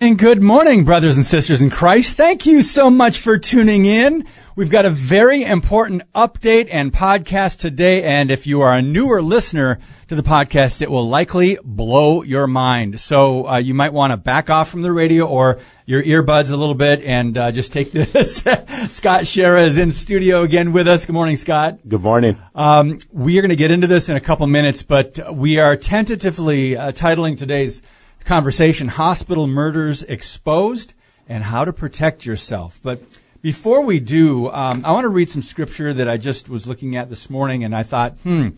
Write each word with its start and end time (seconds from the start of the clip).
And 0.00 0.16
good 0.16 0.40
morning, 0.40 0.84
brothers 0.84 1.16
and 1.16 1.26
sisters 1.26 1.60
in 1.60 1.70
Christ. 1.70 2.16
Thank 2.16 2.46
you 2.46 2.62
so 2.62 2.88
much 2.88 3.18
for 3.18 3.36
tuning 3.36 3.84
in. 3.84 4.24
We've 4.54 4.70
got 4.70 4.86
a 4.86 4.90
very 4.90 5.42
important 5.42 6.02
update 6.12 6.68
and 6.70 6.92
podcast 6.92 7.58
today. 7.58 8.04
And 8.04 8.30
if 8.30 8.46
you 8.46 8.60
are 8.60 8.74
a 8.74 8.80
newer 8.80 9.20
listener 9.20 9.80
to 10.06 10.14
the 10.14 10.22
podcast, 10.22 10.82
it 10.82 10.90
will 10.90 11.08
likely 11.08 11.58
blow 11.64 12.22
your 12.22 12.46
mind. 12.46 13.00
So 13.00 13.48
uh, 13.48 13.56
you 13.56 13.74
might 13.74 13.92
want 13.92 14.12
to 14.12 14.16
back 14.16 14.50
off 14.50 14.68
from 14.68 14.82
the 14.82 14.92
radio 14.92 15.26
or 15.26 15.58
your 15.84 16.04
earbuds 16.04 16.52
a 16.52 16.56
little 16.56 16.76
bit 16.76 17.02
and 17.02 17.36
uh, 17.36 17.50
just 17.50 17.72
take 17.72 17.90
this. 17.90 18.36
Scott 18.42 19.24
Schara 19.24 19.66
is 19.66 19.78
in 19.78 19.90
studio 19.90 20.42
again 20.42 20.72
with 20.72 20.86
us. 20.86 21.06
Good 21.06 21.12
morning, 21.14 21.36
Scott. 21.36 21.80
Good 21.88 22.02
morning. 22.02 22.40
Um, 22.54 23.00
we 23.10 23.36
are 23.38 23.42
going 23.42 23.50
to 23.50 23.56
get 23.56 23.72
into 23.72 23.88
this 23.88 24.08
in 24.08 24.16
a 24.16 24.20
couple 24.20 24.46
minutes, 24.46 24.84
but 24.84 25.34
we 25.34 25.58
are 25.58 25.74
tentatively 25.74 26.76
uh, 26.76 26.92
titling 26.92 27.36
today's 27.36 27.82
conversation 28.28 28.88
Hospital 28.88 29.46
Murders 29.46 30.02
Exposed 30.02 30.92
and 31.30 31.42
How 31.42 31.64
to 31.64 31.72
Protect 31.72 32.26
Yourself. 32.26 32.78
But 32.82 33.00
before 33.40 33.80
we 33.80 34.00
do, 34.00 34.50
um, 34.50 34.84
I 34.84 34.92
want 34.92 35.04
to 35.04 35.08
read 35.08 35.30
some 35.30 35.40
scripture 35.40 35.94
that 35.94 36.10
I 36.10 36.18
just 36.18 36.50
was 36.50 36.66
looking 36.66 36.94
at 36.94 37.08
this 37.08 37.30
morning, 37.30 37.64
and 37.64 37.74
I 37.74 37.84
thought, 37.84 38.18
hmm, 38.18 38.48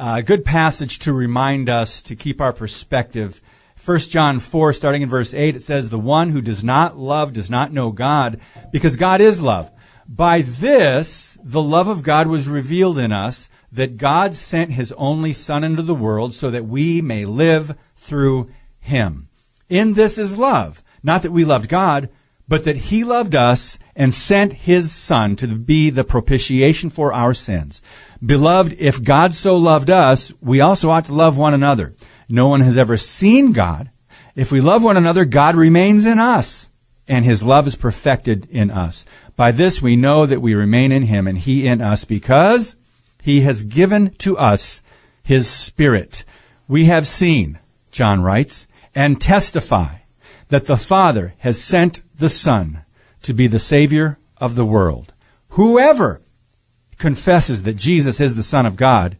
a 0.00 0.20
good 0.20 0.44
passage 0.44 0.98
to 0.98 1.12
remind 1.12 1.68
us 1.68 2.02
to 2.02 2.16
keep 2.16 2.40
our 2.40 2.52
perspective. 2.52 3.40
1 3.84 3.98
John 4.00 4.40
4, 4.40 4.72
starting 4.72 5.02
in 5.02 5.08
verse 5.08 5.32
8, 5.32 5.54
it 5.54 5.62
says, 5.62 5.90
The 5.90 5.98
one 5.98 6.30
who 6.30 6.42
does 6.42 6.64
not 6.64 6.98
love 6.98 7.32
does 7.32 7.48
not 7.48 7.72
know 7.72 7.92
God, 7.92 8.40
because 8.72 8.96
God 8.96 9.20
is 9.20 9.40
love. 9.40 9.70
By 10.08 10.42
this, 10.42 11.38
the 11.40 11.62
love 11.62 11.86
of 11.86 12.02
God 12.02 12.26
was 12.26 12.48
revealed 12.48 12.98
in 12.98 13.12
us, 13.12 13.48
that 13.70 13.96
God 13.96 14.34
sent 14.34 14.72
his 14.72 14.90
only 14.94 15.32
Son 15.32 15.62
into 15.62 15.82
the 15.82 15.94
world 15.94 16.34
so 16.34 16.50
that 16.50 16.66
we 16.66 17.00
may 17.00 17.24
live 17.24 17.78
through 17.94 18.50
him. 18.84 19.28
In 19.68 19.94
this 19.94 20.18
is 20.18 20.38
love. 20.38 20.82
Not 21.02 21.22
that 21.22 21.32
we 21.32 21.44
loved 21.44 21.68
God, 21.68 22.08
but 22.46 22.64
that 22.64 22.76
he 22.76 23.04
loved 23.04 23.34
us 23.34 23.78
and 23.96 24.12
sent 24.12 24.52
his 24.52 24.92
son 24.92 25.36
to 25.36 25.46
be 25.46 25.90
the 25.90 26.04
propitiation 26.04 26.90
for 26.90 27.12
our 27.12 27.32
sins. 27.32 27.80
Beloved, 28.24 28.74
if 28.78 29.02
God 29.02 29.34
so 29.34 29.56
loved 29.56 29.90
us, 29.90 30.32
we 30.40 30.60
also 30.60 30.90
ought 30.90 31.06
to 31.06 31.14
love 31.14 31.38
one 31.38 31.54
another. 31.54 31.94
No 32.28 32.48
one 32.48 32.60
has 32.60 32.76
ever 32.76 32.96
seen 32.96 33.52
God. 33.52 33.90
If 34.36 34.52
we 34.52 34.60
love 34.60 34.84
one 34.84 34.96
another, 34.96 35.24
God 35.24 35.56
remains 35.56 36.06
in 36.06 36.18
us 36.18 36.68
and 37.06 37.24
his 37.24 37.42
love 37.42 37.66
is 37.66 37.76
perfected 37.76 38.46
in 38.50 38.70
us. 38.70 39.04
By 39.36 39.50
this 39.50 39.80
we 39.80 39.96
know 39.96 40.26
that 40.26 40.42
we 40.42 40.54
remain 40.54 40.92
in 40.92 41.04
him 41.04 41.26
and 41.26 41.38
he 41.38 41.66
in 41.66 41.80
us 41.80 42.04
because 42.04 42.76
he 43.22 43.42
has 43.42 43.62
given 43.62 44.10
to 44.16 44.36
us 44.36 44.82
his 45.22 45.48
spirit. 45.48 46.24
We 46.68 46.86
have 46.86 47.06
seen, 47.06 47.58
John 47.92 48.22
writes, 48.22 48.66
and 48.94 49.20
testify 49.20 49.96
that 50.48 50.66
the 50.66 50.76
Father 50.76 51.34
has 51.38 51.62
sent 51.62 52.00
the 52.16 52.28
Son 52.28 52.82
to 53.22 53.32
be 53.32 53.46
the 53.46 53.58
Savior 53.58 54.18
of 54.38 54.54
the 54.54 54.66
world. 54.66 55.12
Whoever 55.50 56.20
confesses 56.98 57.62
that 57.62 57.76
Jesus 57.76 58.20
is 58.20 58.34
the 58.34 58.42
Son 58.42 58.66
of 58.66 58.76
God, 58.76 59.16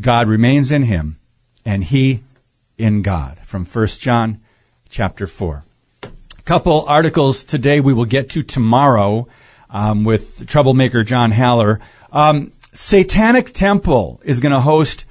God 0.00 0.28
remains 0.28 0.70
in 0.72 0.84
him, 0.84 1.16
and 1.64 1.84
he 1.84 2.20
in 2.78 3.02
God. 3.02 3.38
From 3.40 3.64
1 3.64 3.86
John 3.98 4.40
chapter 4.88 5.26
4. 5.26 5.64
A 6.02 6.42
couple 6.44 6.86
articles 6.86 7.44
today 7.44 7.80
we 7.80 7.92
will 7.92 8.06
get 8.06 8.30
to 8.30 8.42
tomorrow 8.42 9.28
um, 9.68 10.04
with 10.04 10.46
troublemaker 10.46 11.04
John 11.04 11.30
Haller. 11.30 11.80
Um, 12.12 12.52
Satanic 12.72 13.52
Temple 13.52 14.20
is 14.24 14.40
going 14.40 14.52
to 14.52 14.60
host 14.60 15.04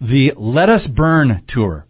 the 0.00 0.32
Let 0.36 0.68
Us 0.68 0.86
Burn 0.86 1.42
tour. 1.46 1.86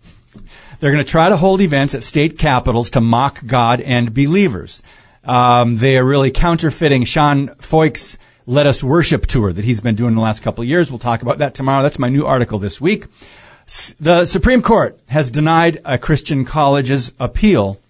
They're 0.84 0.92
going 0.92 1.02
to 1.02 1.10
try 1.10 1.30
to 1.30 1.38
hold 1.38 1.62
events 1.62 1.94
at 1.94 2.04
state 2.04 2.36
capitals 2.38 2.90
to 2.90 3.00
mock 3.00 3.40
God 3.46 3.80
and 3.80 4.12
believers. 4.12 4.82
Um, 5.24 5.76
they 5.76 5.96
are 5.96 6.04
really 6.04 6.30
counterfeiting 6.30 7.04
Sean 7.04 7.48
Feucht's 7.56 8.18
Let 8.44 8.66
Us 8.66 8.84
Worship 8.84 9.24
tour 9.24 9.50
that 9.50 9.64
he's 9.64 9.80
been 9.80 9.94
doing 9.94 10.14
the 10.14 10.20
last 10.20 10.42
couple 10.42 10.60
of 10.60 10.68
years. 10.68 10.90
We'll 10.90 10.98
talk 10.98 11.22
about 11.22 11.38
that 11.38 11.54
tomorrow. 11.54 11.82
That's 11.82 11.98
my 11.98 12.10
new 12.10 12.26
article 12.26 12.58
this 12.58 12.82
week. 12.82 13.06
S- 13.66 13.94
the 13.98 14.26
Supreme 14.26 14.60
Court 14.60 15.00
has 15.08 15.30
denied 15.30 15.80
a 15.86 15.96
Christian 15.96 16.44
college's 16.44 17.12
appeal 17.18 17.80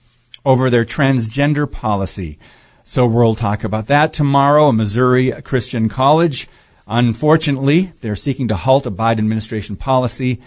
over 0.44 0.70
their 0.70 0.84
transgender 0.84 1.68
policy. 1.68 2.38
So 2.84 3.06
we'll 3.06 3.34
talk 3.34 3.64
about 3.64 3.88
that 3.88 4.12
tomorrow. 4.12 4.68
A 4.68 4.72
Missouri 4.72 5.32
Christian 5.42 5.88
college. 5.88 6.46
Unfortunately, 6.86 7.90
they're 8.02 8.14
seeking 8.14 8.46
to 8.46 8.54
halt 8.54 8.86
a 8.86 8.92
Biden 8.92 9.18
administration 9.18 9.74
policy. 9.74 10.40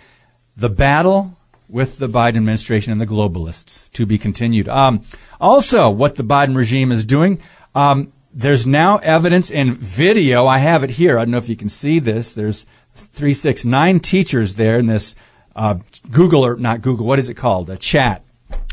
The 0.55 0.69
battle 0.69 1.36
with 1.69 1.97
the 1.97 2.07
Biden 2.07 2.37
administration 2.37 2.91
and 2.91 3.01
the 3.01 3.07
globalists 3.07 3.91
to 3.91 4.05
be 4.05 4.17
continued. 4.17 4.67
Um, 4.69 5.03
also, 5.39 5.89
what 5.89 6.15
the 6.15 6.23
Biden 6.23 6.55
regime 6.55 6.91
is 6.91 7.05
doing, 7.05 7.39
um, 7.75 8.11
there's 8.33 8.67
now 8.67 8.97
evidence 8.97 9.51
in 9.51 9.73
video. 9.73 10.45
I 10.45 10.59
have 10.59 10.83
it 10.83 10.91
here. 10.91 11.17
I 11.17 11.25
don't 11.25 11.31
know 11.31 11.37
if 11.37 11.49
you 11.49 11.55
can 11.55 11.69
see 11.69 11.99
this. 11.99 12.33
There's 12.33 12.65
three, 12.95 13.33
six, 13.33 13.65
nine 13.65 13.99
teachers 13.99 14.55
there 14.55 14.79
in 14.79 14.85
this 14.85 15.15
uh, 15.55 15.79
Google 16.11 16.45
or 16.45 16.55
not 16.55 16.81
Google. 16.81 17.05
What 17.05 17.19
is 17.19 17.29
it 17.29 17.33
called? 17.33 17.69
A 17.69 17.77
chat, 17.77 18.23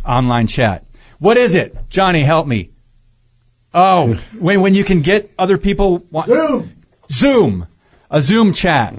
online 0.06 0.46
chat. 0.46 0.84
What 1.18 1.36
is 1.36 1.54
it? 1.54 1.76
Johnny, 1.88 2.20
help 2.20 2.46
me. 2.46 2.70
Oh, 3.72 4.14
when 4.38 4.60
when 4.60 4.74
you 4.74 4.84
can 4.84 5.00
get 5.00 5.32
other 5.38 5.58
people. 5.58 6.04
Zoom. 6.26 6.72
Zoom. 7.10 7.66
A 8.10 8.20
Zoom 8.20 8.52
chat. 8.52 8.94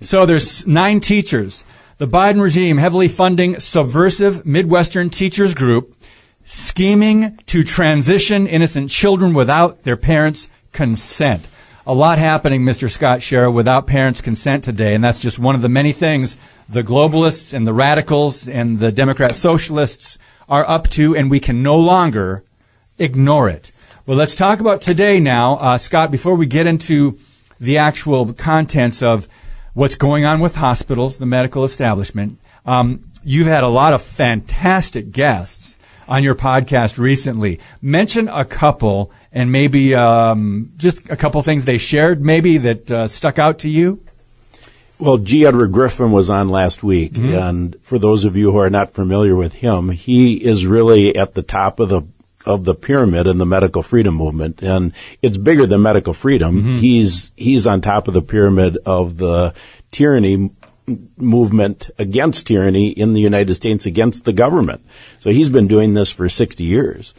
So 0.00 0.26
there's 0.26 0.66
nine 0.66 1.00
teachers. 1.00 1.64
The 2.02 2.08
Biden 2.08 2.42
regime 2.42 2.78
heavily 2.78 3.06
funding 3.06 3.60
subversive 3.60 4.44
Midwestern 4.44 5.08
teachers 5.08 5.54
group 5.54 5.96
scheming 6.44 7.36
to 7.46 7.62
transition 7.62 8.48
innocent 8.48 8.90
children 8.90 9.34
without 9.34 9.84
their 9.84 9.96
parents' 9.96 10.50
consent. 10.72 11.46
A 11.86 11.94
lot 11.94 12.18
happening, 12.18 12.62
Mr. 12.62 12.90
Scott 12.90 13.20
Schara, 13.20 13.52
without 13.54 13.86
parents' 13.86 14.20
consent 14.20 14.64
today, 14.64 14.96
and 14.96 15.04
that's 15.04 15.20
just 15.20 15.38
one 15.38 15.54
of 15.54 15.62
the 15.62 15.68
many 15.68 15.92
things 15.92 16.38
the 16.68 16.82
globalists 16.82 17.54
and 17.54 17.68
the 17.68 17.72
radicals 17.72 18.48
and 18.48 18.80
the 18.80 18.90
Democrat 18.90 19.36
socialists 19.36 20.18
are 20.48 20.68
up 20.68 20.88
to, 20.88 21.14
and 21.14 21.30
we 21.30 21.38
can 21.38 21.62
no 21.62 21.78
longer 21.78 22.42
ignore 22.98 23.48
it. 23.48 23.70
Well, 24.06 24.16
let's 24.16 24.34
talk 24.34 24.58
about 24.58 24.82
today 24.82 25.20
now. 25.20 25.54
Uh, 25.58 25.78
Scott, 25.78 26.10
before 26.10 26.34
we 26.34 26.46
get 26.46 26.66
into 26.66 27.16
the 27.60 27.78
actual 27.78 28.32
contents 28.32 29.04
of 29.04 29.28
what's 29.74 29.96
going 29.96 30.24
on 30.24 30.40
with 30.40 30.56
hospitals, 30.56 31.18
the 31.18 31.26
medical 31.26 31.64
establishment. 31.64 32.38
Um, 32.66 33.04
you've 33.24 33.46
had 33.46 33.64
a 33.64 33.68
lot 33.68 33.92
of 33.92 34.02
fantastic 34.02 35.12
guests 35.12 35.78
on 36.08 36.22
your 36.22 36.34
podcast 36.34 36.98
recently. 36.98 37.60
Mention 37.80 38.28
a 38.28 38.44
couple 38.44 39.12
and 39.32 39.50
maybe 39.50 39.94
um, 39.94 40.70
just 40.76 41.08
a 41.08 41.16
couple 41.16 41.42
things 41.42 41.64
they 41.64 41.78
shared, 41.78 42.20
maybe 42.20 42.58
that 42.58 42.90
uh, 42.90 43.08
stuck 43.08 43.38
out 43.38 43.60
to 43.60 43.68
you. 43.68 44.00
Well, 44.98 45.18
G. 45.18 45.46
Edward 45.46 45.72
Griffin 45.72 46.12
was 46.12 46.30
on 46.30 46.48
last 46.48 46.84
week, 46.84 47.14
mm-hmm. 47.14 47.34
and 47.34 47.76
for 47.82 47.98
those 47.98 48.24
of 48.24 48.36
you 48.36 48.52
who 48.52 48.58
are 48.58 48.70
not 48.70 48.92
familiar 48.92 49.34
with 49.34 49.54
him, 49.54 49.88
he 49.88 50.34
is 50.34 50.64
really 50.64 51.16
at 51.16 51.34
the 51.34 51.42
top 51.42 51.80
of 51.80 51.88
the 51.88 52.02
of 52.46 52.64
the 52.64 52.74
pyramid 52.74 53.26
in 53.26 53.38
the 53.38 53.46
medical 53.46 53.82
freedom 53.82 54.14
movement, 54.14 54.62
and 54.62 54.92
it's 55.20 55.36
bigger 55.36 55.66
than 55.66 55.82
medical 55.82 56.12
freedom. 56.12 56.58
Mm-hmm. 56.58 56.76
He's 56.78 57.32
he's 57.36 57.66
on 57.66 57.80
top 57.80 58.08
of 58.08 58.14
the 58.14 58.22
pyramid 58.22 58.78
of 58.84 59.18
the 59.18 59.54
tyranny 59.90 60.50
movement 61.16 61.90
against 61.98 62.46
tyranny 62.46 62.88
in 62.88 63.12
the 63.12 63.20
United 63.20 63.54
States 63.54 63.86
against 63.86 64.24
the 64.24 64.32
government. 64.32 64.84
So 65.20 65.30
he's 65.30 65.48
been 65.48 65.68
doing 65.68 65.94
this 65.94 66.10
for 66.10 66.28
60 66.28 66.64
years. 66.64 67.14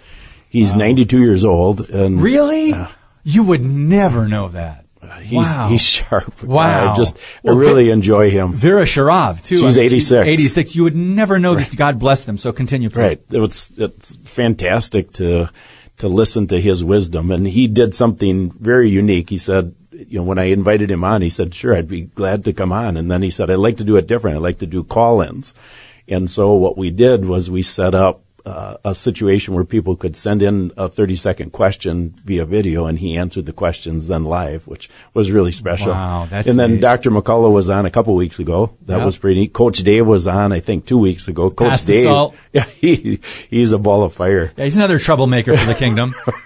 He's 0.49 0.73
wow. 0.73 0.79
92 0.79 1.19
years 1.19 1.45
old 1.45 1.89
and 1.89 2.21
Really? 2.21 2.73
Uh, 2.73 2.87
you 3.23 3.43
would 3.43 3.63
never 3.63 4.27
know 4.27 4.49
that. 4.49 4.82
He's 5.21 5.45
wow. 5.45 5.67
he's 5.69 5.81
sharp. 5.81 6.43
Wow. 6.43 6.93
I 6.93 6.95
just 6.95 7.17
well, 7.43 7.57
I 7.57 7.59
really 7.59 7.89
enjoy 7.89 8.29
him. 8.29 8.53
Vera 8.53 8.83
Sharav 8.83 9.43
too. 9.43 9.59
She's 9.59 9.77
86. 9.77 10.01
She's 10.01 10.11
86. 10.13 10.75
You 10.75 10.83
would 10.83 10.95
never 10.95 11.39
know 11.39 11.55
right. 11.55 11.65
this. 11.65 11.75
God 11.75 11.99
bless 11.99 12.25
them. 12.25 12.37
So 12.37 12.51
continue. 12.51 12.89
Please. 12.89 12.97
Right. 12.97 13.21
It's 13.31 13.71
it's 13.77 14.15
fantastic 14.17 15.11
to 15.13 15.49
to 15.97 16.07
listen 16.07 16.47
to 16.47 16.59
his 16.59 16.83
wisdom 16.83 17.31
and 17.31 17.47
he 17.47 17.67
did 17.67 17.93
something 17.95 18.51
very 18.51 18.89
unique. 18.89 19.29
He 19.29 19.37
said, 19.37 19.75
you 19.91 20.19
know, 20.19 20.23
when 20.23 20.39
I 20.39 20.45
invited 20.45 20.89
him 20.89 21.03
on, 21.03 21.21
he 21.21 21.29
said, 21.29 21.53
"Sure, 21.53 21.75
I'd 21.75 21.87
be 21.87 22.01
glad 22.01 22.45
to 22.45 22.53
come 22.53 22.71
on." 22.71 22.97
And 22.97 23.09
then 23.09 23.21
he 23.21 23.29
said, 23.29 23.49
"I'd 23.49 23.55
like 23.55 23.77
to 23.77 23.83
do 23.83 23.95
it 23.95 24.07
different. 24.07 24.37
I'd 24.37 24.43
like 24.43 24.59
to 24.59 24.65
do 24.65 24.83
call-ins." 24.83 25.53
And 26.07 26.29
so 26.29 26.53
what 26.53 26.77
we 26.77 26.89
did 26.89 27.25
was 27.25 27.49
we 27.49 27.61
set 27.61 27.95
up 27.95 28.22
uh, 28.45 28.75
a 28.83 28.93
situation 28.93 29.53
where 29.53 29.63
people 29.63 29.95
could 29.95 30.17
send 30.17 30.41
in 30.41 30.71
a 30.75 30.89
30 30.89 31.15
second 31.15 31.51
question 31.53 32.13
via 32.25 32.43
video 32.45 32.85
and 32.85 32.99
he 32.99 33.17
answered 33.17 33.45
the 33.45 33.53
questions 33.53 34.07
then 34.07 34.25
live, 34.25 34.67
which 34.67 34.89
was 35.13 35.31
really 35.31 35.51
special. 35.53 35.91
Wow, 35.91 36.27
that's 36.29 36.47
and 36.49 36.59
then 36.59 36.73
neat. 36.73 36.81
Dr. 36.81 37.09
McCullough 37.09 37.53
was 37.53 37.69
on 37.69 37.85
a 37.85 37.89
couple 37.91 38.15
weeks 38.15 38.39
ago. 38.39 38.75
That 38.85 38.97
Yep. 38.97 39.05
was 39.05 39.17
pretty 39.17 39.39
neat. 39.41 39.53
Coach 39.53 39.79
Dave 39.79 40.05
was 40.07 40.27
on, 40.27 40.51
I 40.51 40.59
think, 40.59 40.85
two 40.85 40.97
weeks 40.97 41.27
ago. 41.29 41.49
Coach 41.49 41.69
Pass 41.69 41.85
Dave, 41.85 42.05
yeah, 42.53 42.65
he, 42.65 43.19
he's 43.49 43.71
a 43.71 43.77
ball 43.79 44.03
of 44.03 44.13
fire. 44.13 44.51
Yeah, 44.57 44.65
he's 44.65 44.75
another 44.75 44.99
troublemaker 44.99 45.55
for 45.55 45.65
the 45.65 45.75
kingdom. 45.75 46.13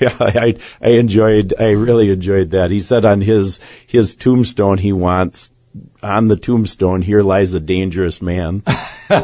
yeah, 0.00 0.14
I, 0.20 0.56
I 0.80 0.90
enjoyed, 0.90 1.54
I 1.58 1.70
really 1.70 2.10
enjoyed 2.10 2.50
that. 2.50 2.70
He 2.70 2.78
said 2.80 3.04
on 3.04 3.20
his, 3.20 3.58
his 3.86 4.14
tombstone, 4.14 4.78
he 4.78 4.92
wants, 4.92 5.50
on 6.04 6.28
the 6.28 6.36
tombstone, 6.36 7.02
here 7.02 7.22
lies 7.22 7.52
a 7.54 7.60
dangerous 7.60 8.20
man. 8.22 8.62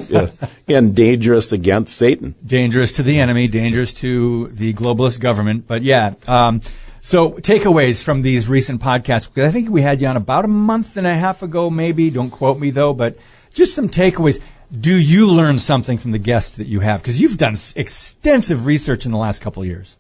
Yeah. 0.08 0.28
And 0.68 0.94
dangerous 0.94 1.52
against 1.52 1.96
Satan. 1.96 2.34
dangerous 2.46 2.92
to 2.96 3.02
the 3.02 3.18
enemy, 3.18 3.48
dangerous 3.48 3.94
to 3.94 4.48
the 4.48 4.74
globalist 4.74 5.20
government. 5.20 5.66
But 5.66 5.82
yeah, 5.82 6.14
um, 6.28 6.60
so 7.00 7.30
takeaways 7.30 8.02
from 8.02 8.20
these 8.20 8.46
recent 8.46 8.82
podcasts. 8.82 9.26
Because 9.32 9.48
I 9.48 9.52
think 9.52 9.70
we 9.70 9.80
had 9.80 10.02
you 10.02 10.06
on 10.06 10.18
about 10.18 10.44
a 10.44 10.48
month 10.48 10.98
and 10.98 11.06
a 11.06 11.14
half 11.14 11.42
ago, 11.42 11.70
maybe. 11.70 12.10
Don't 12.10 12.30
quote 12.30 12.60
me 12.60 12.70
though, 12.70 12.92
but 12.92 13.16
just 13.54 13.74
some 13.74 13.88
takeaways. 13.88 14.38
Do 14.70 14.94
you 14.94 15.26
learn 15.26 15.58
something 15.58 15.96
from 15.96 16.12
the 16.12 16.18
guests 16.18 16.56
that 16.58 16.66
you 16.66 16.80
have? 16.80 17.00
Because 17.02 17.20
you've 17.20 17.38
done 17.38 17.56
extensive 17.74 18.66
research 18.66 19.06
in 19.06 19.12
the 19.12 19.18
last 19.18 19.40
couple 19.40 19.62
of 19.62 19.68
years. 19.68 19.96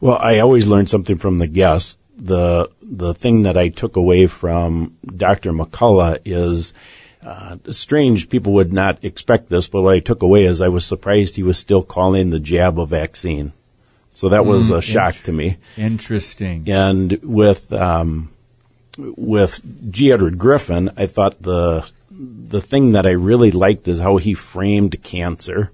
Well, 0.00 0.18
I 0.18 0.40
always 0.40 0.66
learn 0.66 0.88
something 0.88 1.16
from 1.16 1.38
the 1.38 1.46
guests. 1.46 1.96
The 2.18 2.68
the 2.88 3.14
thing 3.14 3.42
that 3.42 3.56
I 3.56 3.68
took 3.68 3.96
away 3.96 4.26
from 4.26 4.96
Dr. 5.04 5.52
McCullough 5.52 6.20
is 6.24 6.72
uh, 7.24 7.56
strange. 7.70 8.28
People 8.28 8.52
would 8.54 8.72
not 8.72 9.04
expect 9.04 9.48
this, 9.48 9.66
but 9.66 9.82
what 9.82 9.94
I 9.94 10.00
took 10.00 10.22
away 10.22 10.44
is 10.44 10.60
I 10.60 10.68
was 10.68 10.86
surprised 10.86 11.34
he 11.34 11.42
was 11.42 11.58
still 11.58 11.82
calling 11.82 12.30
the 12.30 12.38
jab 12.38 12.78
a 12.78 12.86
vaccine. 12.86 13.52
So 14.10 14.30
that 14.30 14.46
was 14.46 14.70
a 14.70 14.80
shock 14.80 15.14
to 15.24 15.32
me. 15.32 15.58
Interesting. 15.76 16.64
And 16.70 17.20
with 17.22 17.70
um, 17.70 18.30
with 18.96 19.60
G. 19.92 20.10
Edward 20.10 20.38
Griffin, 20.38 20.90
I 20.96 21.06
thought 21.06 21.42
the 21.42 21.86
the 22.10 22.62
thing 22.62 22.92
that 22.92 23.04
I 23.04 23.10
really 23.10 23.50
liked 23.50 23.88
is 23.88 24.00
how 24.00 24.16
he 24.16 24.32
framed 24.32 25.02
cancer. 25.02 25.70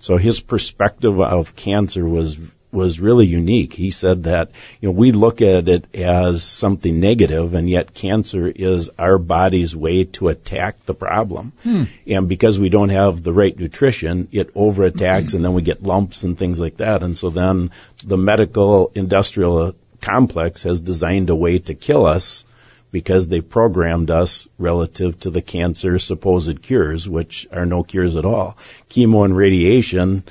So 0.00 0.16
his 0.16 0.40
perspective 0.40 1.20
of 1.20 1.54
cancer 1.54 2.08
was 2.08 2.36
was 2.70 3.00
really 3.00 3.26
unique. 3.26 3.74
He 3.74 3.90
said 3.90 4.24
that 4.24 4.50
you 4.80 4.88
know 4.88 4.92
we 4.92 5.12
look 5.12 5.40
at 5.40 5.68
it 5.68 5.94
as 5.94 6.42
something 6.42 7.00
negative, 7.00 7.54
and 7.54 7.68
yet 7.68 7.94
cancer 7.94 8.48
is 8.48 8.90
our 8.98 9.18
body's 9.18 9.74
way 9.74 10.04
to 10.04 10.28
attack 10.28 10.84
the 10.84 10.94
problem. 10.94 11.52
Hmm. 11.62 11.84
And 12.06 12.28
because 12.28 12.58
we 12.58 12.68
don't 12.68 12.90
have 12.90 13.22
the 13.22 13.32
right 13.32 13.58
nutrition, 13.58 14.28
it 14.32 14.52
overattacks, 14.54 15.34
and 15.34 15.44
then 15.44 15.54
we 15.54 15.62
get 15.62 15.82
lumps 15.82 16.22
and 16.22 16.38
things 16.38 16.60
like 16.60 16.76
that. 16.76 17.02
And 17.02 17.16
so 17.16 17.30
then 17.30 17.70
the 18.04 18.18
medical 18.18 18.92
industrial 18.94 19.74
complex 20.00 20.62
has 20.62 20.80
designed 20.80 21.30
a 21.30 21.34
way 21.34 21.58
to 21.58 21.74
kill 21.74 22.06
us 22.06 22.44
because 22.90 23.28
they 23.28 23.40
programmed 23.40 24.10
us 24.10 24.48
relative 24.58 25.20
to 25.20 25.30
the 25.30 25.42
cancer 25.42 25.98
supposed 25.98 26.62
cures, 26.62 27.08
which 27.08 27.46
are 27.52 27.66
no 27.66 27.82
cures 27.82 28.16
at 28.16 28.24
all. 28.24 28.56
Chemo 28.88 29.24
and 29.24 29.36
radiation 29.36 30.22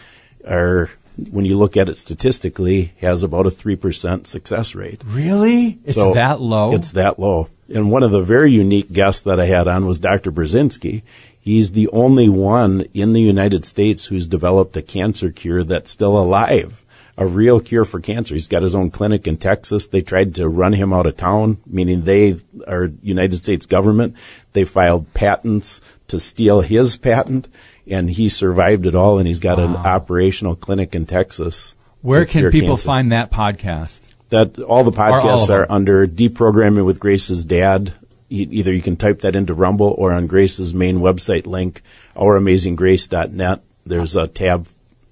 are, 0.48 0.90
when 1.31 1.46
you 1.46 1.58
look 1.58 1.75
at 1.75 1.90
it 1.90 1.98
statistically, 1.98 2.94
has 3.02 3.24
about 3.24 3.48
a 3.48 3.50
3% 3.50 4.28
success 4.28 4.75
rate. 4.75 5.02
Really? 5.06 5.80
It's 5.84 5.96
So 5.96 6.14
that 6.14 6.40
low? 6.42 6.74
It's 6.74 6.92
that 6.92 7.19
low. 7.19 7.50
And 7.74 7.92
one 7.92 8.04
of 8.04 8.12
the 8.12 8.22
very 8.22 8.52
unique 8.52 8.92
guests 8.92 9.22
that 9.24 9.40
I 9.40 9.46
had 9.46 9.68
on 9.68 9.86
was 9.86 10.00
Dr. 10.00 10.31
Burzynski. 10.31 11.02
He's 11.40 11.72
the 11.72 11.88
only 11.90 12.30
one 12.30 12.86
in 12.94 13.14
the 13.14 13.22
United 13.22 13.66
States 13.66 14.06
who's 14.06 14.28
developed 14.28 14.78
a 14.78 14.81
cancer 14.81 15.31
cure 15.31 15.64
that's 15.64 15.92
still 15.92 16.18
alive. 16.18 16.84
A 17.18 17.25
real 17.25 17.60
cure 17.60 17.84
for 17.84 18.00
cancer. 18.00 18.36
He's 18.36 18.48
got 18.48 18.62
his 18.62 18.75
own 18.75 18.92
clinic 18.92 19.28
in 19.28 19.38
Texas. 19.38 19.88
They 19.88 20.02
tried 20.02 20.36
to 20.36 20.48
run 20.48 20.74
him 20.74 20.94
out 20.94 21.08
of 21.08 21.18
town, 21.18 21.58
meaning 21.66 22.04
they 22.04 22.36
are 22.68 22.92
United 23.02 23.38
States 23.38 23.66
government. 23.66 24.16
They 24.54 24.66
filed 24.66 25.12
patents 25.16 25.81
to 26.10 26.19
steal 26.19 26.62
his 26.62 26.96
patent 26.96 27.48
and 27.89 28.10
he 28.10 28.30
survived 28.30 28.86
it 28.86 28.95
all 28.95 29.19
and 29.19 29.28
he's 29.28 29.39
got 29.39 29.60
an 29.60 29.75
operational 29.75 30.56
clinic 30.56 30.95
in 30.95 31.06
Texas. 31.06 31.75
Where 32.01 32.25
can 32.25 32.51
people 32.51 32.69
cancer 32.69 32.86
find 32.86 33.12
that 33.12 33.31
podcast? 33.31 34.07
that 34.30 34.60
all 34.60 34.84
the 34.84 34.92
podcasts 34.92 35.48
them? 35.48 35.62
are 35.62 35.72
under 35.72 36.07
deprogramming 36.07 36.86
with 36.86 37.00
Grace's 37.00 37.45
dad. 37.45 37.94
Either 38.30 38.74
you 38.74 38.81
can 38.81 38.98
type 38.98 39.22
that 39.22 39.36
into 39.36 39.54
Rumble 39.54 39.95
or 39.98 40.12
on 40.12 40.28
Grace's 40.28 40.74
main 40.74 41.00
website 41.00 41.45
link, 41.45 41.81
ouramazinggrace.net. 42.16 43.62
There's 43.86 44.18
a 44.18 44.28
tab 44.28 44.68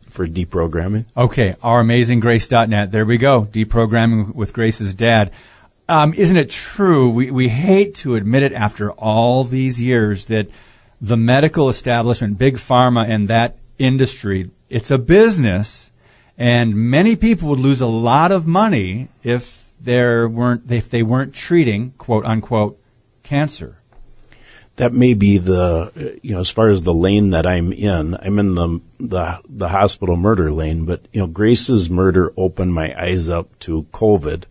for 0.09 0.27
deprogramming. 0.27 1.05
Okay, 1.15 1.53
ouramazinggrace.net. 1.63 2.91
There 2.91 3.05
we 3.05 3.17
go. 3.17 3.45
Deprogramming 3.45 4.35
with 4.35 4.51
Grace's 4.51 4.93
dad. 4.93 5.31
Um, 5.87 6.13
isn't 6.13 6.35
it 6.35 6.49
true? 6.49 7.09
We, 7.09 7.31
we 7.31 7.47
hate 7.47 7.95
to 7.95 8.15
admit 8.15 8.43
it 8.43 8.51
after 8.51 8.91
all 8.91 9.45
these 9.45 9.81
years 9.81 10.25
that 10.25 10.49
the 11.01 11.17
medical 11.17 11.69
establishment, 11.69 12.37
big 12.37 12.55
pharma, 12.55 13.07
and 13.07 13.27
that 13.27 13.57
industry, 13.77 14.49
it's 14.69 14.91
a 14.91 14.97
business, 14.97 15.91
and 16.37 16.75
many 16.75 17.15
people 17.15 17.49
would 17.49 17.59
lose 17.59 17.81
a 17.81 17.87
lot 17.87 18.31
of 18.31 18.47
money 18.47 19.09
if 19.23 19.69
there 19.79 20.27
weren't 20.27 20.71
if 20.71 20.89
they 20.89 21.03
weren't 21.03 21.33
treating 21.33 21.91
quote 21.97 22.25
unquote 22.25 22.79
cancer. 23.23 23.77
That 24.77 24.91
may 24.91 25.13
be 25.13 25.37
the, 25.37 26.19
you 26.21 26.33
know, 26.33 26.41
as 26.41 26.49
far 26.49 26.67
as 26.67 26.81
the 26.81 26.93
lane 26.93 27.29
that 27.29 27.45
I'm 27.45 27.71
in, 27.71 28.13
I'm 28.15 28.37
in 28.39 28.55
the, 28.55 28.81
the, 28.99 29.39
the 29.47 29.69
hospital 29.69 30.17
murder 30.17 30.51
lane, 30.51 30.83
but, 30.83 30.99
you 31.13 31.21
know, 31.21 31.27
Grace's 31.27 31.89
murder 31.89 32.33
opened 32.35 32.73
my 32.73 32.93
eyes 33.01 33.29
up 33.29 33.57
to 33.59 33.83
COVID. 33.93 34.43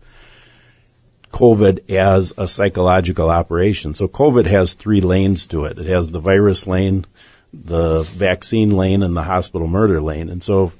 COVID 1.35 1.89
as 1.91 2.33
a 2.37 2.47
psychological 2.47 3.29
operation. 3.29 3.93
So 3.93 4.07
COVID 4.07 4.45
has 4.45 4.73
three 4.73 5.01
lanes 5.01 5.45
to 5.47 5.65
it. 5.65 5.77
It 5.77 5.85
has 5.87 6.09
the 6.09 6.21
virus 6.21 6.65
lane, 6.65 7.05
the 7.53 8.03
vaccine 8.03 8.71
lane, 8.71 9.03
and 9.03 9.15
the 9.17 9.23
hospital 9.23 9.67
murder 9.67 9.99
lane. 9.99 10.29
And 10.29 10.41
so 10.41 10.71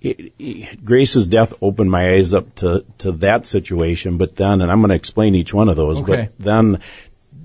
it, 0.00 0.32
it, 0.38 0.82
Grace's 0.82 1.26
death 1.26 1.52
opened 1.60 1.90
my 1.90 2.14
eyes 2.14 2.32
up 2.32 2.54
to, 2.56 2.86
to 2.98 3.12
that 3.12 3.46
situation. 3.46 4.16
But 4.16 4.36
then, 4.36 4.62
and 4.62 4.72
I'm 4.72 4.80
going 4.80 4.88
to 4.88 4.94
explain 4.96 5.34
each 5.34 5.52
one 5.52 5.68
of 5.68 5.76
those, 5.76 6.00
Okay. 6.00 6.30
but 6.38 6.44
then 6.44 6.80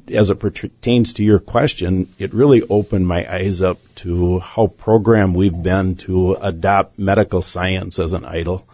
as 0.07 0.29
it 0.29 0.39
pertains 0.39 1.11
to 1.13 1.23
your 1.23 1.39
question, 1.39 2.07
it 2.17 2.33
really 2.33 2.61
opened 2.63 3.07
my 3.07 3.29
eyes 3.29 3.61
up 3.61 3.79
to 3.95 4.39
how 4.39 4.67
programmed 4.67 5.35
we've 5.35 5.63
been 5.63 5.95
to 5.95 6.35
adopt 6.35 6.97
medical 6.97 7.41
science 7.41 7.99
as 7.99 8.13
an 8.13 8.23
idol. 8.23 8.65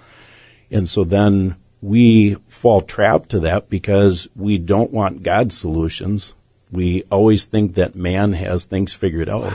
And 0.70 0.88
so 0.88 1.04
then 1.04 1.56
we 1.82 2.36
fall 2.60 2.82
trapped 2.82 3.30
to 3.30 3.40
that 3.40 3.70
because 3.70 4.28
we 4.36 4.58
don't 4.58 4.92
want 4.92 5.24
God's 5.24 5.58
solutions. 5.58 6.34
We 6.70 7.04
always 7.10 7.46
think 7.46 7.76
that 7.76 7.96
man 7.96 8.34
has 8.34 8.66
things 8.66 8.94
figured 8.94 9.30
out. 9.30 9.54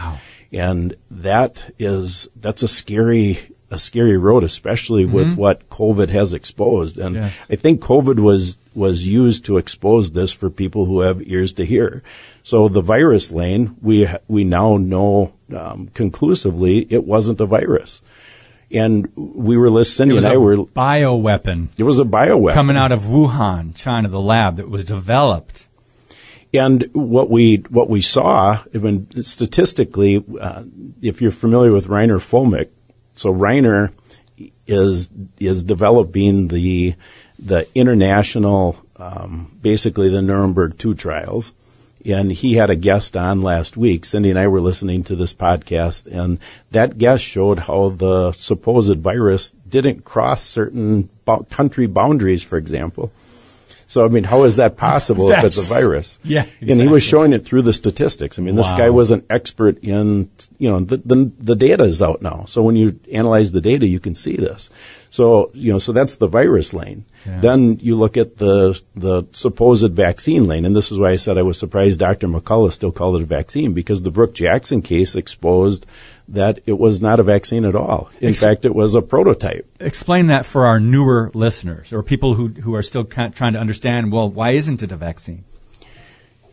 And 0.53 0.95
that 1.11 1.71
is, 1.79 2.29
that's 2.35 2.63
a 2.63 2.69
scary, 2.69 3.41
a 3.71 3.79
scary 3.79 4.17
road, 4.17 4.43
especially 4.43 5.05
with 5.05 5.37
what 5.37 5.69
COVID 5.69 6.09
has 6.09 6.33
exposed. 6.33 6.97
And 6.99 7.17
Yes. 7.17 7.35
I 7.51 7.57
think 7.57 7.83
COVID 7.83 8.19
was, 8.21 8.57
was 8.75 9.07
used 9.07 9.45
to 9.45 9.59
expose 9.59 10.13
this 10.13 10.33
for 10.33 10.49
people 10.49 10.87
who 10.87 11.01
have 11.01 11.29
ears 11.29 11.53
to 11.55 11.67
hear. 11.67 12.03
So 12.43 12.69
the 12.69 12.81
virus 12.81 13.31
lane, 13.31 13.77
we, 13.83 14.09
we 14.29 14.45
now 14.45 14.79
know, 14.79 15.33
um, 15.55 15.91
conclusively 15.93 16.87
it 16.89 17.05
wasn't 17.05 17.41
a 17.41 17.47
virus. 17.47 18.01
And 18.71 19.09
we 19.15 19.57
were 19.57 19.71
listening, 19.71 20.11
It 20.11 20.15
was 20.15 20.25
and 20.25 20.33
a 20.33 20.35
I 20.35 20.39
were, 20.39 20.57
bioweapon 20.57 21.69
it 21.79 21.85
was 21.85 21.99
a 21.99 22.05
bioweapon. 22.05 22.55
coming 22.55 22.77
out 22.77 22.93
of 22.93 23.03
Wuhan, 23.03 23.75
China, 23.77 24.09
the 24.09 24.21
lab 24.21 24.57
that 24.57 24.69
was 24.69 24.85
developed. 24.85 25.67
And 26.53 26.89
what 26.93 27.31
we 27.31 27.65
what 27.69 27.91
we 27.91 28.01
saw, 28.01 28.63
even 28.73 29.23
statistically, 29.23 30.25
uh, 30.41 30.63
if 31.03 31.21
you're 31.21 31.33
familiar 31.33 31.73
with 31.73 31.89
Reiner 31.89 32.19
Fuellmich, 32.19 32.71
so 33.13 33.33
Reiner 33.35 33.91
is 34.67 35.11
is 35.39 35.65
developing 35.65 36.49
the 36.49 36.95
the 37.39 37.67
international, 37.75 38.79
um, 38.97 39.51
basically 39.61 40.09
the 40.09 40.23
Nuremberg 40.23 40.79
two 40.79 40.95
trials, 40.95 41.53
and 42.05 42.31
he 42.31 42.55
had 42.55 42.71
a 42.71 42.77
guest 42.77 43.17
on 43.17 43.43
last 43.43 43.77
week. 43.77 44.05
Cindy 44.05 44.31
and 44.31 44.39
I 44.39 44.49
were 44.49 44.61
listening 44.61 45.05
to 45.05 45.17
this 45.17 45.33
podcast, 45.33 46.07
and 46.07 46.39
that 46.71 46.99
guest 46.99 47.25
showed 47.25 47.61
how 47.61 47.91
the 47.91 48.33
supposed 48.33 48.99
virus 48.99 49.53
didn't 49.69 50.05
cross 50.05 50.43
certain 50.43 51.09
country 51.51 51.87
boundaries, 51.87 52.43
for 52.43 52.59
example. 52.59 53.11
So, 53.87 54.05
I 54.05 54.09
mean, 54.09 54.25
how 54.25 54.45
is 54.45 54.57
that 54.57 54.77
possible 54.77 55.31
if 55.31 55.45
it's 55.45 55.65
a 55.65 55.69
virus? 55.69 56.19
yeah, 56.25 56.47
And 56.61 56.81
he 56.81 56.89
was 56.89 57.03
showing 57.03 57.33
it 57.33 57.45
through 57.45 57.63
the 57.63 57.73
statistics. 57.73 58.39
I 58.39 58.43
mean, 58.43 58.57
this 58.57 58.71
Wow. 58.73 58.79
guy 58.79 58.91
was 58.91 59.11
an 59.11 59.25
expert 59.29 59.83
in, 59.85 60.31
you 60.59 60.71
know, 60.71 60.81
the, 60.81 60.97
the, 60.97 61.33
the 61.39 61.55
data 61.57 61.85
is 61.85 62.01
out 62.01 62.23
now. 62.23 62.45
So 62.47 62.63
when 62.63 62.77
you 62.77 62.99
analyze 63.13 63.53
the 63.53 63.61
data, 63.61 63.87
you 63.87 64.01
can 64.01 64.15
see 64.15 64.37
this. 64.37 64.71
So, 65.11 65.51
you 65.55 65.71
know, 65.71 65.79
so 65.79 65.93
that's 65.93 66.17
the 66.17 66.27
virus 66.27 66.75
lane. 66.75 67.05
Yeah. 67.25 67.41
Then 67.41 67.79
you 67.81 67.95
look 67.97 68.17
at 68.17 68.39
the 68.39 68.79
the 68.97 69.23
supposed 69.33 69.93
vaccine 69.93 70.45
lane, 70.47 70.65
and 70.67 70.75
this 70.77 70.91
is 70.93 70.99
why 70.99 71.11
I 71.13 71.17
said 71.17 71.39
I 71.39 71.43
was 71.43 71.59
surprised 71.59 72.01
Dr. 72.01 72.27
McCullough 72.27 72.73
still 72.73 72.93
called 72.93 73.17
it 73.17 73.23
a 73.23 73.27
vaccine 73.27 73.73
because 73.73 74.03
the 74.03 74.11
Brook 74.11 74.35
Jackson 74.35 74.83
case 74.83 75.15
exposed 75.15 75.87
that 76.29 76.61
it 76.67 76.79
was 76.79 77.01
not 77.01 77.21
a 77.21 77.23
vaccine 77.23 77.65
at 77.65 77.75
all. 77.75 78.11
In 78.21 78.31
Ex- 78.31 78.41
fact, 78.41 78.65
it 78.65 78.75
was 78.75 78.95
a 78.95 79.03
prototype. 79.03 79.67
Explain 79.81 80.29
that 80.29 80.47
for 80.47 80.67
our 80.67 80.81
newer 80.81 81.31
listeners 81.35 81.93
or 81.93 82.03
people 82.03 82.35
who, 82.35 82.49
who 82.49 82.75
are 82.75 82.83
still 82.83 83.05
kind 83.05 83.33
of 83.33 83.37
trying 83.37 83.53
to 83.53 83.61
understand, 83.61 84.13
well, 84.13 84.29
why 84.29 84.51
isn't 84.51 84.83
it 84.83 84.93
a 84.93 84.97
vaccine? 84.97 85.45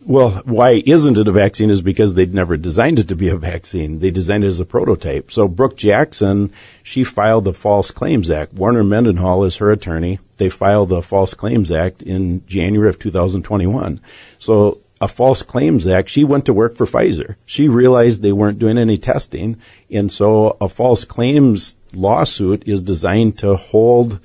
Well, 0.04 0.42
why 0.44 0.82
isn't 0.84 1.16
it 1.16 1.28
a 1.28 1.32
vaccine 1.32 1.70
is 1.70 1.80
because 1.80 2.14
they'd 2.14 2.34
never 2.34 2.56
designed 2.56 2.98
it 2.98 3.08
to 3.08 3.14
be 3.14 3.28
a 3.28 3.36
vaccine. 3.36 4.00
They 4.00 4.10
designed 4.10 4.42
it 4.42 4.48
as 4.48 4.58
a 4.58 4.64
prototype. 4.64 5.30
So 5.30 5.46
Brook 5.46 5.76
Jackson, 5.76 6.52
she 6.82 7.04
filed 7.04 7.44
the 7.44 7.54
False 7.54 7.92
Claims 7.92 8.28
Act. 8.28 8.52
Warner 8.52 8.82
Mendenhall 8.82 9.44
is 9.44 9.56
her 9.56 9.70
attorney. 9.70 10.18
They 10.38 10.48
filed 10.48 10.88
the 10.88 11.02
False 11.02 11.34
Claims 11.34 11.70
Act 11.70 12.02
in 12.02 12.44
January 12.46 12.88
of 12.88 12.98
2021. 12.98 14.00
So 14.40 14.78
a 15.02 15.08
False 15.08 15.42
Claims 15.42 15.84
Act, 15.84 16.08
she 16.08 16.22
went 16.22 16.46
to 16.46 16.54
work 16.54 16.76
for 16.76 16.86
Pfizer. 16.86 17.34
She 17.44 17.68
realized 17.68 18.22
they 18.22 18.30
weren't 18.30 18.60
doing 18.60 18.78
any 18.78 18.96
testing. 18.96 19.56
And 19.90 20.12
so 20.12 20.56
a 20.60 20.68
false 20.68 21.04
claims 21.04 21.76
lawsuit 21.92 22.68
is 22.68 22.82
designed 22.82 23.36
to 23.40 23.56
hold 23.56 24.20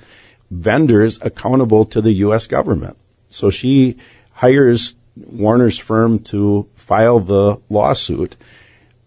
vendors 0.52 1.20
accountable 1.20 1.84
to 1.86 2.00
the 2.00 2.12
U.S. 2.24 2.46
government. 2.46 2.96
So 3.28 3.50
she 3.50 3.98
hires 4.34 4.94
Warner's 5.16 5.78
firm 5.78 6.20
to 6.30 6.68
file 6.76 7.18
the 7.18 7.60
lawsuit. 7.68 8.36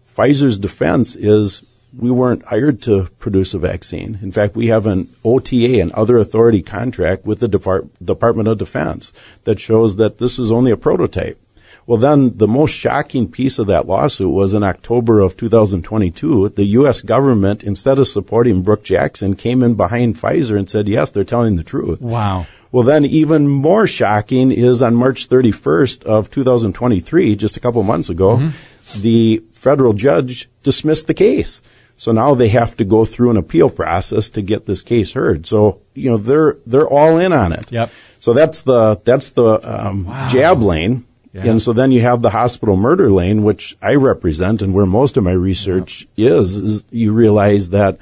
Pfizer's 0.06 0.60
defense 0.60 1.16
is 1.16 1.64
we 1.98 2.12
weren't 2.12 2.44
hired 2.44 2.82
to 2.82 3.08
produce 3.18 3.54
a 3.54 3.60
vaccine. 3.60 4.20
In 4.22 4.34
fact, 4.34 4.58
we 4.58 4.68
have 4.68 4.86
an 4.88 5.10
OTA, 5.24 5.80
an 5.80 5.92
other 5.94 6.18
authority 6.18 6.62
contract 6.62 7.26
with 7.26 7.40
the 7.40 7.48
Depart- 7.48 7.88
Department 8.04 8.50
of 8.50 8.58
Defense 8.58 9.14
that 9.46 9.62
shows 9.62 9.96
that 9.96 10.18
this 10.18 10.38
is 10.38 10.52
only 10.52 10.72
a 10.72 10.78
prototype. 10.78 11.38
Well, 11.88 11.98
then 11.98 12.38
the 12.38 12.48
most 12.48 12.72
shocking 12.72 13.30
piece 13.30 13.60
of 13.60 13.68
that 13.68 13.88
lawsuit 13.88 14.32
was 14.32 14.54
in 14.54 14.64
October 14.64 15.20
of 15.20 15.36
2022. 15.36 16.50
The 16.50 16.66
U.S. 16.66 17.02
government, 17.02 17.64
instead 17.64 18.00
of 18.00 18.08
supporting 18.08 18.62
Brook 18.62 18.84
Jackson, 18.84 19.36
came 19.36 19.64
in 19.64 19.74
behind 19.76 20.16
Pfizer 20.16 20.58
and 20.58 20.70
said, 20.70 20.88
yes, 20.88 21.10
they're 21.10 21.24
telling 21.24 21.56
the 21.56 21.64
truth. 21.64 22.02
Wow. 22.02 22.46
Well, 22.72 22.84
then 22.84 23.04
even 23.06 23.48
more 23.48 23.88
shocking 23.88 24.52
is 24.52 24.82
on 24.82 24.96
March 24.96 25.28
31st 25.28 26.04
of 26.04 26.32
2023, 26.32 27.36
just 27.36 27.58
a 27.58 27.60
couple 27.60 27.84
months 27.84 28.10
ago, 28.10 28.50
the 28.98 29.44
federal 29.52 29.94
judge 29.94 30.50
dismissed 30.64 31.08
the 31.08 31.14
case. 31.14 31.62
So 31.98 32.12
now 32.12 32.34
they 32.34 32.48
have 32.50 32.78
to 32.78 32.86
go 32.86 33.06
through 33.06 33.30
an 33.30 33.38
appeal 33.38 33.70
process 33.70 34.30
to 34.32 34.42
get 34.42 34.66
this 34.66 34.82
case 34.82 35.12
heard. 35.12 35.46
So, 35.46 35.82
you 35.94 36.10
know, 36.10 36.18
they're, 36.18 36.58
they're 36.66 36.88
all 36.88 37.20
in 37.20 37.34
on 37.34 37.52
it. 37.54 37.72
Yep. 37.72 37.92
So 38.20 38.34
that's 38.34 38.64
the, 38.64 39.00
that's 39.04 39.32
the, 39.32 39.60
um, 39.64 40.06
jab 40.30 40.62
lane. 40.62 41.06
Yeah. 41.34 41.46
And 41.46 41.62
so 41.62 41.72
then 41.72 41.92
you 41.92 42.02
have 42.02 42.22
the 42.22 42.32
hospital 42.32 42.76
murder 42.76 43.10
lane, 43.10 43.44
which 43.44 43.78
I 43.82 43.96
represent 43.96 44.62
and 44.62 44.74
where 44.74 44.86
most 44.86 45.16
of 45.16 45.24
my 45.24 45.32
research 45.32 46.08
is, 46.18 46.58
is 46.58 46.86
you 46.92 47.14
realize 47.14 47.70
that 47.70 47.98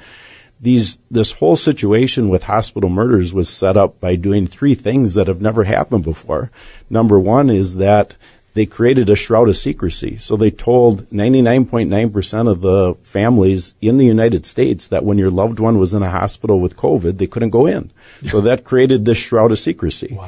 these 0.60 0.98
this 1.10 1.32
whole 1.32 1.56
situation 1.56 2.28
with 2.28 2.44
hospital 2.44 2.90
murders 2.90 3.32
was 3.32 3.48
set 3.48 3.76
up 3.76 3.98
by 4.00 4.14
doing 4.16 4.46
three 4.46 4.74
things 4.74 5.14
that 5.14 5.26
have 5.26 5.40
never 5.40 5.64
happened 5.64 6.04
before. 6.04 6.50
Number 6.90 7.18
one 7.18 7.48
is 7.48 7.76
that 7.76 8.16
they 8.54 8.66
created 8.66 9.08
a 9.08 9.16
shroud 9.16 9.48
of 9.48 9.56
secrecy. 9.56 10.16
So 10.18 10.36
they 10.36 10.50
told 10.50 11.08
99.9% 11.10 12.50
of 12.50 12.60
the 12.60 12.94
families 13.02 13.74
in 13.80 13.96
the 13.96 14.04
United 14.04 14.44
States 14.44 14.88
that 14.88 15.04
when 15.04 15.18
your 15.18 15.30
loved 15.30 15.60
one 15.60 15.78
was 15.78 15.94
in 15.94 16.02
a 16.02 16.10
hospital 16.10 16.60
with 16.60 16.76
COVID, 16.76 17.18
they 17.18 17.28
couldn't 17.28 17.50
go 17.50 17.66
in. 17.66 17.90
So 18.24 18.40
that 18.40 18.64
created 18.64 19.04
this 19.04 19.18
shroud 19.18 19.52
of 19.52 19.58
secrecy. 19.58 20.18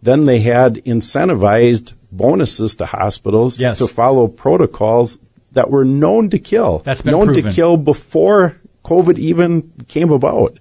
Then 0.00 0.24
they 0.24 0.40
had 0.40 0.76
incentivized 0.84 1.94
bonuses 2.12 2.76
to 2.76 2.86
hospitals 2.86 3.58
Yes. 3.58 3.78
to 3.78 3.86
follow 3.86 4.28
protocols 4.28 5.18
that 5.52 5.70
were 5.70 5.84
known 5.84 6.30
to 6.30 6.38
kill. 6.38 6.78
That's 6.84 7.02
been 7.02 7.12
known 7.12 7.26
proven. 7.26 7.44
to 7.44 7.50
kill 7.50 7.76
before 7.76 8.56
COVID 8.84 9.18
even 9.18 9.70
came 9.88 10.10
about. 10.10 10.56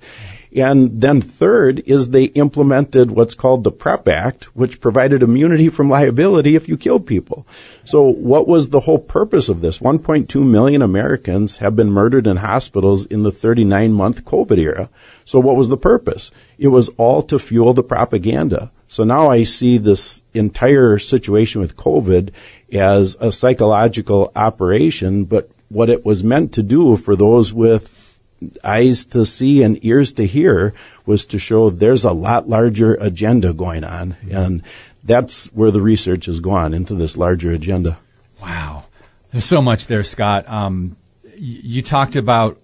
And 0.53 0.99
then 0.99 1.21
third 1.21 1.81
is 1.85 2.09
they 2.09 2.25
implemented 2.25 3.11
what's 3.11 3.35
called 3.35 3.63
the 3.63 3.71
PREP 3.71 4.09
Act, 4.09 4.53
which 4.53 4.81
provided 4.81 5.23
immunity 5.23 5.69
from 5.69 5.89
liability 5.89 6.55
if 6.57 6.67
you 6.67 6.75
killed 6.75 7.07
people. 7.07 7.45
So 7.85 8.03
what 8.03 8.49
was 8.49 8.67
the 8.69 8.81
whole 8.81 8.99
purpose 8.99 9.47
of 9.47 9.61
this? 9.61 9.79
1.2 9.79 10.43
million 10.45 10.81
Americans 10.81 11.57
have 11.57 11.77
been 11.77 11.89
murdered 11.89 12.27
in 12.27 12.37
hospitals 12.37 13.05
in 13.05 13.23
the 13.23 13.31
39 13.31 13.93
month 13.93 14.25
COVID 14.25 14.57
era. 14.57 14.89
So 15.23 15.39
what 15.39 15.55
was 15.55 15.69
the 15.69 15.77
purpose? 15.77 16.31
It 16.59 16.67
was 16.67 16.89
all 16.97 17.21
to 17.23 17.39
fuel 17.39 17.73
the 17.73 17.81
propaganda. 17.83 18.71
So 18.91 19.05
now 19.05 19.29
I 19.29 19.43
see 19.43 19.77
this 19.77 20.21
entire 20.33 20.99
situation 20.99 21.61
with 21.61 21.77
COVID 21.77 22.31
as 22.73 23.15
a 23.21 23.31
psychological 23.31 24.33
operation, 24.35 25.23
but 25.23 25.49
what 25.69 25.89
it 25.89 26.05
was 26.05 26.25
meant 26.25 26.53
to 26.55 26.61
do 26.61 26.97
for 26.97 27.15
those 27.15 27.53
with 27.53 28.17
eyes 28.65 29.05
to 29.05 29.25
see 29.25 29.63
and 29.63 29.79
ears 29.85 30.11
to 30.15 30.27
hear 30.27 30.73
was 31.05 31.25
to 31.27 31.39
show 31.39 31.69
there's 31.69 32.03
a 32.03 32.11
lot 32.11 32.49
larger 32.49 32.95
agenda 32.95 33.53
going 33.53 33.85
on. 33.85 34.17
And 34.29 34.61
that's 35.05 35.45
where 35.53 35.71
the 35.71 35.79
research 35.79 36.25
has 36.25 36.41
gone 36.41 36.73
into 36.73 36.93
this 36.93 37.15
larger 37.15 37.53
agenda. 37.53 37.97
Wow. 38.41 38.87
There's 39.31 39.45
so 39.45 39.61
much 39.61 39.87
there, 39.87 40.03
Scott. 40.03 40.49
Um, 40.49 40.97
you 41.37 41.81
talked 41.81 42.17
about 42.17 42.59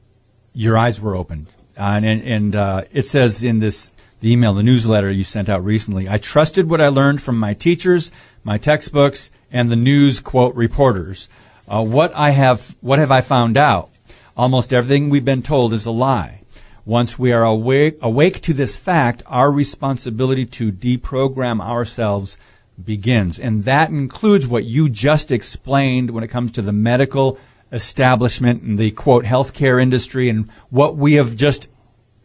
your 0.54 0.78
eyes 0.78 1.00
were 1.00 1.16
opened. 1.16 1.48
Uh, 1.78 2.02
and 2.04 2.22
and 2.24 2.56
uh, 2.56 2.82
it 2.92 3.08
says 3.08 3.46
in 3.46 3.60
this 3.60 3.92
the 4.20 4.32
email, 4.32 4.54
the 4.54 4.64
newsletter 4.64 5.12
you 5.12 5.24
sent 5.24 5.50
out 5.50 5.64
recently, 5.64 6.10
I 6.10 6.18
trusted 6.18 6.70
what 6.70 6.82
I 6.82 6.88
learned 6.88 7.22
from 7.22 7.38
my 7.40 7.54
teachers, 7.54 8.12
my 8.44 8.58
textbooks, 8.58 9.30
and 9.52 9.70
the 9.70 9.76
news 9.76 10.20
quote 10.20 10.56
reporters. 10.56 11.30
Uh, 11.68 11.84
what 11.84 12.14
I 12.16 12.32
have, 12.32 12.76
what 12.82 13.00
have 13.00 13.12
I 13.12 13.22
found 13.22 13.58
out? 13.58 13.90
Almost 14.36 14.74
everything 14.74 15.10
we've 15.10 15.26
been 15.26 15.42
told 15.42 15.74
is 15.74 15.86
a 15.86 15.92
lie. 15.92 16.42
Once 16.86 17.20
we 17.20 17.34
are 17.34 17.44
awake, 17.44 17.98
awake 18.02 18.40
to 18.42 18.54
this 18.54 18.78
fact, 18.78 19.22
our 19.28 19.52
responsibility 19.52 20.46
to 20.46 20.72
deprogram 20.72 21.60
ourselves 21.62 22.38
begins. 22.82 23.40
And 23.40 23.66
that 23.66 23.90
includes 23.90 24.48
what 24.48 24.64
you 24.64 24.88
just 24.88 25.32
explained 25.32 26.12
when 26.12 26.24
it 26.24 26.30
comes 26.30 26.54
to 26.54 26.62
the 26.62 26.72
medical 26.72 27.38
establishment 27.72 28.64
and 28.64 28.78
the 28.78 28.92
quote 28.92 29.26
healthcare 29.26 29.82
industry 29.82 30.30
and 30.30 30.50
what 30.70 30.96
we 30.96 31.16
have 31.16 31.36
just 31.36 31.68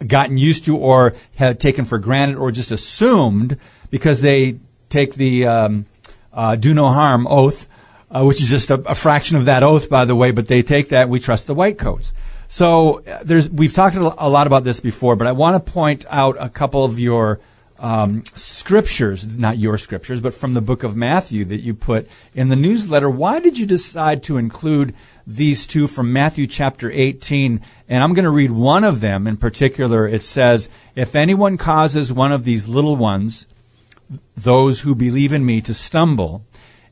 gotten 0.08 0.38
used 0.38 0.64
to 0.66 0.76
or 0.76 1.14
had 1.36 1.60
taken 1.60 1.84
for 1.84 1.98
granted 1.98 2.36
or 2.36 2.50
just 2.50 2.72
assumed 2.72 3.58
because 3.90 4.20
they 4.20 4.56
take 4.88 5.14
the 5.14 5.46
um, 5.46 5.86
uh, 6.32 6.56
do 6.56 6.74
no 6.74 6.88
harm 6.88 7.26
oath, 7.26 7.68
uh, 8.10 8.22
which 8.24 8.42
is 8.42 8.48
just 8.48 8.70
a, 8.70 8.74
a 8.88 8.94
fraction 8.94 9.36
of 9.36 9.46
that 9.46 9.62
oath, 9.62 9.88
by 9.88 10.04
the 10.04 10.14
way, 10.14 10.30
but 10.30 10.48
they 10.48 10.62
take 10.62 10.88
that. 10.88 11.08
We 11.08 11.20
trust 11.20 11.46
the 11.46 11.54
white 11.54 11.78
coats. 11.78 12.12
So 12.48 13.02
uh, 13.04 13.22
there's, 13.24 13.48
we've 13.48 13.72
talked 13.72 13.96
a 13.96 14.14
a 14.18 14.28
lot 14.28 14.46
about 14.46 14.64
this 14.64 14.80
before, 14.80 15.16
but 15.16 15.26
I 15.26 15.32
want 15.32 15.64
to 15.64 15.72
point 15.72 16.04
out 16.10 16.36
a 16.38 16.48
couple 16.48 16.84
of 16.84 16.98
your 16.98 17.40
um, 17.78 18.22
scriptures, 18.36 19.26
not 19.26 19.58
your 19.58 19.76
scriptures, 19.76 20.20
but 20.20 20.32
from 20.34 20.54
the 20.54 20.60
book 20.60 20.84
of 20.84 20.94
Matthew 20.96 21.44
that 21.46 21.60
you 21.60 21.74
put 21.74 22.08
in 22.34 22.48
the 22.48 22.56
newsletter. 22.56 23.10
Why 23.10 23.40
did 23.40 23.58
you 23.58 23.66
decide 23.66 24.22
to 24.24 24.36
include 24.36 24.94
these 25.26 25.66
two 25.66 25.86
from 25.86 26.12
Matthew 26.12 26.46
chapter 26.46 26.90
18? 26.90 27.60
And 27.88 28.02
I'm 28.02 28.14
going 28.14 28.24
to 28.24 28.30
read 28.30 28.50
one 28.50 28.84
of 28.84 29.00
them 29.00 29.26
in 29.26 29.36
particular. 29.36 30.06
It 30.06 30.22
says, 30.22 30.68
If 30.94 31.14
anyone 31.14 31.56
causes 31.56 32.12
one 32.12 32.32
of 32.32 32.44
these 32.44 32.68
little 32.68 32.96
ones, 32.96 33.46
those 34.36 34.80
who 34.80 34.94
believe 34.94 35.32
in 35.32 35.44
me, 35.44 35.60
to 35.62 35.74
stumble, 35.74 36.44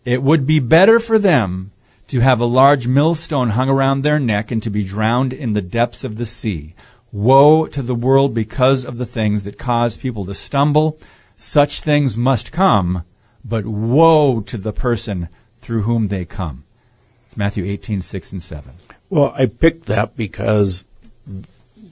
it 0.05 0.23
would 0.23 0.47
be 0.47 0.59
better 0.59 0.99
for 0.99 1.19
them 1.19 1.71
to 2.09 2.21
have 2.21 2.41
a 2.41 2.47
large 2.47 2.89
millstone 2.89 3.51
hung 3.51 3.69
around 3.69 4.03
their 4.03 4.19
neck 4.19 4.51
and 4.51 4.63
to 4.63 4.71
be 4.71 4.83
drowned 4.83 5.33
in 5.33 5.53
the 5.53 5.63
depths 5.63 6.03
of 6.03 6.17
the 6.17 6.27
sea. 6.27 6.75
Woe 7.13 7.67
to 7.67 7.83
the 7.83 7.95
world 7.95 8.35
because 8.35 8.85
of 8.85 8.99
the 8.99 9.07
things 9.07 9.45
that 9.45 9.59
cause 9.59 9.97
people 9.97 10.25
to 10.25 10.35
stumble. 10.35 10.99
Such 11.37 11.81
things 11.81 12.17
must 12.17 12.53
come, 12.53 13.05
but 13.45 13.65
woe 13.67 14.41
to 14.41 14.59
the 14.59 14.73
person 14.73 15.29
through 15.61 15.83
whom 15.83 16.09
they 16.09 16.25
come. 16.25 16.65
It's 17.31 17.37
Matthew 17.37 17.65
18, 17.65 18.03
6 18.03 18.33
and 18.33 18.43
7. 18.43 18.73
Well, 19.09 19.33
I 19.37 19.47
picked 19.47 19.87
that 19.87 20.17
because 20.17 20.89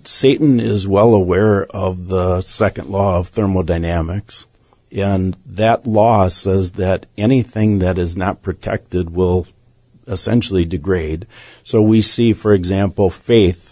Satan 0.04 0.58
is 0.58 0.88
well 0.88 1.14
aware 1.14 1.62
of 1.66 2.08
the 2.08 2.40
second 2.40 2.90
law 2.90 3.20
of 3.20 3.28
thermodynamics. 3.28 4.48
And 4.90 5.36
that 5.46 5.86
law 5.86 6.26
says 6.26 6.72
that 6.72 7.06
anything 7.16 7.78
that 7.78 7.98
is 7.98 8.16
not 8.16 8.42
protected 8.42 9.10
will 9.10 9.46
essentially 10.08 10.64
degrade. 10.64 11.24
So 11.62 11.82
we 11.82 12.02
see, 12.02 12.32
for 12.32 12.52
example, 12.52 13.08
faith. 13.08 13.67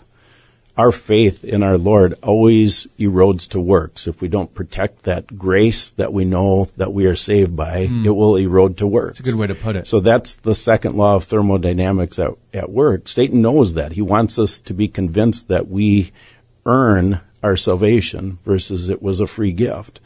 Our 0.77 0.93
faith 0.93 1.43
in 1.43 1.63
our 1.63 1.79
Lord 1.79 2.15
always 2.23 2.87
erodes 2.99 3.49
to 3.51 3.61
works. 3.61 4.07
If 4.07 4.21
we 4.21 4.29
don't 4.29 4.55
protect 4.55 5.05
that 5.05 5.39
grace 5.39 5.91
that 5.91 6.13
we 6.13 6.27
know 6.27 6.67
that 6.77 6.93
we 6.93 7.07
are 7.07 7.17
saved 7.17 7.57
by, 7.57 7.87
hmm. 7.87 8.05
it 8.05 8.11
will 8.11 8.37
erode 8.37 8.77
to 8.79 8.87
works. 8.87 9.21
It's 9.21 9.29
a 9.29 9.33
good 9.33 9.41
way 9.41 9.47
to 9.47 9.55
put 9.55 9.77
it. 9.77 9.87
So 9.87 10.01
that's 10.01 10.37
the 10.37 10.55
second 10.55 10.97
law 10.97 11.17
of 11.17 11.25
thermodynamics 11.25 12.19
at, 12.19 12.33
at 12.53 12.71
work. 12.71 13.09
Satan 13.09 13.41
knows 13.41 13.75
that. 13.75 13.93
He 13.93 14.03
wants 14.03 14.39
us 14.39 14.61
to 14.61 14.75
be 14.75 14.87
convinced 14.87 15.49
that 15.49 15.69
we 15.69 16.13
earn 16.67 17.21
our 17.43 17.57
salvation 17.57 18.39
versus 18.45 18.91
it 18.91 19.01
was 19.01 19.21
a 19.21 19.27
free 19.27 19.53
gift. 19.53 20.01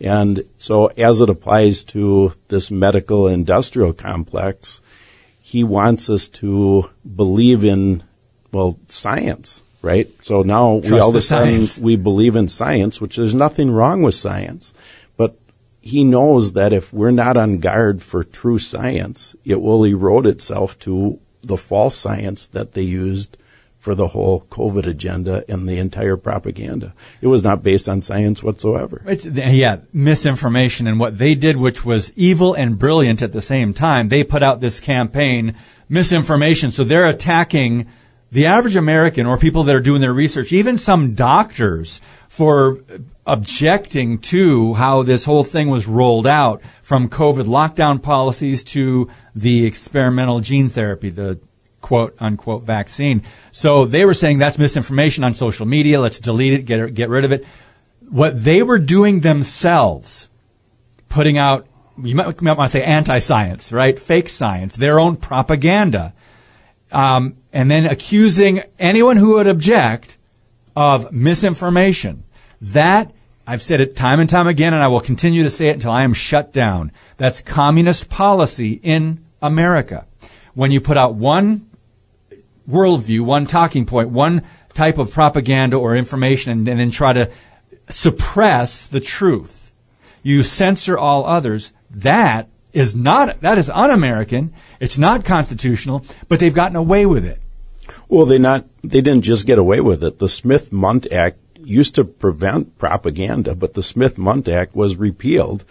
And 0.00 0.44
so 0.58 0.86
as 0.86 1.20
it 1.20 1.28
applies 1.28 1.84
to 1.84 2.32
this 2.48 2.70
medical 2.70 3.28
industrial 3.28 3.92
complex, 3.92 4.80
he 5.42 5.62
wants 5.64 6.08
us 6.08 6.28
to 6.28 6.90
believe 7.16 7.64
in, 7.64 8.02
well, 8.52 8.78
science, 8.88 9.62
right? 9.84 10.10
So 10.24 10.42
now 10.42 10.76
we 10.76 10.88
Trust 10.88 11.02
all 11.02 11.10
of 11.10 11.14
a 11.14 11.20
sudden 11.20 11.62
we 11.84 11.96
believe 11.96 12.34
in 12.34 12.48
science, 12.48 13.00
which 13.00 13.16
there's 13.16 13.34
nothing 13.34 13.70
wrong 13.70 14.02
with 14.02 14.14
science. 14.14 14.72
But 15.16 15.36
he 15.80 16.02
knows 16.02 16.54
that 16.54 16.72
if 16.72 16.92
we're 16.92 17.10
not 17.10 17.36
on 17.36 17.58
guard 17.58 18.02
for 18.02 18.24
true 18.24 18.58
science, 18.58 19.36
it 19.44 19.60
will 19.60 19.84
erode 19.84 20.26
itself 20.26 20.78
to 20.80 21.20
the 21.42 21.58
false 21.58 21.94
science 21.94 22.46
that 22.46 22.72
they 22.72 22.82
used 22.82 23.36
for 23.78 23.94
the 23.94 24.08
whole 24.08 24.46
COVID 24.48 24.86
agenda 24.86 25.44
and 25.46 25.68
the 25.68 25.78
entire 25.78 26.16
propaganda. 26.16 26.94
It 27.20 27.26
was 27.26 27.44
not 27.44 27.62
based 27.62 27.86
on 27.86 28.00
science 28.00 28.42
whatsoever. 28.42 29.02
It's, 29.04 29.26
yeah, 29.26 29.80
misinformation 29.92 30.86
and 30.86 30.98
what 30.98 31.18
they 31.18 31.34
did, 31.34 31.58
which 31.58 31.84
was 31.84 32.10
evil 32.16 32.54
and 32.54 32.78
brilliant 32.78 33.20
at 33.20 33.34
the 33.34 33.42
same 33.42 33.74
time. 33.74 34.08
They 34.08 34.24
put 34.24 34.42
out 34.42 34.62
this 34.62 34.80
campaign, 34.80 35.54
misinformation. 35.90 36.70
So 36.70 36.84
they're 36.84 37.06
attacking 37.06 37.86
the 38.34 38.46
average 38.46 38.74
American 38.74 39.26
or 39.26 39.38
people 39.38 39.62
that 39.62 39.76
are 39.76 39.80
doing 39.80 40.00
their 40.00 40.12
research, 40.12 40.52
even 40.52 40.76
some 40.76 41.14
doctors 41.14 42.00
for 42.28 42.80
objecting 43.24 44.18
to 44.18 44.74
how 44.74 45.04
this 45.04 45.24
whole 45.24 45.44
thing 45.44 45.68
was 45.70 45.86
rolled 45.86 46.26
out 46.26 46.60
from 46.82 47.08
COVID 47.08 47.44
lockdown 47.44 48.02
policies 48.02 48.64
to 48.64 49.08
the 49.36 49.64
experimental 49.64 50.40
gene 50.40 50.68
therapy, 50.68 51.10
the 51.10 51.38
quote 51.80 52.16
unquote 52.18 52.64
vaccine. 52.64 53.22
So 53.52 53.86
they 53.86 54.04
were 54.04 54.14
saying 54.14 54.38
that's 54.38 54.58
misinformation 54.58 55.22
on 55.22 55.34
social 55.34 55.64
media. 55.64 56.00
Let's 56.00 56.18
delete 56.18 56.54
it, 56.54 56.62
get 56.66 56.92
get 56.92 57.10
rid 57.10 57.24
of 57.24 57.30
it. 57.30 57.46
What 58.10 58.42
they 58.42 58.64
were 58.64 58.80
doing 58.80 59.20
themselves, 59.20 60.28
putting 61.08 61.38
out, 61.38 61.68
you 62.02 62.16
might, 62.16 62.26
you 62.26 62.34
might 62.40 62.56
want 62.56 62.68
to 62.68 62.78
say 62.78 62.82
anti-science, 62.82 63.70
right? 63.70 63.96
Fake 63.96 64.28
science, 64.28 64.74
their 64.74 64.98
own 64.98 65.14
propaganda, 65.14 66.14
um, 66.94 67.34
and 67.52 67.70
then 67.70 67.86
accusing 67.86 68.62
anyone 68.78 69.16
who 69.16 69.34
would 69.34 69.48
object 69.48 70.16
of 70.76 71.12
misinformation. 71.12 72.22
That 72.60 73.12
I've 73.46 73.60
said 73.60 73.80
it 73.80 73.96
time 73.96 74.20
and 74.20 74.30
time 74.30 74.46
again, 74.46 74.72
and 74.72 74.82
I 74.82 74.88
will 74.88 75.00
continue 75.00 75.42
to 75.42 75.50
say 75.50 75.68
it 75.68 75.74
until 75.74 75.90
I 75.90 76.04
am 76.04 76.14
shut 76.14 76.52
down. 76.52 76.92
That's 77.16 77.40
communist 77.40 78.08
policy 78.08 78.80
in 78.82 79.18
America. 79.42 80.06
When 80.54 80.70
you 80.70 80.80
put 80.80 80.96
out 80.96 81.14
one 81.14 81.68
worldview, 82.70 83.20
one 83.20 83.44
talking 83.44 83.84
point, 83.84 84.08
one 84.08 84.42
type 84.72 84.96
of 84.96 85.10
propaganda 85.10 85.76
or 85.76 85.96
information, 85.96 86.52
and, 86.52 86.68
and 86.68 86.80
then 86.80 86.90
try 86.90 87.12
to 87.12 87.30
suppress 87.90 88.86
the 88.86 89.00
truth, 89.00 89.72
you 90.22 90.42
censor 90.42 90.96
all 90.96 91.26
others. 91.26 91.72
That 91.90 92.48
is 92.74 92.94
not 92.94 93.40
that 93.40 93.56
is 93.56 93.70
un-American. 93.70 94.52
It's 94.80 94.98
not 94.98 95.24
constitutional, 95.24 96.04
but 96.28 96.40
they've 96.40 96.52
gotten 96.52 96.76
away 96.76 97.06
with 97.06 97.24
it. 97.24 97.38
Well, 98.08 98.26
they 98.26 98.38
not 98.38 98.66
they 98.82 99.00
didn't 99.00 99.22
just 99.22 99.46
get 99.46 99.58
away 99.58 99.80
with 99.80 100.04
it. 100.04 100.18
The 100.18 100.28
Smith-Mundt 100.28 101.10
Act 101.10 101.38
used 101.58 101.94
to 101.94 102.04
prevent 102.04 102.76
propaganda, 102.76 103.54
but 103.54 103.72
the 103.74 103.82
Smith-Mundt 103.82 104.48
Act 104.48 104.76
was 104.76 104.96
repealed, 104.96 105.64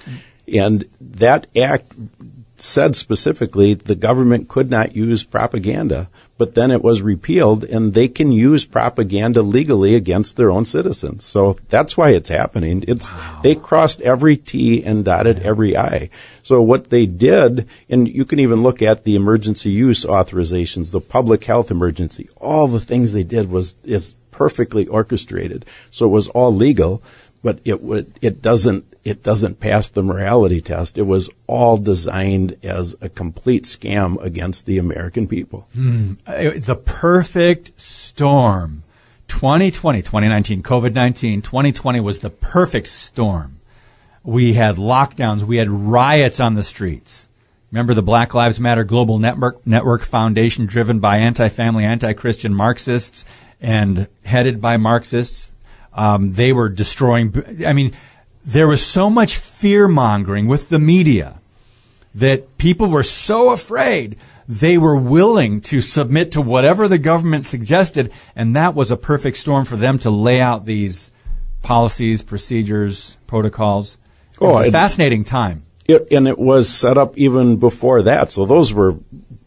and 0.47 0.85
that 0.99 1.45
act 1.55 1.93
said 2.63 2.95
specifically 2.95 3.73
the 3.73 3.95
government 3.95 4.47
could 4.47 4.69
not 4.69 4.95
use 4.95 5.23
propaganda. 5.23 6.07
But 6.35 6.55
then 6.55 6.71
it 6.71 6.81
was 6.81 7.01
repealed, 7.01 7.63
and 7.63 7.93
they 7.93 8.07
can 8.07 8.31
use 8.31 8.65
propaganda 8.65 9.43
legally 9.43 9.93
against 9.93 10.35
their 10.35 10.49
own 10.49 10.65
citizens. 10.65 11.23
So 11.23 11.57
that's 11.69 11.95
why 11.95 12.09
it's 12.09 12.29
happening. 12.29 12.83
It's 12.87 13.09
they 13.43 13.53
crossed 13.53 14.01
every 14.01 14.35
T 14.35 14.83
and 14.83 15.05
dotted 15.05 15.43
every 15.43 15.77
I. 15.77 16.09
So 16.41 16.61
what 16.61 16.89
they 16.89 17.05
did, 17.05 17.67
and 17.87 18.07
you 18.07 18.25
can 18.25 18.39
even 18.39 18.63
look 18.63 18.81
at 18.81 19.03
the 19.03 19.15
emergency 19.15 19.69
use 19.69 20.05
authorizations, 20.05 20.89
the 20.89 21.01
public 21.01 21.43
health 21.43 21.69
emergency, 21.69 22.27
all 22.37 22.67
the 22.67 22.79
things 22.79 23.13
they 23.13 23.23
did 23.23 23.51
was 23.51 23.75
is 23.83 24.15
perfectly 24.31 24.87
orchestrated. 24.87 25.65
So 25.91 26.07
it 26.07 26.09
was 26.09 26.29
all 26.29 26.53
legal, 26.53 27.03
but 27.43 27.59
it 27.63 27.81
would 27.83 28.11
it 28.21 28.41
doesn't 28.41 28.85
it 29.03 29.21
doesn't 29.21 29.59
pass 29.59 29.89
the 29.89 30.03
morality 30.03 30.61
test. 30.61 30.97
It 30.97 31.03
was 31.03 31.29
all 31.45 31.77
designed 31.77 32.57
as 32.63 32.95
a 33.01 33.09
complete 33.09 33.63
scam 33.63 34.21
against 34.23 34.65
the 34.65 34.77
American 34.77 35.27
people. 35.27 35.67
Uh, 36.25 36.51
the 36.55 36.79
perfect 36.83 37.79
storm. 37.79 38.83
2020, 39.27 40.01
2019, 40.01 40.61
COVID 40.63 40.93
19, 40.93 41.41
2020 41.41 41.99
was 41.99 42.19
the 42.19 42.29
perfect 42.29 42.87
storm. 42.87 43.59
We 44.23 44.53
had 44.53 44.75
lockdowns, 44.75 45.43
we 45.43 45.57
had 45.57 45.69
riots 45.69 46.39
on 46.39 46.53
the 46.53 46.63
streets. 46.63 47.27
Remember 47.71 47.95
the 47.95 48.03
Black 48.03 48.35
Lives 48.35 48.59
Matter 48.59 48.83
Global 48.83 49.17
Network, 49.17 49.65
Network 49.65 50.03
Foundation, 50.03 50.67
driven 50.67 50.99
by 50.99 51.17
anti 51.17 51.49
family, 51.49 51.83
anti 51.83 52.13
Christian 52.13 52.53
Marxists 52.53 53.25
and 53.59 54.07
headed 54.23 54.61
by 54.61 54.77
Marxists? 54.77 55.51
Um, 55.91 56.33
they 56.33 56.53
were 56.53 56.69
destroying. 56.69 57.33
I 57.65 57.73
mean, 57.73 57.93
there 58.45 58.67
was 58.67 58.85
so 58.85 59.09
much 59.09 59.37
fear 59.37 59.87
mongering 59.87 60.47
with 60.47 60.69
the 60.69 60.79
media 60.79 61.35
that 62.15 62.57
people 62.57 62.87
were 62.87 63.03
so 63.03 63.49
afraid 63.51 64.17
they 64.47 64.77
were 64.77 64.95
willing 64.95 65.61
to 65.61 65.79
submit 65.81 66.31
to 66.33 66.41
whatever 66.41 66.87
the 66.87 66.97
government 66.97 67.45
suggested, 67.45 68.11
and 68.35 68.55
that 68.55 68.75
was 68.75 68.91
a 68.91 68.97
perfect 68.97 69.37
storm 69.37 69.63
for 69.65 69.77
them 69.77 69.97
to 69.99 70.09
lay 70.09 70.41
out 70.41 70.65
these 70.65 71.09
policies, 71.61 72.21
procedures, 72.21 73.17
protocols. 73.25 73.97
It 74.33 74.37
Oh, 74.41 74.53
was 74.53 74.61
a 74.63 74.67
it- 74.67 74.71
fascinating 74.71 75.23
time. 75.23 75.63
It, 75.85 76.07
and 76.11 76.27
it 76.29 76.39
was 76.39 76.69
set 76.69 76.97
up 76.97 77.17
even 77.17 77.57
before 77.57 78.03
that. 78.03 78.31
So 78.31 78.45
those 78.45 78.73
were, 78.73 78.95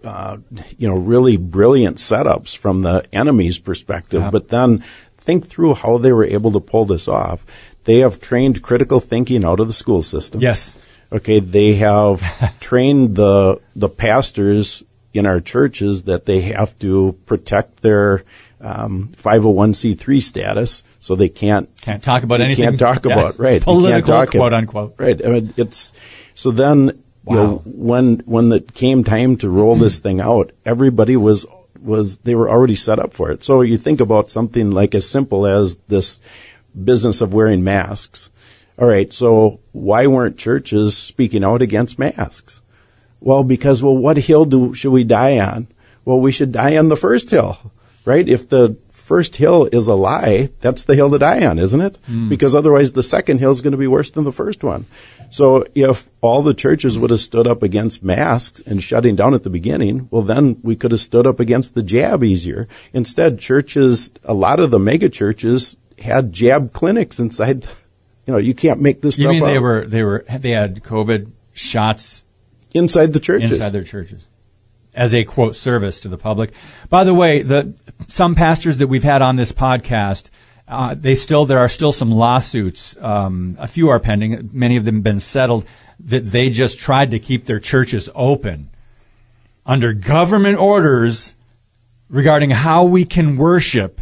uh, 0.04 0.36
you 0.76 0.86
know, 0.86 0.94
really 0.94 1.36
brilliant 1.38 1.96
setups 1.96 2.54
from 2.56 2.82
the 2.82 3.04
enemy's 3.10 3.58
perspective. 3.58 4.20
Yeah. 4.20 4.30
But 4.30 4.48
then 4.48 4.84
think 5.16 5.46
through 5.46 5.74
how 5.74 5.96
they 5.98 6.12
were 6.12 6.24
able 6.26 6.52
to 6.52 6.60
pull 6.60 6.84
this 6.84 7.08
off. 7.08 7.44
They 7.86 8.00
have 8.00 8.20
trained 8.20 8.62
critical 8.62 9.00
thinking 9.00 9.44
out 9.44 9.60
of 9.60 9.68
the 9.68 9.72
school 9.72 10.02
system. 10.02 10.40
Yes. 10.42 10.76
Okay, 11.10 11.40
they 11.40 11.74
have 11.76 12.20
trained 12.60 13.16
the 13.16 13.60
the 13.74 13.88
pastors 13.88 14.82
in 15.14 15.24
our 15.24 15.40
churches 15.40 16.02
that 16.02 16.26
they 16.26 16.42
have 16.42 16.78
to 16.80 17.16
protect 17.24 17.80
their 17.80 18.22
um, 18.60 19.08
501c3 19.16 20.20
status, 20.20 20.82
so 21.00 21.14
they 21.14 21.28
can't 21.28 21.68
Can't 21.80 22.02
talk 22.02 22.22
about 22.22 22.40
anything. 22.40 22.64
Can't 22.70 22.78
talk 22.78 23.06
about 23.06 23.30
it's 23.30 23.38
right. 23.38 23.52
Can't 23.52 23.64
political, 23.64 24.08
talk 24.08 24.34
it- 24.34 24.38
quote 24.38 24.52
unquote. 24.52 24.94
Right. 24.98 25.24
I 25.24 25.28
mean, 25.30 25.54
it's 25.56 25.92
so 26.34 26.50
then 26.50 27.02
you 27.28 27.34
know 27.36 27.62
when 27.64 28.18
when 28.26 28.52
it 28.52 28.74
came 28.74 29.04
time 29.04 29.36
to 29.38 29.48
roll 29.48 29.76
this 29.76 29.98
thing 30.00 30.20
out, 30.20 30.50
everybody 30.64 31.16
was 31.16 31.46
was 31.80 32.18
they 32.18 32.34
were 32.34 32.50
already 32.50 32.74
set 32.74 32.98
up 32.98 33.14
for 33.14 33.30
it. 33.30 33.44
So 33.44 33.60
you 33.62 33.78
think 33.78 34.00
about 34.00 34.30
something 34.30 34.70
like 34.72 34.94
as 34.94 35.08
simple 35.08 35.46
as 35.46 35.76
this 35.88 36.20
business 36.84 37.20
of 37.20 37.34
wearing 37.34 37.64
masks. 37.64 38.30
All 38.78 38.86
right, 38.86 39.12
so 39.12 39.60
why 39.72 40.06
weren't 40.06 40.36
churches 40.36 40.96
speaking 40.96 41.42
out 41.42 41.62
against 41.62 41.98
masks? 41.98 42.60
Well, 43.20 43.42
because 43.42 43.82
well, 43.82 43.96
what 43.96 44.18
hill 44.18 44.44
do 44.44 44.74
should 44.74 44.92
we 44.92 45.04
die 45.04 45.38
on? 45.38 45.66
Well, 46.04 46.20
we 46.20 46.30
should 46.30 46.52
die 46.52 46.76
on 46.76 46.88
the 46.88 46.96
first 46.96 47.30
hill, 47.30 47.72
right? 48.04 48.28
If 48.28 48.48
the 48.48 48.76
first 49.06 49.36
hill 49.36 49.68
is 49.72 49.86
a 49.86 49.94
lie, 49.94 50.50
that's 50.60 50.84
the 50.84 50.94
hill 50.96 51.10
to 51.10 51.18
die 51.18 51.46
on, 51.46 51.58
isn't 51.58 51.80
it? 51.80 51.96
Hmm. 52.06 52.28
Because 52.28 52.54
otherwise, 52.54 52.92
the 52.92 53.02
second 53.02 53.38
hill 53.38 53.52
is 53.52 53.60
going 53.60 53.72
to 53.72 53.78
be 53.78 53.86
worse 53.86 54.10
than 54.10 54.24
the 54.24 54.32
first 54.32 54.62
one. 54.62 54.84
So, 55.30 55.64
if 55.74 56.08
all 56.20 56.42
the 56.42 56.54
churches 56.54 56.98
would 56.98 57.10
have 57.10 57.20
stood 57.20 57.46
up 57.46 57.62
against 57.62 58.02
masks 58.02 58.60
and 58.62 58.82
shutting 58.82 59.16
down 59.16 59.32
at 59.32 59.42
the 59.42 59.50
beginning, 59.50 60.08
well, 60.10 60.22
then 60.22 60.58
we 60.62 60.76
could 60.76 60.90
have 60.90 61.00
stood 61.00 61.26
up 61.26 61.40
against 61.40 61.74
the 61.74 61.82
jab 61.82 62.22
easier. 62.22 62.68
Instead, 62.92 63.38
churches, 63.38 64.10
a 64.24 64.34
lot 64.34 64.60
of 64.60 64.70
the 64.70 64.78
mega 64.78 65.08
churches 65.08 65.76
had 65.98 66.32
jab 66.32 66.72
clinics 66.72 67.18
inside. 67.18 67.62
The, 67.62 67.68
you 68.26 68.32
know, 68.32 68.38
you 68.38 68.54
can't 68.54 68.80
make 68.80 69.00
this 69.02 69.18
You 69.18 69.24
stuff 69.24 69.32
mean 69.32 69.44
they 69.44 69.56
up. 69.56 69.62
were 69.62 69.86
they 69.86 70.02
were 70.02 70.24
they 70.28 70.50
had 70.50 70.82
COVID 70.82 71.30
shots 71.54 72.24
inside 72.74 73.12
the 73.12 73.20
churches. 73.20 73.52
inside 73.52 73.70
their 73.70 73.84
churches 73.84 74.28
as 74.94 75.14
a 75.14 75.24
quote 75.24 75.54
service 75.54 76.00
to 76.00 76.08
the 76.08 76.18
public. 76.18 76.52
By 76.88 77.04
the 77.04 77.14
way, 77.14 77.42
the 77.42 77.74
some 78.08 78.34
pastors 78.34 78.78
that 78.78 78.88
we've 78.88 79.04
had 79.04 79.22
on 79.22 79.36
this 79.36 79.52
podcast, 79.52 80.30
uh, 80.66 80.94
they 80.94 81.14
still 81.14 81.46
there 81.46 81.58
are 81.58 81.68
still 81.68 81.92
some 81.92 82.10
lawsuits. 82.10 82.96
Um, 83.00 83.56
a 83.58 83.66
few 83.68 83.88
are 83.90 84.00
pending. 84.00 84.50
Many 84.52 84.76
of 84.76 84.84
them 84.84 84.96
have 84.96 85.04
been 85.04 85.20
settled. 85.20 85.66
That 86.00 86.26
they 86.26 86.50
just 86.50 86.78
tried 86.78 87.12
to 87.12 87.18
keep 87.18 87.46
their 87.46 87.60
churches 87.60 88.10
open 88.14 88.68
under 89.64 89.94
government 89.94 90.58
orders 90.58 91.34
regarding 92.10 92.50
how 92.50 92.84
we 92.84 93.04
can 93.06 93.36
worship 93.38 94.00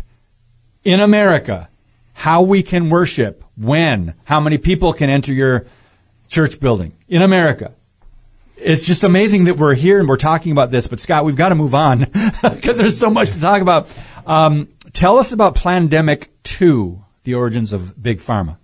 in 0.82 0.98
America. 1.00 1.68
How 2.14 2.42
we 2.42 2.62
can 2.62 2.90
worship 2.90 3.44
when, 3.56 4.14
how 4.24 4.40
many 4.40 4.58
people 4.58 4.92
can 4.92 5.10
enter 5.10 5.32
your 5.32 5.66
church 6.28 6.58
building 6.58 6.92
in 7.08 7.22
America 7.22 7.72
it's 8.56 8.86
just 8.86 9.04
amazing 9.04 9.44
that 9.44 9.56
we're 9.56 9.74
here 9.74 9.98
and 10.00 10.08
we're 10.08 10.16
talking 10.16 10.52
about 10.52 10.70
this. 10.70 10.86
But 10.86 11.00
Scott, 11.00 11.24
we've 11.24 11.36
got 11.36 11.50
to 11.50 11.54
move 11.54 11.74
on 11.74 11.98
because 12.42 12.78
there's 12.78 12.98
so 12.98 13.10
much 13.10 13.30
to 13.30 13.40
talk 13.40 13.62
about. 13.62 13.88
Um, 14.26 14.68
tell 14.92 15.18
us 15.18 15.32
about 15.32 15.54
Plandemic 15.54 16.28
Two, 16.42 17.04
the 17.24 17.34
origins 17.34 17.72
of 17.72 18.00
big 18.02 18.18
pharma. 18.18 18.56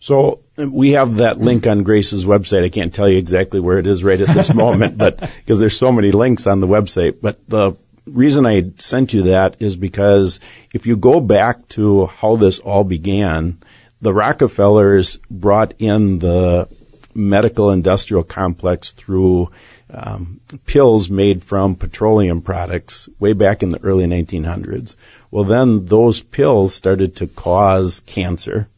So 0.00 0.40
we 0.56 0.92
have 0.92 1.16
that 1.16 1.38
link 1.38 1.66
on 1.66 1.82
Grace's 1.82 2.24
website. 2.24 2.64
I 2.64 2.70
can't 2.70 2.94
tell 2.94 3.08
you 3.08 3.18
exactly 3.18 3.60
where 3.60 3.78
it 3.78 3.86
is 3.86 4.02
right 4.02 4.20
at 4.20 4.28
this 4.28 4.54
moment, 4.54 4.96
but 4.96 5.18
because 5.18 5.58
there's 5.58 5.76
so 5.76 5.92
many 5.92 6.10
links 6.10 6.46
on 6.46 6.60
the 6.60 6.66
website. 6.66 7.20
But 7.20 7.46
the 7.48 7.72
reason 8.06 8.46
I 8.46 8.70
sent 8.78 9.12
you 9.12 9.22
that 9.24 9.56
is 9.60 9.76
because 9.76 10.40
if 10.72 10.86
you 10.86 10.96
go 10.96 11.20
back 11.20 11.68
to 11.70 12.06
how 12.06 12.36
this 12.36 12.58
all 12.58 12.84
began, 12.84 13.58
the 14.00 14.12
Rockefellers 14.12 15.18
brought 15.30 15.74
in 15.78 16.20
the 16.20 16.68
medical 17.14 17.70
industrial 17.70 18.22
complex 18.22 18.92
through 18.92 19.50
um, 19.92 20.40
pills 20.66 21.10
made 21.10 21.42
from 21.42 21.74
petroleum 21.74 22.40
products 22.40 23.08
way 23.18 23.32
back 23.32 23.62
in 23.62 23.70
the 23.70 23.82
early 23.82 24.06
1900s. 24.06 24.94
Well, 25.30 25.44
then 25.44 25.86
those 25.86 26.22
pills 26.22 26.74
started 26.74 27.16
to 27.16 27.26
cause 27.26 28.00
cancer. 28.06 28.68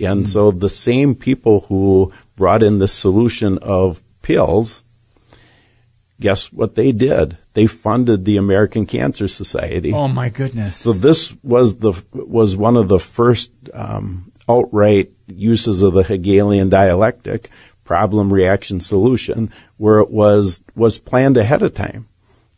And 0.00 0.28
so 0.28 0.50
the 0.50 0.68
same 0.68 1.14
people 1.14 1.60
who 1.60 2.12
brought 2.36 2.62
in 2.62 2.78
the 2.78 2.88
solution 2.88 3.58
of 3.58 4.02
pills, 4.22 4.82
guess 6.20 6.52
what 6.52 6.74
they 6.74 6.92
did? 6.92 7.38
They 7.54 7.66
funded 7.66 8.24
the 8.24 8.36
American 8.36 8.84
Cancer 8.84 9.28
Society. 9.28 9.92
Oh 9.92 10.08
my 10.08 10.28
goodness! 10.28 10.76
So 10.76 10.92
this 10.92 11.34
was 11.42 11.76
the 11.76 12.00
was 12.12 12.56
one 12.56 12.76
of 12.76 12.88
the 12.88 12.98
first 12.98 13.52
um, 13.72 14.32
outright 14.48 15.10
uses 15.28 15.80
of 15.80 15.94
the 15.94 16.02
Hegelian 16.02 16.68
dialectic, 16.68 17.50
problem 17.84 18.32
reaction 18.32 18.80
solution, 18.80 19.52
where 19.76 20.00
it 20.00 20.10
was 20.10 20.62
was 20.74 20.98
planned 20.98 21.36
ahead 21.36 21.62
of 21.62 21.74
time. 21.74 22.08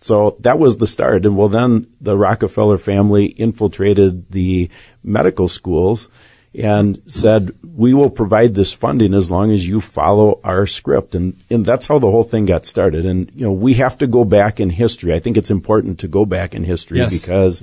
So 0.00 0.36
that 0.40 0.58
was 0.58 0.78
the 0.78 0.86
start. 0.86 1.26
And 1.26 1.36
well, 1.36 1.48
then 1.48 1.88
the 2.00 2.16
Rockefeller 2.16 2.78
family 2.78 3.26
infiltrated 3.26 4.30
the 4.30 4.70
medical 5.02 5.48
schools 5.48 6.08
and 6.58 7.00
said, 7.06 7.52
we 7.76 7.92
will 7.92 8.08
provide 8.08 8.54
this 8.54 8.72
funding 8.72 9.12
as 9.12 9.30
long 9.30 9.50
as 9.50 9.68
you 9.68 9.80
follow 9.80 10.40
our 10.42 10.66
script. 10.66 11.14
And, 11.14 11.36
and 11.50 11.66
that's 11.66 11.86
how 11.86 11.98
the 11.98 12.10
whole 12.10 12.24
thing 12.24 12.46
got 12.46 12.64
started. 12.64 13.04
And, 13.04 13.30
you 13.34 13.44
know, 13.44 13.52
we 13.52 13.74
have 13.74 13.98
to 13.98 14.06
go 14.06 14.24
back 14.24 14.58
in 14.58 14.70
history. 14.70 15.12
I 15.12 15.18
think 15.18 15.36
it's 15.36 15.50
important 15.50 16.00
to 16.00 16.08
go 16.08 16.24
back 16.24 16.54
in 16.54 16.64
history 16.64 16.98
Yes. 16.98 17.12
because 17.12 17.62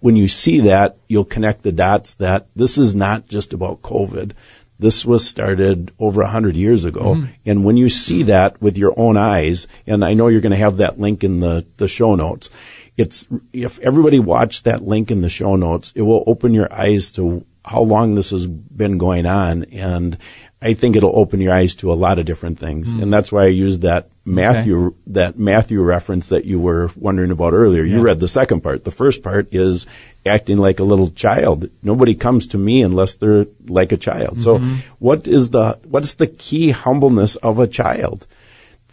when 0.00 0.16
you 0.16 0.28
see 0.28 0.60
that, 0.60 0.96
you'll 1.08 1.24
connect 1.24 1.62
the 1.62 1.72
dots 1.72 2.14
that 2.14 2.46
this 2.54 2.76
is 2.76 2.94
not 2.94 3.28
just 3.28 3.54
about 3.54 3.80
COVID. 3.80 4.32
This 4.78 5.06
was 5.06 5.26
started 5.26 5.92
over 5.98 6.20
a 6.20 6.28
hundred 6.28 6.56
years 6.56 6.84
ago. 6.84 7.14
Mm-hmm. 7.14 7.32
And 7.46 7.64
when 7.64 7.78
you 7.78 7.88
see 7.88 8.24
that 8.24 8.60
with 8.60 8.76
your 8.76 8.92
own 8.98 9.16
eyes, 9.16 9.66
and 9.86 10.04
I 10.04 10.12
know 10.12 10.28
you're 10.28 10.42
going 10.42 10.50
to 10.50 10.58
have 10.58 10.76
that 10.76 11.00
link 11.00 11.24
in 11.24 11.40
the, 11.40 11.64
the 11.78 11.88
show 11.88 12.14
notes, 12.16 12.50
it's, 12.98 13.26
if 13.54 13.78
everybody 13.80 14.18
watched 14.18 14.64
that 14.64 14.82
link 14.82 15.10
in 15.10 15.22
the 15.22 15.30
show 15.30 15.56
notes, 15.56 15.92
it 15.96 16.02
will 16.02 16.22
open 16.26 16.52
your 16.52 16.70
eyes 16.72 17.10
to 17.12 17.46
how 17.64 17.80
long 17.80 18.14
this 18.14 18.30
has 18.30 18.46
been 18.46 18.98
going 18.98 19.26
on. 19.26 19.64
And 19.64 20.18
I 20.60 20.74
think 20.74 20.96
it'll 20.96 21.18
open 21.18 21.40
your 21.40 21.52
eyes 21.52 21.74
to 21.76 21.92
a 21.92 21.94
lot 21.94 22.18
of 22.18 22.26
different 22.26 22.58
things. 22.58 22.92
Hmm. 22.92 23.02
And 23.02 23.12
that's 23.12 23.30
why 23.32 23.44
I 23.44 23.48
used 23.48 23.82
that 23.82 24.08
Matthew, 24.24 24.94
that 25.08 25.38
Matthew 25.38 25.82
reference 25.82 26.28
that 26.28 26.46
you 26.46 26.58
were 26.58 26.90
wondering 26.96 27.30
about 27.30 27.52
earlier. 27.52 27.82
You 27.82 28.00
read 28.00 28.20
the 28.20 28.28
second 28.28 28.62
part. 28.62 28.84
The 28.84 28.90
first 28.90 29.22
part 29.22 29.52
is 29.52 29.86
acting 30.24 30.56
like 30.56 30.80
a 30.80 30.84
little 30.84 31.10
child. 31.10 31.68
Nobody 31.82 32.14
comes 32.14 32.46
to 32.48 32.58
me 32.58 32.82
unless 32.82 33.16
they're 33.16 33.46
like 33.66 33.92
a 33.92 33.98
child. 33.98 34.40
So 34.40 34.58
mm-hmm. 34.58 34.76
what 34.98 35.26
is 35.26 35.50
the, 35.50 35.78
what 35.84 36.02
is 36.02 36.14
the 36.14 36.26
key 36.26 36.70
humbleness 36.70 37.36
of 37.36 37.58
a 37.58 37.66
child? 37.66 38.26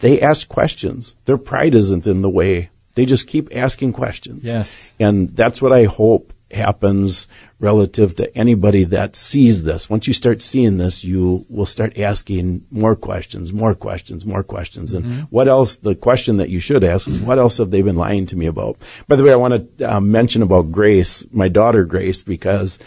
They 0.00 0.20
ask 0.20 0.48
questions. 0.48 1.14
Their 1.24 1.38
pride 1.38 1.74
isn't 1.74 2.06
in 2.06 2.20
the 2.20 2.28
way. 2.28 2.68
They 2.94 3.06
just 3.06 3.26
keep 3.26 3.56
asking 3.56 3.94
questions. 3.94 4.44
Yes. 4.44 4.92
And 5.00 5.34
that's 5.34 5.62
what 5.62 5.72
I 5.72 5.84
hope 5.84 6.32
happens 6.52 7.26
relative 7.58 8.16
to 8.16 8.36
anybody 8.36 8.84
that 8.84 9.14
sees 9.16 9.62
this. 9.62 9.88
Once 9.88 10.06
you 10.06 10.12
start 10.12 10.42
seeing 10.42 10.78
this, 10.78 11.04
you 11.04 11.46
will 11.48 11.66
start 11.66 11.98
asking 11.98 12.64
more 12.70 12.96
questions, 12.96 13.52
more 13.52 13.74
questions, 13.74 14.26
more 14.26 14.42
questions. 14.42 14.92
And 14.92 15.22
what 15.30 15.48
else, 15.48 15.76
the 15.76 15.94
question 15.94 16.36
that 16.38 16.48
you 16.50 16.60
should 16.60 16.82
ask 16.84 17.08
is, 17.08 17.20
what 17.20 17.38
else 17.38 17.58
have 17.58 17.70
they 17.70 17.82
been 17.82 17.96
lying 17.96 18.26
to 18.26 18.36
me 18.36 18.46
about? 18.46 18.76
By 19.08 19.16
the 19.16 19.22
way, 19.24 19.32
I 19.32 19.36
want 19.36 19.78
to 19.78 19.96
uh, 19.96 20.00
mention 20.00 20.42
about 20.42 20.72
Grace, 20.72 21.24
my 21.32 21.48
daughter 21.48 21.84
Grace, 21.84 22.22
because 22.22 22.78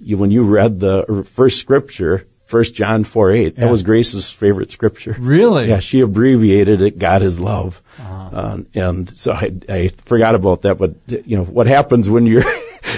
you, 0.00 0.18
when 0.18 0.30
you 0.30 0.42
read 0.42 0.80
the 0.80 1.26
first 1.28 1.58
scripture, 1.58 2.26
First 2.46 2.74
John 2.74 3.02
4 3.02 3.32
8, 3.32 3.56
that 3.56 3.62
Yeah. 3.64 3.70
was 3.72 3.82
Grace's 3.82 4.30
favorite 4.30 4.70
scripture. 4.70 5.16
Really? 5.18 5.68
Yeah, 5.68 5.80
she 5.80 6.00
abbreviated 6.00 6.80
it, 6.80 6.96
God 6.98 7.22
is 7.22 7.40
love. 7.40 7.82
Uh, 7.98 8.58
and 8.74 9.18
so 9.18 9.32
I, 9.32 9.52
I 9.68 9.88
forgot 9.88 10.34
about 10.36 10.62
that, 10.62 10.78
but 10.78 10.94
you 11.26 11.36
know, 11.36 11.42
what 11.44 11.66
happens 11.66 12.08
when 12.08 12.24
you're, 12.26 12.44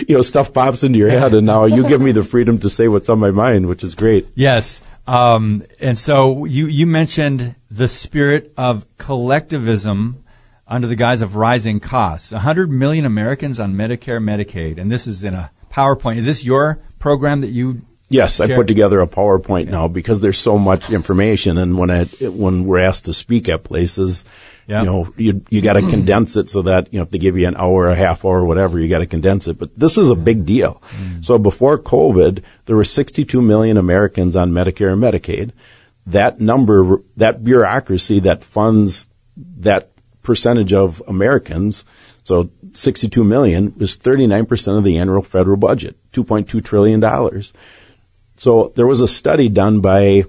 you 0.07 0.14
know, 0.14 0.22
stuff 0.22 0.53
pops 0.53 0.83
into 0.83 0.98
your 0.98 1.11
head 1.11 1.35
and 1.35 1.46
now 1.46 1.64
you 1.64 1.87
give 1.87 2.01
me 2.01 2.12
the 2.12 2.22
freedom 2.22 2.59
to 2.59 2.70
say 2.70 2.88
what's 2.88 3.09
on 3.09 3.18
my 3.18 3.31
mind, 3.31 3.66
which 3.66 3.83
is 3.83 3.94
great. 3.94 4.27
Yes. 4.35 4.83
Um, 5.07 5.64
and 5.81 5.98
so 5.98 6.44
you, 6.44 6.66
you 6.66 6.87
mentioned 6.87 7.55
the 7.70 7.88
spirit 7.88 8.53
of 8.57 8.85
collectivism 8.98 10.22
under 10.66 10.87
the 10.87 10.96
guise 10.96 11.22
of 11.22 11.35
rising 11.35 11.81
costs. 11.81 12.31
100 12.31 12.70
million 12.70 13.07
Americans 13.07 13.59
on 13.59 13.74
Medicare, 13.74 14.22
Medicaid, 14.22 14.79
and 14.79 14.90
this 14.90 15.07
is 15.07 15.24
in 15.24 15.35
a 15.35 15.51
PowerPoint. 15.70 16.16
Is 16.16 16.27
this 16.27 16.44
your 16.44 16.79
program 16.98 17.40
that 17.40 17.48
you? 17.48 17.83
Yes, 18.11 18.40
I 18.40 18.47
put 18.55 18.66
together 18.66 19.01
a 19.01 19.07
PowerPoint 19.07 19.68
now 19.68 19.87
because 19.88 20.21
there's 20.21 20.38
so 20.38 20.59
much 20.59 20.90
information, 20.90 21.59
and 21.59 21.77
when 21.77 21.90
I 21.90 22.05
when 22.05 22.64
we're 22.64 22.79
asked 22.79 23.05
to 23.05 23.14
speak 23.14 23.49
at 23.49 23.64
places, 23.64 24.25
Yeah. 24.66 24.81
you 24.81 24.87
know, 24.87 25.14
you 25.16 25.44
you 25.51 25.61
got 25.61 25.75
to 25.75 25.83
condense 25.90 26.37
it 26.37 26.49
so 26.49 26.62
that 26.62 26.92
you 26.92 26.99
know 26.99 27.03
if 27.03 27.11
they 27.11 27.18
give 27.18 27.37
you 27.37 27.47
an 27.47 27.57
hour, 27.57 27.88
a 27.88 27.94
half 27.94 28.25
hour, 28.25 28.44
whatever, 28.44 28.79
you 28.79 28.88
got 28.88 29.01
to 29.01 29.07
condense 29.07 29.47
it. 29.47 29.59
But 29.59 29.75
this 29.77 29.99
is 29.99 30.09
a 30.11 30.14
big 30.14 30.47
deal. 30.47 30.83
Mm. 30.97 31.25
So 31.25 31.38
before 31.38 31.79
COVID, 31.79 32.42
there 32.66 32.77
were 32.77 32.85
62 32.85 33.42
million 33.42 33.77
Americans 33.77 34.37
on 34.37 34.53
Medicare 34.53 34.92
and 34.92 35.03
Medicaid. 35.03 35.53
That 36.07 36.40
number, 36.40 37.03
that 37.18 37.44
bureaucracy 37.44 38.21
that 38.21 38.42
funds 38.42 39.11
that 39.59 39.90
percentage 40.23 40.73
of 40.73 41.03
Americans, 41.07 41.85
so 42.23 42.51
62 42.73 43.23
million, 43.25 43.75
was 43.79 43.97
39% 43.97 44.79
of 44.79 44.85
the 44.85 44.99
annual 44.99 45.23
federal 45.23 45.57
budget, 45.57 45.97
2.2 46.12 46.64
trillion 46.64 47.01
dollars. 47.01 47.53
So 48.38 48.72
there 48.77 48.87
was 48.87 49.01
a 49.01 49.09
study 49.09 49.48
done 49.48 49.81
by 49.81 50.24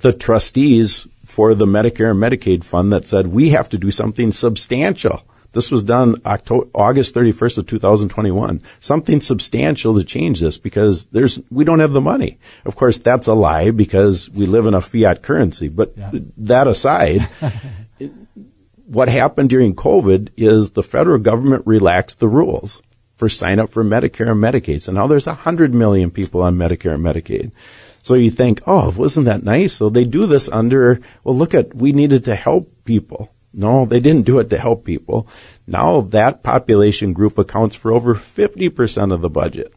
the 0.00 0.12
trustees 0.12 1.06
for 1.26 1.54
the 1.54 1.66
Medicare 1.66 2.10
and 2.10 2.20
Medicaid 2.20 2.64
fund 2.64 2.90
that 2.92 3.06
said 3.06 3.26
we 3.26 3.50
have 3.50 3.68
to 3.68 3.78
do 3.78 3.90
something 3.90 4.32
substantial. 4.32 5.22
This 5.52 5.70
was 5.70 5.84
done 5.84 6.20
October, 6.24 6.66
August 6.74 7.14
31st 7.14 7.58
of 7.58 7.66
2021. 7.66 8.62
Something 8.80 9.20
substantial 9.20 9.96
to 9.96 10.04
change 10.04 10.40
this 10.40 10.56
because 10.56 11.06
there's, 11.06 11.40
we 11.50 11.64
don't 11.64 11.80
have 11.80 11.92
the 11.92 12.00
money. 12.00 12.38
Of 12.64 12.74
course, 12.76 12.98
that's 12.98 13.26
a 13.26 13.34
lie 13.34 13.70
because 13.70 14.30
we 14.30 14.46
live 14.46 14.66
in 14.66 14.74
a 14.74 14.80
fiat 14.80 15.22
currency. 15.22 15.68
But 15.68 15.92
that 16.38 16.66
aside, 16.66 17.28
what 18.86 19.08
happened 19.08 19.50
during 19.50 19.74
COVID 19.74 20.30
is 20.36 20.70
the 20.70 20.82
federal 20.82 21.18
government 21.18 21.66
relaxed 21.66 22.18
the 22.18 22.28
rules 22.28 22.82
for 23.18 23.28
sign 23.28 23.58
up 23.58 23.70
for 23.70 23.84
Medicare 23.84 24.30
and 24.30 24.42
Medicaid. 24.42 24.80
So 24.80 24.92
now 24.92 25.06
there's 25.06 25.26
100 25.26 25.74
million 25.74 26.10
people 26.10 26.40
on 26.40 26.56
Medicare 26.56 26.94
and 26.94 27.04
Medicaid. 27.04 27.50
So 28.02 28.14
you 28.14 28.30
think, 28.30 28.62
oh, 28.66 28.90
wasn't 28.90 29.26
that 29.26 29.42
nice? 29.42 29.74
So 29.74 29.90
they 29.90 30.04
do 30.04 30.26
this 30.26 30.48
under, 30.48 31.00
well, 31.24 31.36
look 31.36 31.52
at, 31.52 31.74
we 31.74 31.92
needed 31.92 32.24
to 32.24 32.34
help 32.34 32.70
people. 32.84 33.30
No, 33.52 33.86
they 33.86 34.00
didn't 34.00 34.24
do 34.24 34.38
it 34.38 34.50
to 34.50 34.58
help 34.58 34.84
people. 34.84 35.26
Now 35.66 36.02
that 36.02 36.42
population 36.42 37.12
group 37.12 37.38
accounts 37.38 37.74
for 37.74 37.92
over 37.92 38.14
50% 38.14 39.12
of 39.12 39.20
the 39.20 39.28
budget. 39.28 39.74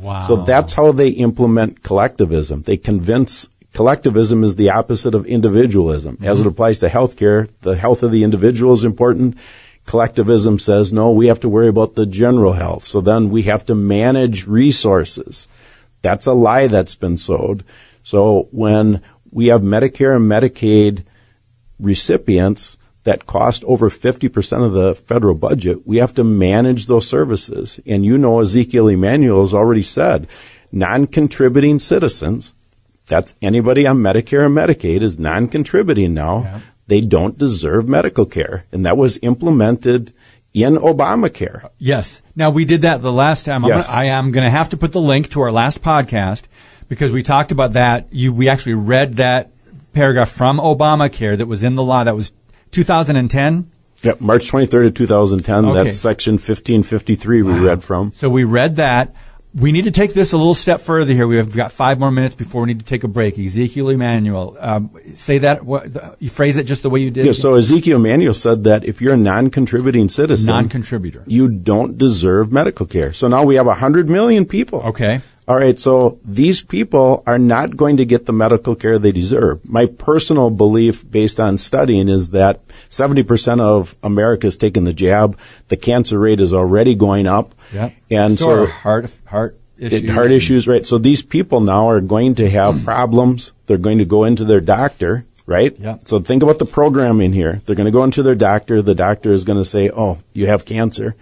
Wow. 0.00 0.22
So 0.26 0.36
that's 0.36 0.74
how 0.74 0.92
they 0.92 1.08
implement 1.08 1.82
collectivism. 1.82 2.62
They 2.62 2.76
convince 2.76 3.48
collectivism 3.72 4.44
is 4.44 4.56
the 4.56 4.70
opposite 4.70 5.14
of 5.14 5.26
individualism. 5.26 6.18
As 6.22 6.38
it 6.38 6.42
mm-hmm. 6.42 6.50
applies 6.50 6.78
to 6.80 6.88
healthcare, 6.88 7.48
the 7.62 7.76
health 7.76 8.02
of 8.02 8.10
the 8.10 8.24
individual 8.24 8.74
is 8.74 8.84
important. 8.84 9.38
Collectivism 9.86 10.58
says, 10.58 10.92
no, 10.92 11.10
we 11.10 11.26
have 11.26 11.40
to 11.40 11.48
worry 11.48 11.68
about 11.68 11.94
the 11.94 12.06
general 12.06 12.52
health. 12.52 12.84
So 12.84 13.00
then 13.00 13.30
we 13.30 13.42
have 13.42 13.66
to 13.66 13.74
manage 13.74 14.46
resources. 14.46 15.48
That's 16.02 16.26
a 16.26 16.32
lie 16.32 16.66
that's 16.66 16.94
been 16.94 17.16
sowed. 17.16 17.64
So 18.02 18.48
when 18.52 19.02
we 19.30 19.46
have 19.46 19.62
Medicare 19.62 20.16
and 20.16 20.30
Medicaid 20.30 21.04
recipients 21.80 22.76
that 23.04 23.26
cost 23.26 23.64
over 23.64 23.90
50% 23.90 24.64
of 24.64 24.72
the 24.72 24.94
federal 24.94 25.34
budget, 25.34 25.86
we 25.86 25.96
have 25.96 26.14
to 26.14 26.24
manage 26.24 26.86
those 26.86 27.08
services. 27.08 27.80
And 27.84 28.04
you 28.04 28.16
know, 28.18 28.40
Ezekiel 28.40 28.88
Emanuel 28.88 29.40
has 29.40 29.54
already 29.54 29.82
said, 29.82 30.28
non-contributing 30.70 31.80
citizens, 31.80 32.52
that's 33.06 33.34
anybody 33.42 33.86
on 33.86 33.98
Medicare 33.98 34.46
and 34.46 34.56
Medicaid 34.56 35.02
is 35.02 35.18
non-contributing 35.18 36.14
now. 36.14 36.42
Yeah. 36.42 36.60
They 36.92 37.00
don't 37.00 37.38
deserve 37.38 37.88
medical 37.88 38.26
care. 38.26 38.66
And 38.70 38.84
that 38.84 38.98
was 38.98 39.18
implemented 39.22 40.12
in 40.52 40.74
Obamacare. 40.76 41.70
Yes. 41.78 42.20
Now 42.36 42.50
we 42.50 42.66
did 42.66 42.82
that 42.82 43.00
the 43.00 43.10
last 43.10 43.46
time. 43.46 43.64
I'm 43.64 43.70
Yes. 43.70 43.86
gonna, 43.86 43.98
I 43.98 44.04
am 44.08 44.30
going 44.30 44.44
to 44.44 44.50
have 44.50 44.68
to 44.70 44.76
put 44.76 44.92
the 44.92 45.00
link 45.00 45.30
to 45.30 45.40
our 45.40 45.50
last 45.50 45.80
podcast 45.80 46.42
because 46.90 47.10
we 47.10 47.22
talked 47.22 47.50
about 47.50 47.72
that. 47.72 48.08
You, 48.10 48.30
we 48.34 48.50
actually 48.50 48.74
read 48.74 49.14
that 49.14 49.48
paragraph 49.94 50.28
from 50.28 50.58
Obamacare 50.58 51.38
that 51.38 51.46
was 51.46 51.64
in 51.64 51.76
the 51.76 51.82
law. 51.82 52.04
That 52.04 52.14
was 52.14 52.30
2010. 52.72 53.70
Yep, 54.02 54.20
March 54.20 54.50
23rd 54.50 54.88
of 54.88 54.94
2010. 54.94 55.64
Okay. 55.64 55.84
That's 55.84 55.96
section 55.96 56.34
1553 56.34 57.40
we 57.40 57.52
read 57.58 57.82
from. 57.82 58.12
So 58.12 58.28
we 58.28 58.44
read 58.44 58.76
that. 58.76 59.14
We 59.54 59.70
need 59.72 59.84
to 59.84 59.90
take 59.90 60.14
this 60.14 60.32
a 60.32 60.36
little 60.36 60.54
step 60.54 60.80
further 60.80 61.12
here. 61.12 61.26
We've 61.26 61.54
got 61.54 61.72
five 61.72 61.98
more 61.98 62.10
minutes 62.10 62.34
before 62.34 62.62
we 62.62 62.68
need 62.68 62.78
to 62.78 62.84
take 62.84 63.04
a 63.04 63.08
break. 63.08 63.38
Ezekiel 63.38 63.90
Emanuel, 63.90 64.56
um, 64.58 64.90
say 65.14 65.38
that. 65.38 65.64
What, 65.64 65.92
the, 65.92 66.16
you 66.18 66.30
phrase 66.30 66.56
it 66.56 66.64
just 66.64 66.82
the 66.82 66.90
way 66.90 67.00
you 67.00 67.10
did. 67.10 67.26
Yeah, 67.26 67.32
so 67.32 67.54
Ezekiel 67.54 67.98
Emanuel 67.98 68.34
said 68.34 68.64
that 68.64 68.84
if 68.84 69.02
you're 69.02 69.14
a 69.14 69.18
non-contributing 69.18 70.08
citizen, 70.08 70.54
non-contributor, 70.54 71.24
you 71.26 71.48
don't 71.48 71.98
deserve 71.98 72.50
medical 72.50 72.86
care. 72.86 73.12
So 73.12 73.28
now 73.28 73.44
we 73.44 73.56
have 73.56 73.66
100 73.66 74.08
million 74.08 74.46
people. 74.46 74.80
Okay. 74.80 75.20
All 75.52 75.58
right, 75.58 75.78
so 75.78 76.18
these 76.24 76.62
people 76.62 77.22
are 77.26 77.36
not 77.36 77.76
going 77.76 77.98
to 77.98 78.06
get 78.06 78.24
the 78.24 78.32
medical 78.32 78.74
care 78.74 78.98
they 78.98 79.12
deserve. 79.12 79.68
My 79.68 79.84
personal 79.84 80.48
belief, 80.48 81.04
based 81.10 81.38
on 81.38 81.58
studying, 81.58 82.08
is 82.08 82.30
that 82.30 82.66
70% 82.88 83.60
of 83.60 83.94
America 84.02 84.46
has 84.46 84.56
taken 84.56 84.84
the 84.84 84.94
jab. 84.94 85.38
The 85.68 85.76
cancer 85.76 86.18
rate 86.18 86.40
is 86.40 86.54
already 86.54 86.94
going 86.94 87.26
up. 87.26 87.54
Yeah. 87.70 87.90
And 88.10 88.38
so, 88.38 88.64
so, 88.64 88.66
heart 88.66 89.20
heart 89.26 89.58
issues. 89.76 90.10
heart 90.10 90.30
issues, 90.30 90.66
right? 90.66 90.86
So 90.86 90.96
these 90.96 91.20
people 91.20 91.60
now 91.60 91.90
are 91.90 92.00
going 92.00 92.36
to 92.36 92.48
have 92.48 92.82
problems. 92.86 93.52
They're 93.66 93.76
going 93.76 93.98
to 93.98 94.06
go 94.06 94.24
into 94.24 94.46
their 94.46 94.62
doctor, 94.62 95.26
right? 95.44 95.78
Yeah. 95.78 95.98
So 96.06 96.20
think 96.20 96.42
about 96.42 96.60
the 96.60 96.64
programming 96.64 97.34
here. 97.34 97.60
They're 97.66 97.76
going 97.76 97.84
to 97.84 97.98
go 97.98 98.04
into 98.04 98.22
their 98.22 98.34
doctor. 98.34 98.80
The 98.80 98.94
doctor 98.94 99.34
is 99.34 99.44
going 99.44 99.58
to 99.58 99.66
say, 99.66 99.90
"Oh, 99.90 100.20
you 100.32 100.46
have 100.46 100.64
cancer." 100.64 101.14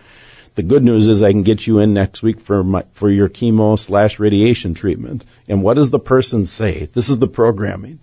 The 0.61 0.67
good 0.67 0.85
news 0.85 1.09
is 1.09 1.23
I 1.23 1.33
can 1.33 1.43
get 1.43 1.67
you 1.67 1.79
in 1.79 1.95
next 1.95 2.23
week 2.23 2.39
for 2.39 2.63
my, 2.63 2.83
for 2.93 3.09
your 3.09 3.31
chemo 3.31 3.79
slash 3.79 4.19
radiation 4.19 4.75
treatment. 4.75 5.25
And 5.49 5.63
what 5.63 5.73
does 5.77 5.89
the 5.89 5.99
person 5.99 6.45
say? 6.45 6.91
This 6.93 7.09
is 7.09 7.19
the 7.19 7.27
programming. 7.27 7.99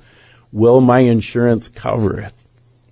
Will 0.52 0.82
my 0.82 1.02
insurance 1.02 1.70
cover 1.70 2.20
it? 2.20 2.34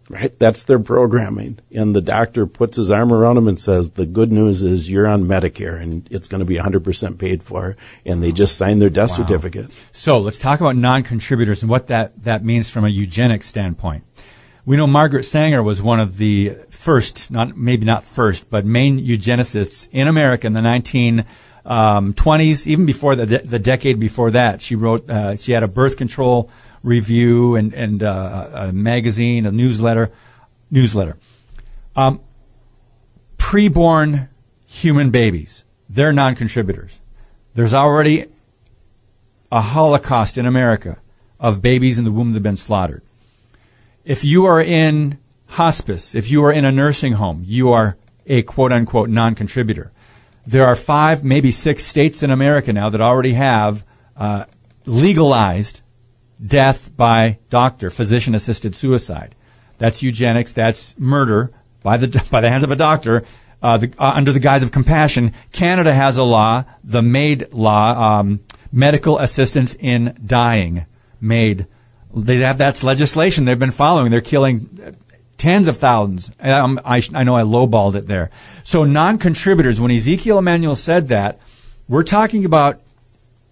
Right? 0.08 0.38
That's 0.38 0.66
their 0.66 0.78
programming. 0.78 1.58
And 1.72 1.96
the 1.96 2.02
doctor 2.02 2.46
puts 2.46 2.78
his 2.78 2.92
arm 2.92 3.12
around 3.12 3.38
him 3.40 3.48
and 3.48 3.60
says, 3.60 3.90
the 3.90 4.06
good 4.06 4.32
news 4.32 4.62
is 4.62 4.88
you're 4.88 5.08
on 5.08 5.24
Medicare 5.24 5.82
and 5.82 6.08
it's 6.12 6.28
going 6.28 6.42
to 6.42 6.46
be 6.46 6.58
100% 6.58 7.18
paid 7.18 7.42
for. 7.42 7.76
And 8.06 8.22
they 8.22 8.32
just 8.32 8.60
sign 8.60 8.78
their 8.78 8.92
death 8.92 9.10
Wow. 9.10 9.26
certificate. 9.26 9.72
So 9.94 10.20
let's 10.20 10.38
talk 10.38 10.60
about 10.62 10.76
non-contributors 10.76 11.64
and 11.64 11.72
what 11.72 11.88
that, 11.88 12.22
that 12.22 12.46
means 12.46 12.70
from 12.70 12.86
a 12.86 12.90
eugenic 12.90 13.44
standpoint. 13.44 14.04
We 14.68 14.78
know 14.78 14.88
Margaret 14.88 15.24
Sanger 15.24 15.62
was 15.62 15.80
one 15.80 16.00
of 16.00 16.18
the 16.18 16.58
first, 16.72 17.30
not 17.30 17.56
maybe 17.56 17.86
not 17.86 18.04
first, 18.04 18.50
but 18.50 18.66
main 18.66 19.00
eugenicists 19.00 19.88
in 19.92 20.08
America 20.08 20.48
in 20.48 20.54
the 20.54 20.62
1920s, 20.62 22.66
even 22.66 22.88
before 22.88 23.16
the, 23.16 23.28
the 23.38 23.60
decade 23.60 24.00
before 24.00 24.32
that. 24.32 24.64
She 24.64 24.76
wrote, 24.76 25.08
uh, 25.08 25.36
she 25.36 25.52
had 25.52 25.62
a 25.62 25.68
birth 25.68 25.98
control 25.98 26.50
review 26.82 27.56
and, 27.56 27.76
and 27.76 28.02
uh, 28.02 28.50
a 28.54 28.74
magazine, 28.74 29.46
a 29.46 29.52
newsletter, 29.52 30.12
newsletter. 30.72 31.16
Um, 31.96 32.20
preborn 33.38 34.30
human 34.66 35.12
babies, 35.12 35.64
they're 35.88 36.12
non-contributors. 36.12 37.00
There's 37.54 37.76
already 37.76 38.26
a 39.52 39.62
holocaust 39.62 40.40
in 40.40 40.48
America 40.48 40.98
of 41.40 41.62
babies 41.62 42.00
in 42.00 42.04
the 42.04 42.12
womb 42.12 42.32
that 42.32 42.38
have 42.38 42.44
been 42.44 42.58
slaughtered. 42.58 43.04
If 44.06 44.24
you 44.24 44.46
are 44.46 44.62
in 44.62 45.18
hospice, 45.48 46.14
if 46.14 46.30
you 46.30 46.46
are 46.46 46.52
in 46.52 46.64
a 46.64 46.72
nursing 46.72 47.14
home, 47.14 47.44
you 47.44 47.72
are 47.72 47.98
a 48.28 48.44
quote 48.44 48.72
unquote 48.72 49.10
non 49.10 49.34
contributor. 49.34 49.92
There 50.46 50.64
are 50.64 50.76
five, 50.76 51.24
maybe 51.24 51.52
six 51.52 51.84
states 51.84 52.22
in 52.22 52.30
America 52.30 52.72
now 52.72 52.90
that 52.90 53.02
already 53.02 53.34
have 53.34 53.84
uh, 54.16 54.46
legalized 54.86 55.82
death 56.46 56.96
by 56.96 57.40
doctor, 57.50 57.90
physician 57.90 58.36
assisted 58.36 58.76
suicide. 58.76 59.34
That's 59.80 60.04
eugenics, 60.04 60.52
that's 60.52 60.98
murder 61.00 61.50
by 61.82 61.98
the, 61.98 62.24
by 62.32 62.42
the 62.42 62.50
hands 62.50 62.64
of 62.64 62.70
a 62.70 62.76
doctor. 62.76 63.24
Uh, 63.60 63.78
the, 63.78 63.92
uh, 63.98 64.12
under 64.16 64.32
the 64.32 64.40
guise 64.40 64.62
of 64.62 64.72
compassion, 64.72 65.34
Canada 65.52 65.92
has 65.92 66.18
a 66.18 66.24
law, 66.24 66.64
the 66.84 67.02
MAID 67.02 67.52
law, 67.54 68.20
um, 68.20 68.40
medical 68.72 69.18
assistance 69.18 69.76
in 69.80 70.16
dying, 70.24 70.86
MAID. 71.20 71.66
They 72.16 72.38
have 72.38 72.58
that's 72.58 72.84
legislation 72.84 73.46
they've 73.46 73.60
been 73.60 73.72
following. 73.72 74.10
They're 74.10 74.22
killing 74.22 74.70
tens 75.38 75.68
of 75.68 75.78
thousands. 75.78 76.32
Um, 76.40 76.80
I, 76.86 77.02
I 77.14 77.24
know 77.24 77.36
I 77.36 77.44
lowballed 77.44 77.96
it 77.96 78.08
there. 78.08 78.30
So 78.64 78.86
non-contributors. 78.86 79.82
When 79.82 79.92
Ezekiel 79.92 80.40
Emanuel 80.40 80.76
said 80.76 81.10
that, 81.10 81.40
we're 81.88 82.04
talking 82.04 82.46
about 82.46 82.80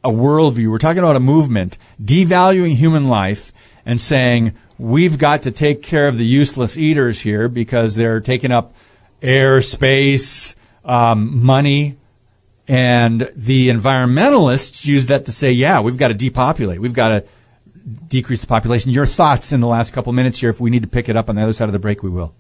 a 0.03 0.09
worldview. 0.09 0.71
We're 0.71 0.77
talking 0.77 0.99
about 0.99 1.15
a 1.15 1.21
movement 1.21 1.77
devaluing 2.01 2.75
human 2.75 3.09
life 3.09 3.51
and 3.85 3.99
saying 3.99 4.53
we've 4.77 5.17
got 5.17 5.43
to 5.43 5.51
take 5.51 5.83
care 5.83 6.07
of 6.07 6.17
the 6.17 6.25
useless 6.25 6.77
eaters 6.77 7.21
here 7.21 7.47
because 7.47 7.95
they're 7.95 8.21
taking 8.21 8.51
up 8.51 8.73
air, 9.21 9.61
space, 9.61 10.55
um, 10.85 11.43
money. 11.45 11.97
And 12.67 13.29
the 13.35 13.67
environmentalists 13.67 14.85
use 14.85 15.07
that 15.07 15.25
to 15.25 15.33
say, 15.33 15.51
yeah, 15.51 15.81
we've 15.81 15.97
got 15.97 16.07
to 16.07 16.13
depopulate. 16.13 16.79
We've 16.79 16.93
got 16.93 17.09
to 17.09 17.25
decrease 18.07 18.41
the 18.41 18.47
population. 18.47 18.91
Your 18.91 19.05
thoughts 19.05 19.51
in 19.51 19.59
the 19.59 19.67
last 19.67 19.93
couple 19.93 20.13
minutes 20.13 20.39
here. 20.39 20.49
If 20.49 20.59
we 20.59 20.69
need 20.69 20.83
to 20.83 20.87
pick 20.87 21.09
it 21.09 21.15
up 21.15 21.29
on 21.29 21.35
the 21.35 21.41
other 21.41 21.53
side 21.53 21.69
of 21.69 21.73
the 21.73 21.79
break, 21.79 22.03
we 22.03 22.09
will. 22.09 22.33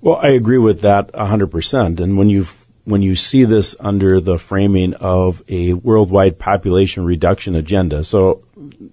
Well, 0.00 0.16
I 0.16 0.28
agree 0.28 0.58
with 0.58 0.80
that 0.80 1.12
100%. 1.12 2.00
And 2.00 2.18
when 2.18 2.28
you 2.28 2.44
when 2.84 3.02
you 3.02 3.14
see 3.14 3.44
this 3.44 3.76
under 3.78 4.20
the 4.20 4.38
framing 4.38 4.94
of 4.94 5.42
a 5.48 5.72
worldwide 5.72 6.38
population 6.38 7.04
reduction 7.04 7.54
agenda, 7.54 8.02
so 8.02 8.42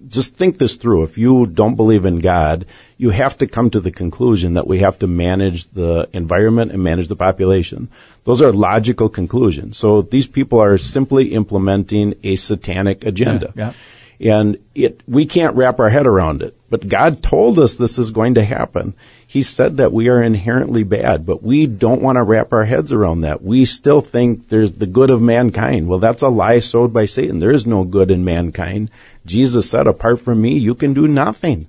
just 0.07 0.35
think 0.35 0.57
this 0.57 0.75
through. 0.75 1.03
If 1.03 1.17
you 1.17 1.47
don't 1.47 1.75
believe 1.75 2.05
in 2.05 2.19
God, 2.19 2.65
you 2.97 3.09
have 3.09 3.37
to 3.39 3.47
come 3.47 3.69
to 3.71 3.79
the 3.79 3.91
conclusion 3.91 4.53
that 4.53 4.67
we 4.67 4.79
have 4.79 4.99
to 4.99 5.07
manage 5.07 5.65
the 5.71 6.07
environment 6.13 6.71
and 6.71 6.83
manage 6.83 7.07
the 7.07 7.15
population. 7.15 7.89
Those 8.25 8.41
are 8.41 8.51
logical 8.51 9.09
conclusions. 9.09 9.77
So 9.77 10.01
these 10.01 10.27
people 10.27 10.59
are 10.59 10.77
simply 10.77 11.33
implementing 11.33 12.13
a 12.23 12.35
satanic 12.35 13.05
agenda. 13.05 13.53
Yeah, 13.55 13.73
And 14.19 14.57
it, 14.75 15.01
we 15.07 15.25
can't 15.25 15.55
wrap 15.55 15.79
our 15.79 15.89
head 15.89 16.05
around 16.05 16.41
it. 16.41 16.55
But 16.69 16.87
God 16.87 17.23
told 17.23 17.57
us 17.57 17.75
this 17.75 17.97
is 17.97 18.11
going 18.11 18.35
to 18.35 18.43
happen. 18.43 18.93
He 19.25 19.41
said 19.43 19.77
that 19.77 19.91
we 19.91 20.09
are 20.09 20.21
inherently 20.21 20.83
bad, 20.83 21.25
but 21.25 21.43
we 21.43 21.67
don't 21.67 22.01
want 22.01 22.17
to 22.17 22.23
wrap 22.23 22.51
our 22.51 22.65
heads 22.65 22.91
around 22.91 23.21
that. 23.21 23.43
We 23.43 23.63
still 23.63 24.01
think 24.01 24.49
there's 24.49 24.71
the 24.73 24.87
good 24.87 25.09
of 25.09 25.21
mankind. 25.21 25.87
Well, 25.87 25.99
that's 25.99 26.23
a 26.23 26.29
lie 26.29 26.59
sowed 26.59 26.91
by 26.91 27.05
Satan. 27.05 27.39
There 27.39 27.51
is 27.51 27.67
no 27.67 27.83
good 27.83 28.11
in 28.11 28.25
mankind. 28.25 28.89
Jesus 29.25 29.69
said, 29.69 29.87
apart 29.87 30.19
from 30.19 30.41
me, 30.41 30.57
you 30.57 30.75
can 30.75 30.93
do 30.93 31.07
nothing. 31.07 31.67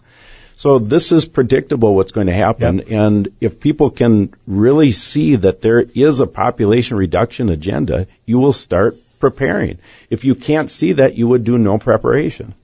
So 0.56 0.78
this 0.78 1.12
is 1.12 1.24
predictable 1.24 1.94
what's 1.94 2.12
going 2.12 2.26
to 2.26 2.34
happen. 2.34 2.78
Yep. 2.78 2.90
And 2.90 3.28
if 3.40 3.60
people 3.60 3.90
can 3.90 4.32
really 4.46 4.90
see 4.90 5.36
that 5.36 5.62
there 5.62 5.86
is 5.94 6.20
a 6.20 6.26
population 6.26 6.96
reduction 6.96 7.48
agenda, 7.48 8.06
you 8.26 8.38
will 8.38 8.52
start 8.52 8.96
preparing. 9.20 9.78
If 10.08 10.24
you 10.24 10.34
can't 10.34 10.70
see 10.70 10.92
that, 10.94 11.14
you 11.14 11.28
would 11.28 11.44
do 11.44 11.56
no 11.56 11.78
preparation. 11.78 12.54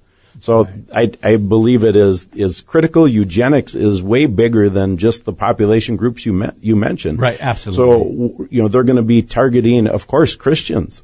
So 0.41 0.69
I, 0.95 1.13
I 1.23 1.37
believe 1.37 1.85
it 1.85 1.97
is, 1.97 2.29
is 2.35 2.61
critical. 2.61 3.09
Eugenics 3.09 3.75
is 3.75 4.03
way 4.03 4.27
bigger 4.27 4.69
than 4.69 4.99
just 4.99 5.25
the 5.25 5.33
population 5.33 5.97
groups 5.97 6.27
you 6.27 6.33
met, 6.33 6.57
you 6.61 6.77
mentioned. 6.77 7.19
Right, 7.19 7.41
absolutely. 7.41 8.37
So, 8.37 8.47
you 8.51 8.63
know, 8.63 8.69
they're 8.69 8.83
going 8.83 8.97
to 8.97 9.03
be 9.03 9.23
targeting, 9.23 9.87
of 9.87 10.07
course, 10.07 10.35
Christians. 10.35 11.03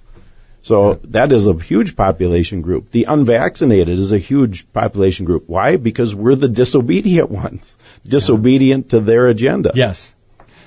So 0.63 0.95
that 1.05 1.33
is 1.33 1.47
a 1.47 1.55
huge 1.55 1.97
population 1.97 2.63
group. 2.63 2.93
The 2.93 3.05
unvaccinated 3.09 3.99
is 3.99 4.13
a 4.13 4.19
huge 4.19 4.71
population 4.73 5.25
group. 5.25 5.45
Why? 5.49 5.77
Because 5.77 6.15
we're 6.15 6.37
the 6.37 6.49
disobedient 6.49 7.31
ones, 7.31 7.77
disobedient 8.07 8.91
to 8.91 9.01
their 9.01 9.27
agenda. 9.27 9.73
Yes. 9.75 10.15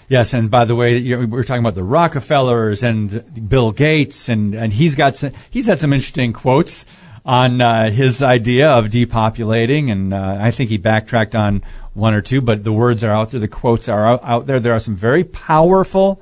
Yes, 0.08 0.36
and 0.36 0.52
by 0.52 0.66
the 0.66 0.76
way, 0.76 1.16
we're 1.26 1.44
talking 1.44 1.62
about 1.62 1.74
the 1.74 1.84
Rockefellers 1.84 2.84
and 2.84 3.50
Bill 3.50 3.72
Gates, 3.72 4.30
and, 4.30 4.54
and 4.54 4.72
he's 4.72 4.94
got 4.94 5.16
some, 5.16 5.32
he's 5.50 5.66
had 5.66 5.80
some 5.80 5.94
interesting 5.94 6.32
quotes 6.32 6.86
on 7.26 7.60
uh, 7.60 7.90
his 7.90 8.22
idea 8.22 8.70
of 8.70 8.92
depopulating, 8.92 9.92
and 9.92 10.14
uh, 10.14 10.38
I 10.40 10.52
think 10.52 10.70
he 10.70 10.78
backtracked 10.78 11.36
on 11.36 11.64
one 11.96 12.14
or 12.14 12.22
two, 12.22 12.40
but 12.40 12.64
the 12.64 12.72
words 12.72 13.04
are 13.04 13.12
out 13.12 13.32
there, 13.32 13.40
the 13.40 13.48
quotes 13.48 13.90
are 13.90 14.06
out, 14.06 14.24
out 14.24 14.46
there. 14.46 14.60
There 14.60 14.74
are 14.74 14.80
some 14.80 14.96
very 14.96 15.24
powerful 15.24 16.22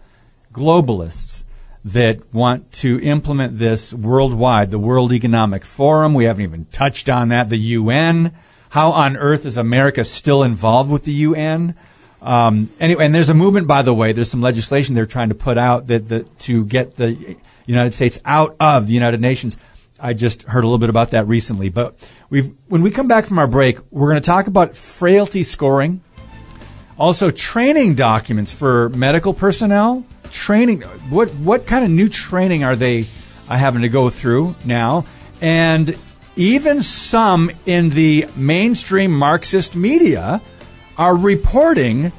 globalists 0.54 1.43
that 1.84 2.34
want 2.34 2.72
to 2.72 3.02
implement 3.02 3.58
this 3.58 3.93
worldwide. 3.93 4.72
The 4.72 4.80
World 4.80 5.12
Economic 5.12 5.65
Forum, 5.65 6.13
we 6.13 6.24
haven't 6.24 6.43
even 6.43 6.65
touched 6.72 7.10
on 7.10 7.30
that. 7.30 7.50
The 7.50 7.58
UN. 7.58 8.34
How 8.69 8.91
on 8.91 9.17
earth 9.17 9.46
is 9.46 9.58
America 9.58 10.06
still 10.06 10.41
involved 10.41 10.89
with 10.89 11.04
the 11.04 11.13
UN? 11.13 11.76
Um, 12.24 12.70
anyway, 12.80 13.06
and 13.06 13.14
there's 13.14 13.30
a 13.30 13.34
movement, 13.34 13.68
by 13.68 13.82
the 13.82 13.94
way. 13.94 14.14
There's 14.14 14.32
some 14.32 14.42
legislation 14.42 14.96
they're 14.96 15.06
trying 15.06 15.30
to 15.30 15.36
put 15.36 15.58
out 15.58 15.88
that, 15.88 16.26
to 16.40 16.66
get 16.66 16.96
the 16.96 17.36
United 17.66 17.94
States 17.94 18.20
out 18.24 18.56
of 18.60 18.88
the 18.88 18.94
United 18.94 19.20
Nations. 19.20 19.58
I 20.00 20.14
just 20.14 20.44
heard 20.44 20.64
a 20.64 20.68
little 20.68 20.80
bit 20.80 20.90
about 20.90 21.12
that 21.12 21.28
recently. 21.28 21.70
But 21.70 21.96
we've 22.30 22.54
when 22.68 22.82
we 22.82 22.92
come 22.92 23.08
back 23.08 23.26
from 23.26 23.40
our 23.40 23.48
break, 23.48 23.80
we're 23.92 24.10
going 24.10 24.22
to 24.22 24.26
talk 24.26 24.48
about 24.48 24.76
frailty 24.76 25.44
scoring, 25.44 26.02
also 26.98 27.30
training 27.30 27.96
documents 27.96 28.54
for 28.54 28.90
medical 28.90 29.34
personnel. 29.34 30.06
Training. 30.32 30.82
What 31.10 31.30
what 31.36 31.68
kind 31.68 31.84
of 31.84 31.92
new 31.92 32.08
training 32.08 32.64
are 32.64 32.76
they 32.76 33.06
uh, 33.48 33.56
having 33.56 33.84
to 33.84 33.90
go 33.90 34.10
through 34.10 34.56
now? 34.66 35.06
And 35.42 35.98
even 36.36 36.82
some 36.82 37.52
in 37.66 37.90
the 37.90 38.28
mainstream 38.36 39.12
Marxist 39.12 39.76
media 39.76 40.42
are 40.97 41.15
reporting 41.15 42.12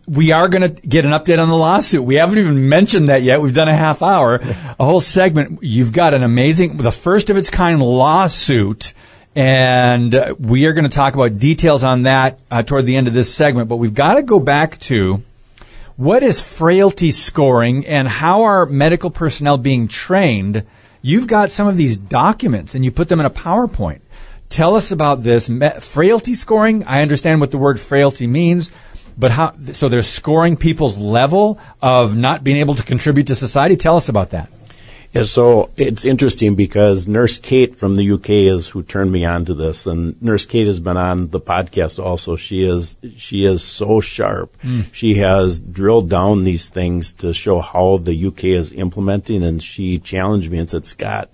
we 0.08 0.34
are 0.34 0.48
going 0.48 0.62
to 0.62 0.70
get 0.88 1.04
an 1.04 1.10
update 1.10 1.42
on 1.42 1.50
the 1.50 1.56
lawsuit. 1.56 2.04
We 2.04 2.14
haven't 2.16 2.38
even 2.38 2.70
mentioned 2.70 3.10
that 3.10 3.24
yet. 3.24 3.42
We've 3.42 3.56
done 3.56 3.68
a 3.68 3.76
half 3.76 4.04
hour, 4.04 4.36
a 4.80 4.86
whole 4.86 5.02
segment. 5.02 5.64
You've 5.64 5.94
got 5.94 6.14
an 6.14 6.22
amazing, 6.22 6.78
the 6.78 6.92
first 6.92 7.32
of 7.32 7.38
its 7.38 7.50
kind 7.50 7.82
lawsuit. 7.82 8.94
And 9.36 10.14
uh, 10.14 10.36
we 10.38 10.68
are 10.68 10.74
going 10.74 10.84
to 10.84 10.96
talk 10.96 11.16
about 11.16 11.40
details 11.40 11.84
on 11.84 12.04
that 12.04 12.40
uh, 12.52 12.62
toward 12.62 12.86
the 12.86 12.98
end 12.98 13.08
of 13.08 13.14
this 13.14 13.34
segment. 13.34 13.68
But 13.68 13.78
we've 13.78 13.96
got 13.96 14.14
to 14.16 14.22
go 14.22 14.40
back 14.40 14.78
to 14.82 15.24
what 15.96 16.24
is 16.24 16.42
frailty 16.42 17.12
scoring 17.12 17.86
and 17.86 18.08
how 18.08 18.44
are 18.44 18.66
medical 18.66 19.10
personnel 19.10 19.58
being 19.58 19.88
trained? 19.88 20.66
You've 21.02 21.28
got 21.28 21.52
some 21.52 21.68
of 21.68 21.78
these 21.78 21.98
documents 21.98 22.76
and 22.76 22.84
you 22.84 22.92
put 22.92 23.10
them 23.10 23.20
in 23.20 23.26
a 23.26 23.30
PowerPoint. 23.30 24.02
Tell 24.50 24.76
us 24.76 24.92
about 24.92 25.24
this 25.24 25.50
frailty 25.82 26.34
scoring. 26.34 26.84
I 26.86 27.02
understand 27.02 27.42
what 27.42 27.52
the 27.52 27.58
word 27.58 27.80
frailty 27.80 28.28
means, 28.28 28.72
but 29.18 29.32
how? 29.32 29.54
So 29.72 29.90
they're 29.90 30.02
scoring 30.02 30.58
people's 30.58 30.98
level 30.98 31.60
of 31.82 32.16
not 32.16 32.44
being 32.44 32.58
able 32.58 32.76
to 32.76 32.84
contribute 32.84 33.28
to 33.28 33.36
society. 33.36 33.76
Tell 33.76 33.98
us 33.98 34.10
about 34.10 34.32
that. 34.32 34.50
Yeah, 35.14 35.24
so 35.24 35.70
it's 35.78 36.06
interesting 36.06 36.56
because 36.56 37.08
Nurse 37.08 37.38
Kate 37.38 37.76
from 37.76 37.96
the 37.96 38.12
UK 38.14 38.30
is 38.30 38.70
who 38.70 38.82
turned 38.82 39.12
me 39.12 39.26
on 39.26 39.46
to 39.46 39.54
this, 39.54 39.86
and 39.86 40.20
Nurse 40.24 40.48
Kate 40.48 40.66
has 40.66 40.80
been 40.80 40.98
on 40.98 41.30
the 41.30 41.40
podcast 41.40 42.04
also. 42.04 42.36
She 42.36 42.64
is 42.64 42.98
she 43.16 43.46
is 43.46 43.64
so 43.64 44.02
sharp. 44.02 44.60
Hmm. 44.62 44.82
She 44.92 45.16
has 45.16 45.60
drilled 45.60 46.10
down 46.10 46.44
these 46.44 46.68
things 46.68 47.14
to 47.14 47.32
show 47.32 47.60
how 47.60 47.98
the 47.98 48.26
UK 48.28 48.46
is 48.46 48.74
implementing, 48.74 49.44
and 49.44 49.62
she 49.62 50.00
challenged 50.00 50.50
me 50.50 50.58
and 50.58 50.70
said, 50.70 50.88
"Scott, 50.88 51.30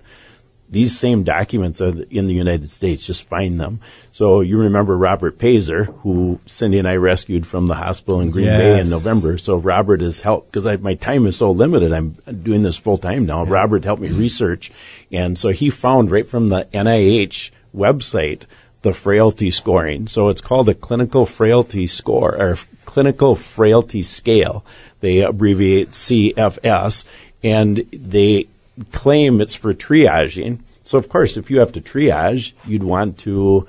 these 0.69 0.97
same 0.97 1.23
documents 1.23 1.81
are 1.81 1.93
in 2.09 2.27
the 2.27 2.33
United 2.33 2.69
States. 2.69 3.05
Just 3.05 3.23
find 3.23 3.59
them." 3.59 3.79
So 4.11 4.41
you 4.41 4.57
remember 4.57 4.97
Robert 4.97 5.37
Pazer, 5.37 5.85
who 6.01 6.39
Cindy 6.45 6.79
and 6.79 6.87
I 6.87 6.95
rescued 6.95 7.47
from 7.47 7.67
the 7.67 7.75
hospital 7.75 8.19
in 8.19 8.31
Green 8.31 8.45
Bay 8.45 8.79
in 8.79 8.89
November. 8.89 9.37
So 9.37 9.55
Robert 9.55 10.01
has 10.01 10.21
helped 10.21 10.51
because 10.51 10.81
my 10.81 10.95
time 10.95 11.25
is 11.27 11.37
so 11.37 11.51
limited. 11.51 11.91
I'm 11.91 12.13
doing 12.43 12.63
this 12.63 12.77
full 12.77 12.97
time 12.97 13.25
now. 13.25 13.45
Robert 13.45 13.83
helped 13.83 14.01
me 14.01 14.09
research, 14.09 14.71
and 15.11 15.37
so 15.37 15.49
he 15.49 15.69
found 15.69 16.11
right 16.11 16.27
from 16.27 16.49
the 16.49 16.67
NIH 16.73 17.51
website 17.75 18.43
the 18.81 18.93
frailty 18.93 19.51
scoring. 19.51 20.07
So 20.07 20.29
it's 20.29 20.41
called 20.41 20.69
a 20.69 20.73
clinical 20.73 21.25
frailty 21.25 21.87
score 21.87 22.35
or 22.35 22.57
clinical 22.85 23.35
frailty 23.35 24.01
scale. 24.01 24.63
They 25.01 25.21
abbreviate 25.21 25.91
CFS, 25.91 27.05
and 27.43 27.85
they 27.91 28.47
claim 28.91 29.41
it's 29.41 29.55
for 29.55 29.73
triaging. 29.73 30.59
So 30.83 30.97
of 30.97 31.09
course, 31.09 31.37
if 31.37 31.51
you 31.51 31.59
have 31.59 31.71
to 31.73 31.81
triage, 31.81 32.53
you'd 32.65 32.83
want 32.83 33.19
to 33.19 33.67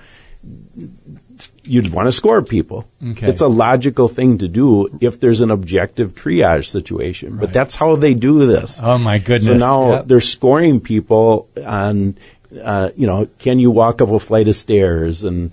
you'd 1.64 1.92
want 1.92 2.06
to 2.06 2.12
score 2.12 2.42
people. 2.42 2.86
Okay. 3.04 3.28
It's 3.28 3.40
a 3.40 3.48
logical 3.48 4.08
thing 4.08 4.38
to 4.38 4.48
do 4.48 4.98
if 5.00 5.20
there's 5.20 5.40
an 5.40 5.50
objective 5.50 6.14
triage 6.14 6.66
situation. 6.68 7.36
But 7.36 7.52
that's 7.52 7.76
how 7.76 7.96
they 7.96 8.14
do 8.14 8.46
this. 8.46 8.80
Oh 8.82 8.98
my 8.98 9.18
goodness! 9.18 9.60
So 9.60 9.66
now 9.66 9.90
Yep. 9.92 10.06
they're 10.06 10.20
scoring 10.20 10.80
people 10.80 11.48
on, 11.64 12.16
uh, 12.62 12.90
you 12.96 13.06
know, 13.06 13.28
can 13.38 13.58
you 13.58 13.70
walk 13.70 14.00
up 14.00 14.10
a 14.10 14.18
flight 14.18 14.48
of 14.48 14.56
stairs 14.56 15.24
and 15.24 15.50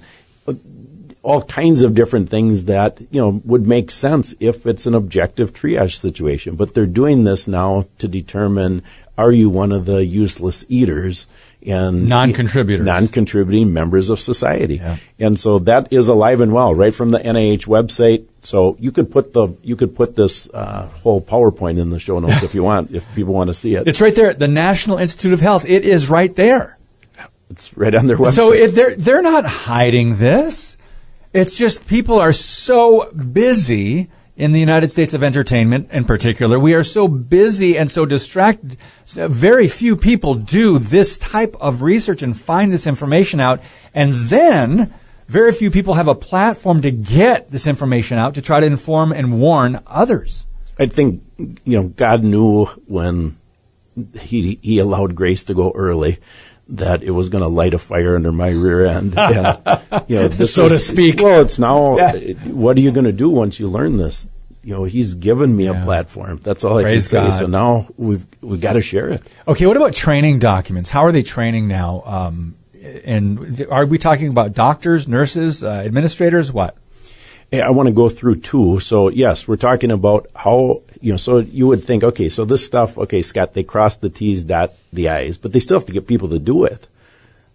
all 1.24 1.42
kinds 1.42 1.82
of 1.82 1.94
different 1.94 2.30
things 2.30 2.66
that, 2.66 3.02
you 3.12 3.20
know, 3.20 3.42
would 3.44 3.68
make 3.68 3.92
sense 3.92 4.34
if 4.40 4.66
it's 4.66 4.86
an 4.86 4.96
objective 4.96 5.54
triage 5.54 5.98
situation. 5.98 6.56
But 6.56 6.74
they're 6.74 6.86
doing 6.86 7.26
this 7.26 7.50
now 7.50 7.86
to 8.00 8.08
determine 8.08 8.82
are 9.18 9.32
you 9.32 9.50
one 9.50 9.72
of 9.72 9.86
the 9.86 10.06
useless 10.06 10.64
eaters 10.70 11.28
and 11.66 12.08
Non-contributors. 12.08 12.86
non-contributing 12.86 13.74
members 13.74 14.10
of 14.10 14.20
society. 14.20 14.76
Yeah. 14.76 14.98
And 15.20 15.40
so 15.40 15.60
that 15.60 15.92
is 15.92 16.08
alive 16.08 16.40
and 16.40 16.54
well 16.54 16.74
right 16.74 16.94
from 16.94 17.12
the 17.12 17.20
NIH 17.20 17.66
website. 17.66 18.26
So 18.44 18.78
you 18.80 18.92
could 18.92 19.12
put 19.12 19.34
the 19.34 19.50
you 19.64 19.76
could 19.76 19.96
put 19.96 20.16
this 20.16 20.48
uh, 20.54 20.88
whole 21.04 21.20
PowerPoint 21.22 21.80
in 21.80 21.90
the 21.90 22.00
show 22.00 22.20
notes 22.20 22.44
if 22.44 22.54
you 22.56 22.64
want, 22.64 22.92
if 22.92 23.04
people 23.16 23.34
want 23.34 23.50
to 23.50 23.54
see 23.54 23.76
it. 23.76 23.88
it's 23.88 24.00
right 24.00 24.16
there. 24.16 24.34
The 24.34 24.48
National 24.48 24.98
Institute 24.98 25.34
of 25.34 25.42
Health. 25.42 25.66
It 25.68 25.84
is 25.84 26.10
right 26.10 26.34
there. 26.36 26.78
It's 27.50 27.76
right 27.78 27.96
on 27.96 28.08
their 28.08 28.18
website. 28.18 28.32
So 28.32 28.54
if 28.54 28.76
they're 28.76 28.96
they're 28.96 29.22
not 29.22 29.46
hiding 29.46 30.18
this. 30.18 30.76
It's 31.34 31.54
just 31.54 31.86
people 31.88 32.20
are 32.20 32.34
so 32.34 33.12
busy 33.12 34.10
in 34.38 34.52
the 34.52 34.60
United 34.60 34.92
States 34.92 35.16
of 35.16 35.24
entertainment 35.24 35.92
in 35.92 36.06
particular. 36.06 36.60
We 36.60 36.76
are 36.76 36.84
so 36.84 37.08
busy 37.08 37.78
and 37.78 37.90
so 37.90 38.06
distracted. 38.06 38.78
Very 39.08 39.68
few 39.68 39.98
people 39.98 40.36
do 40.36 40.78
this 40.78 41.18
type 41.18 41.56
of 41.60 41.82
research 41.82 42.22
and 42.22 42.40
find 42.40 42.72
this 42.72 42.86
information 42.86 43.40
out. 43.40 43.62
And 43.96 44.14
then 44.14 44.94
very 45.28 45.52
few 45.52 45.72
people 45.72 45.96
have 45.96 46.08
a 46.08 46.16
platform 46.16 46.82
to 46.82 46.92
get 46.92 47.50
this 47.50 47.66
information 47.66 48.20
out 48.20 48.36
to 48.36 48.42
try 48.42 48.60
to 48.60 48.66
inform 48.66 49.12
and 49.12 49.42
warn 49.42 49.80
others. 49.88 50.46
I 50.80 50.86
think 50.86 51.24
you 51.38 51.82
know 51.82 51.88
God 51.88 52.24
knew 52.24 52.66
when 52.88 53.36
he 54.22 54.60
he 54.62 54.78
allowed 54.78 55.16
Grace 55.16 55.44
to 55.46 55.56
go 55.56 55.72
early 55.74 56.20
that 56.70 57.02
it 57.04 57.12
was 57.12 57.30
going 57.30 57.42
to 57.42 57.48
light 57.48 57.74
a 57.74 57.80
fire 57.80 58.16
under 58.16 58.32
my 58.32 58.50
rear 58.52 58.86
end. 58.86 59.16
And, 59.18 60.06
you 60.10 60.16
know, 60.18 60.30
So 60.46 60.68
to 60.70 60.78
speak. 60.80 61.22
Well, 61.22 61.42
it's 61.42 61.60
now. 61.60 61.98
Yeah. 61.98 62.34
What 62.52 62.78
are 62.78 62.82
you 62.82 62.92
going 62.92 63.06
to 63.06 63.12
do 63.12 63.30
once 63.30 63.60
you 63.60 63.68
learn 63.68 63.98
this? 63.98 64.28
You 64.64 64.74
know, 64.74 64.84
he's 64.84 65.14
given 65.14 65.56
me 65.56 65.66
Yeah. 65.66 65.82
a 65.82 65.86
platform. 65.86 66.40
That's 66.44 66.66
all 66.66 66.82
Praise 66.82 67.14
I 67.14 67.20
can 67.22 67.32
say. 67.32 67.32
God. 67.32 67.40
So 67.40 67.46
now 67.46 67.88
we've 67.98 68.26
we've 68.42 68.60
got 68.60 68.74
to 68.74 68.82
share 68.82 69.10
it. 69.10 69.22
Okay, 69.48 69.66
what 69.66 69.78
about 69.78 69.94
training 69.94 70.40
documents? 70.40 70.90
How 70.90 71.06
are 71.06 71.14
they 71.14 71.24
training 71.24 71.70
now? 71.70 72.04
Um, 72.06 72.56
and 73.06 73.66
are 73.72 73.86
we 73.86 73.98
talking 73.98 74.28
about 74.30 74.54
doctors, 74.54 75.08
nurses, 75.08 75.64
uh, 75.64 75.70
administrators? 75.86 76.52
What? 76.52 76.76
Hey, 77.50 77.62
I 77.62 77.70
want 77.70 77.88
to 77.88 77.94
go 77.94 78.10
through 78.10 78.42
two. 78.42 78.80
So 78.82 79.08
yes, 79.08 79.48
we're 79.48 79.56
talking 79.56 79.90
about 79.92 80.28
how 80.36 80.82
you 81.00 81.14
know. 81.14 81.18
So 81.18 81.38
you 81.40 81.68
would 81.68 81.86
think, 81.86 82.04
okay, 82.04 82.28
so 82.28 82.44
this 82.44 82.66
stuff, 82.66 82.98
okay, 82.98 83.22
Scott, 83.22 83.54
they 83.54 83.64
cross 83.64 83.96
the 83.96 84.10
T's, 84.10 84.44
dot 84.44 84.74
the 84.98 85.08
eyes, 85.10 85.38
but 85.38 85.54
they 85.54 85.60
still 85.62 85.78
have 85.80 85.88
to 85.88 85.94
get 85.94 86.06
people 86.08 86.28
to 86.30 86.40
do 86.40 86.66
it, 86.66 86.86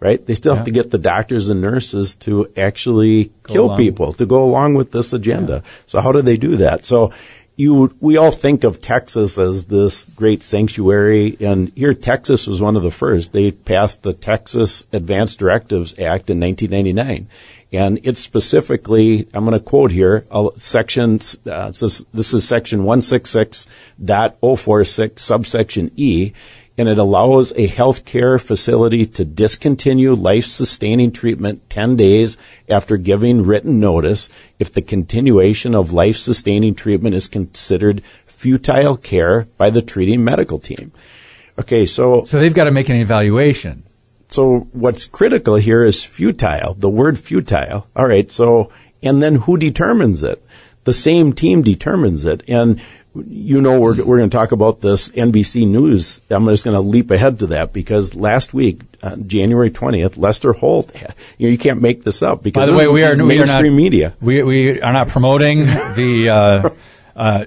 right? 0.00 0.24
They 0.26 0.34
still 0.34 0.52
Yeah. 0.52 0.56
have 0.60 0.64
to 0.64 0.70
get 0.72 0.90
the 0.90 0.96
doctors 0.98 1.50
and 1.50 1.60
nurses 1.60 2.16
to 2.26 2.48
actually 2.56 3.30
kill 3.46 3.66
along. 3.66 3.76
people 3.76 4.12
to 4.14 4.24
go 4.24 4.42
along 4.42 4.72
with 4.74 4.92
this 4.92 5.12
agenda. 5.12 5.62
So 5.86 6.00
how 6.00 6.10
do 6.12 6.22
they 6.22 6.38
do 6.38 6.56
that? 6.56 6.86
So 6.86 7.12
you, 7.54 7.92
we 8.00 8.16
all 8.16 8.30
think 8.32 8.64
of 8.64 8.80
Texas 8.80 9.36
as 9.36 9.64
this 9.64 10.06
great 10.16 10.42
sanctuary, 10.42 11.36
and 11.38 11.70
here 11.76 11.92
Texas 11.92 12.46
was 12.46 12.62
one 12.62 12.76
of 12.78 12.82
the 12.82 12.90
first. 12.90 13.34
They 13.34 13.50
passed 13.50 14.02
the 14.02 14.14
Texas 14.14 14.86
Advanced 14.92 15.38
Directives 15.38 15.92
Act 15.98 16.30
in 16.30 16.40
1999. 16.40 17.26
And 17.74 18.00
it's 18.02 18.20
specifically, 18.20 19.26
I'm 19.32 19.46
going 19.46 19.58
to 19.58 19.64
quote 19.64 19.92
here, 19.92 20.26
uh, 20.30 20.50
section, 20.56 21.20
uh, 21.46 21.68
it 21.70 21.74
says- 21.74 22.04
this 22.12 22.34
is 22.34 22.46
section 22.46 22.84
166.046, 22.84 25.22
subsection 25.22 25.90
E, 25.96 26.32
and 26.78 26.88
it 26.88 26.98
allows 26.98 27.52
a 27.52 27.68
healthcare 27.68 28.40
facility 28.40 29.04
to 29.04 29.24
discontinue 29.24 30.14
life-sustaining 30.14 31.12
treatment 31.12 31.68
10 31.68 31.96
days 31.96 32.38
after 32.68 32.96
giving 32.96 33.44
written 33.44 33.78
notice 33.78 34.30
if 34.58 34.72
the 34.72 34.82
continuation 34.82 35.74
of 35.74 35.92
life-sustaining 35.92 36.74
treatment 36.74 37.14
is 37.14 37.28
considered 37.28 38.02
futile 38.26 38.96
care 38.96 39.46
by 39.58 39.70
the 39.70 39.82
treating 39.82 40.24
medical 40.24 40.58
team. 40.58 40.90
Okay, 41.58 41.84
so 41.84 42.24
So 42.24 42.40
they've 42.40 42.54
got 42.54 42.64
to 42.64 42.70
make 42.70 42.88
an 42.88 42.96
evaluation. 42.96 43.82
so 44.28 44.66
what's 44.72 45.04
critical 45.04 45.56
here 45.56 45.84
is 45.84 46.02
futile, 46.02 46.74
the 46.74 46.88
word 46.88 47.18
futile. 47.18 47.86
All 47.94 48.06
right, 48.08 48.32
so, 48.32 48.72
and 49.02 49.22
then 49.22 49.34
who 49.34 49.58
determines 49.58 50.22
it? 50.22 50.42
The 50.84 50.92
same 50.94 51.32
team 51.34 51.62
determines 51.62 52.24
it. 52.24 52.42
And 52.48 52.80
you 53.14 53.60
know, 53.60 53.78
we're, 53.78 54.02
we're 54.04 54.18
going 54.18 54.30
to 54.30 54.36
talk 54.36 54.52
about 54.52 54.80
this 54.80 55.10
NBC 55.10 55.66
News. 55.68 56.22
I'm 56.30 56.46
just 56.46 56.64
going 56.64 56.74
to 56.74 56.80
leap 56.80 57.10
ahead 57.10 57.38
to 57.40 57.46
that 57.48 57.72
because 57.72 58.14
last 58.14 58.54
week, 58.54 58.80
uh, 59.02 59.16
January 59.16 59.70
20th, 59.70 60.16
Lester 60.16 60.52
Holt, 60.52 60.94
you 61.38 61.46
know, 61.46 61.52
you 61.52 61.58
can't 61.58 61.82
make 61.82 62.04
this 62.04 62.22
up 62.22 62.42
because 62.42 62.62
By 62.62 62.66
the 62.66 62.76
way, 62.76 62.88
we 62.88 63.04
are 63.04 63.12
is 63.12 63.18
we 63.18 63.38
are 63.38 63.46
not 63.46 63.46
mainstream 63.46 63.76
media. 63.76 64.14
We 64.20 64.42
we 64.42 64.80
are 64.80 64.92
not 64.92 65.08
promoting 65.08 65.66
the 65.66 66.28
uh, 66.30 66.70
uh, 67.16 67.44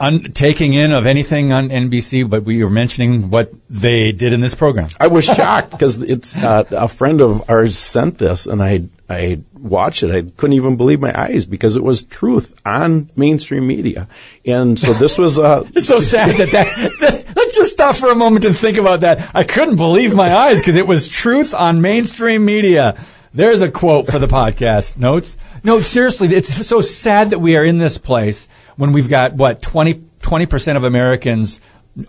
un- 0.00 0.32
taking 0.32 0.74
in 0.74 0.92
of 0.92 1.06
anything 1.06 1.52
on 1.52 1.68
NBC, 1.68 2.28
but 2.28 2.42
we 2.44 2.62
are 2.62 2.70
mentioning 2.70 3.30
what 3.30 3.52
they 3.70 4.12
did 4.12 4.32
in 4.32 4.40
this 4.40 4.54
program. 4.54 4.88
I 4.98 5.06
was 5.08 5.24
shocked 5.24 5.70
because 5.70 6.00
it's 6.00 6.36
uh, 6.36 6.64
a 6.70 6.88
friend 6.88 7.20
of 7.20 7.48
ours 7.48 7.78
sent 7.78 8.18
this, 8.18 8.46
and 8.46 8.62
I 8.62 8.84
I 9.08 9.40
watched 9.64 10.02
it, 10.02 10.10
I 10.10 10.30
couldn't 10.36 10.54
even 10.54 10.76
believe 10.76 11.00
my 11.00 11.18
eyes 11.18 11.46
because 11.46 11.74
it 11.74 11.82
was 11.82 12.02
truth 12.02 12.60
on 12.64 13.10
mainstream 13.16 13.66
media. 13.66 14.06
And 14.44 14.78
so 14.78 14.92
this 14.92 15.18
was 15.18 15.38
uh, 15.38 15.64
It's 15.74 15.88
so 15.88 16.00
sad 16.00 16.36
that 16.36 16.50
that. 16.52 17.34
Let's 17.34 17.56
just 17.56 17.72
stop 17.72 17.96
for 17.96 18.10
a 18.10 18.14
moment 18.14 18.44
and 18.44 18.56
think 18.56 18.76
about 18.76 19.00
that. 19.00 19.30
I 19.34 19.42
couldn't 19.44 19.76
believe 19.76 20.14
my 20.14 20.34
eyes 20.34 20.60
because 20.60 20.76
it 20.76 20.86
was 20.86 21.08
truth 21.08 21.54
on 21.54 21.80
mainstream 21.80 22.44
media. 22.44 22.96
There's 23.32 23.62
a 23.62 23.70
quote 23.70 24.06
for 24.06 24.18
the 24.18 24.28
podcast 24.28 24.96
notes. 24.96 25.36
No, 25.64 25.80
seriously, 25.80 26.28
it's 26.28 26.66
so 26.66 26.80
sad 26.80 27.30
that 27.30 27.40
we 27.40 27.56
are 27.56 27.64
in 27.64 27.78
this 27.78 27.98
place 27.98 28.46
when 28.76 28.92
we've 28.92 29.08
got 29.08 29.32
what 29.32 29.62
20 29.62 30.46
percent 30.46 30.76
of 30.76 30.84
Americans 30.84 31.60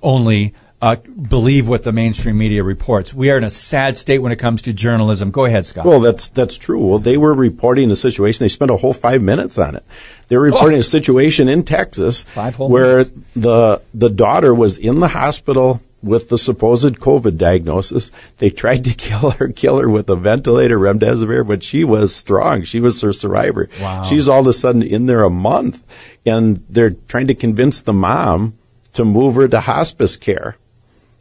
only 0.04 0.54
uh, 0.82 0.96
believe 1.30 1.68
what 1.70 1.84
the 1.84 1.92
mainstream 1.92 2.38
media 2.38 2.62
reports. 2.64 3.14
We 3.14 3.32
are 3.32 3.38
in 3.38 3.44
a 3.44 3.50
sad 3.50 3.98
state 3.98 4.20
when 4.20 4.32
it 4.32 4.36
comes 4.38 4.62
to 4.64 4.74
journalism. 4.74 5.32
Go 5.32 5.46
ahead, 5.46 5.66
Scott. 5.66 5.86
Well, 5.86 6.00
that's 6.00 6.30
that's 6.30 6.58
true. 6.58 6.86
Well, 6.86 7.00
they 7.00 7.18
were 7.18 7.34
reporting 7.34 7.90
a 7.92 7.96
situation. 7.96 8.44
They 8.44 8.50
spent 8.50 8.72
a 8.72 8.78
whole 8.78 8.94
five 8.94 9.22
minutes 9.22 9.58
on 9.58 9.76
it. 9.76 9.84
They 10.28 10.38
were 10.38 10.44
reporting 10.44 10.78
Oh. 10.78 10.82
a 10.82 10.84
situation 10.84 11.48
in 11.48 11.64
Texas 11.64 12.24
where 12.58 12.98
minutes. 12.98 13.12
the 13.36 13.82
the 13.94 14.10
daughter 14.10 14.54
was 14.54 14.78
in 14.78 15.00
the 15.00 15.08
hospital 15.10 15.82
with 16.04 16.30
the 16.30 16.38
supposed 16.38 17.00
COVID 17.00 17.36
diagnosis. 17.38 18.12
They 18.38 18.52
tried 18.52 18.84
to 18.86 18.94
kill 19.08 19.32
her, 19.32 19.48
kill 19.48 19.80
her 19.80 19.90
with 19.90 20.08
a 20.10 20.16
ventilator, 20.16 20.78
remdesivir, 20.78 21.48
but 21.48 21.64
she 21.64 21.84
was 21.84 22.14
strong. 22.16 22.62
She 22.64 22.80
was 22.80 23.02
her 23.02 23.14
survivor. 23.14 23.70
Wow. 23.82 24.04
She's 24.04 24.28
all 24.30 24.42
of 24.42 24.48
a 24.48 24.54
sudden 24.54 24.84
in 24.84 25.08
there 25.08 25.24
a 25.24 25.32
month, 25.32 25.84
and 26.26 26.64
they're 26.70 26.96
trying 27.08 27.26
to 27.28 27.34
convince 27.34 27.82
the 27.82 27.94
mom 27.94 28.54
to 28.94 29.04
move 29.04 29.34
her 29.36 29.48
to 29.48 29.62
hospice 29.62 30.16
care. 30.16 30.58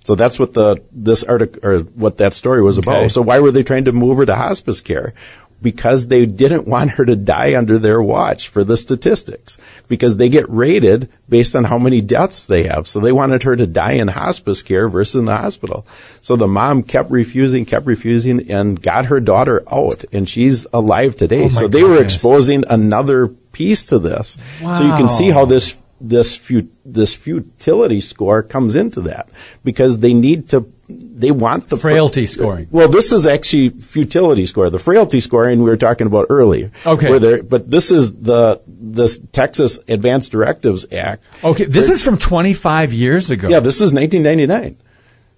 So 0.05 0.15
that's 0.15 0.39
what 0.39 0.53
the 0.55 0.83
this 0.93 1.25
article 1.25 1.61
or 1.69 1.79
what 1.81 2.19
that 2.19 2.35
story 2.35 2.63
was 2.63 2.79
Okay. 2.79 2.89
about. 3.01 3.11
So 3.11 3.23
why 3.23 3.41
were 3.41 3.51
they 3.51 3.63
trying 3.63 3.87
to 3.87 3.93
move 3.93 4.19
her 4.19 4.27
to 4.27 4.35
hospice 4.37 4.81
care? 4.81 5.15
Because 5.63 6.09
they 6.09 6.27
didn't 6.27 6.69
want 6.75 6.91
her 6.93 7.07
to 7.07 7.17
die 7.17 7.57
under 7.57 7.79
their 7.79 8.03
watch 8.03 8.49
for 8.49 8.65
the 8.65 8.77
statistics. 8.77 9.57
Because 9.89 10.19
they 10.19 10.29
get 10.29 10.45
rated 10.51 11.09
based 11.29 11.57
on 11.57 11.65
how 11.65 11.79
many 11.79 12.03
deaths 12.03 12.45
they 12.45 12.65
have. 12.65 12.87
So 12.87 13.01
they 13.01 13.13
wanted 13.13 13.45
her 13.45 13.57
to 13.57 13.67
die 13.67 13.93
in 13.93 14.09
hospice 14.09 14.63
care 14.63 14.91
versus 14.91 15.15
in 15.21 15.25
the 15.25 15.37
hospital. 15.39 15.87
So 16.21 16.37
the 16.37 16.49
mom 16.49 16.83
kept 16.83 17.11
refusing, 17.11 17.65
kept 17.65 17.87
refusing, 17.87 18.51
and 18.51 18.81
got 18.81 19.07
her 19.07 19.21
daughter 19.21 19.63
out, 19.73 20.05
and 20.13 20.29
she's 20.29 20.67
alive 20.75 21.17
today. 21.17 21.45
Oh 21.45 21.49
so 21.49 21.67
they 21.69 21.83
were 21.83 22.03
exposing 22.03 22.65
another 22.69 23.29
piece 23.29 23.87
to 23.87 23.99
this. 23.99 24.37
So 24.59 24.83
you 24.83 24.93
can 24.95 25.09
see 25.09 25.31
how 25.31 25.47
this 25.47 25.75
this 26.09 26.37
fu- 26.37 26.69
this 26.85 27.15
futility 27.15 28.01
score 28.01 28.43
comes 28.43 28.77
into 28.77 29.01
that 29.03 29.29
because 29.65 29.99
they 29.99 30.13
need 30.15 30.49
to 30.51 30.67
they 30.89 31.31
want 31.31 31.71
the 31.71 31.79
Frailty 31.79 32.27
scoring. 32.27 32.69
Well, 32.71 32.89
this 32.89 33.11
is 33.11 33.25
actually 33.25 33.71
futility 33.71 34.45
score. 34.45 34.69
The 34.69 34.79
frailty 34.79 35.21
scoring 35.21 35.63
we 35.63 35.71
were 35.71 35.79
talking 35.79 36.07
about 36.07 36.27
earlier. 36.29 36.71
Okay. 36.85 37.41
But 37.41 37.71
this 37.71 37.91
is 37.91 38.15
the 38.21 38.61
this 38.67 39.19
Texas 39.33 39.79
Advanced 39.89 40.31
Directives 40.33 40.85
Act. 40.93 41.23
Okay, 41.43 41.65
this 41.65 41.89
is 41.89 42.05
from 42.05 42.19
25 42.19 42.93
years 42.93 43.31
ago. 43.31 43.49
Yeah, 43.49 43.61
this 43.61 43.77
is 43.81 43.93
1999. 43.95 44.77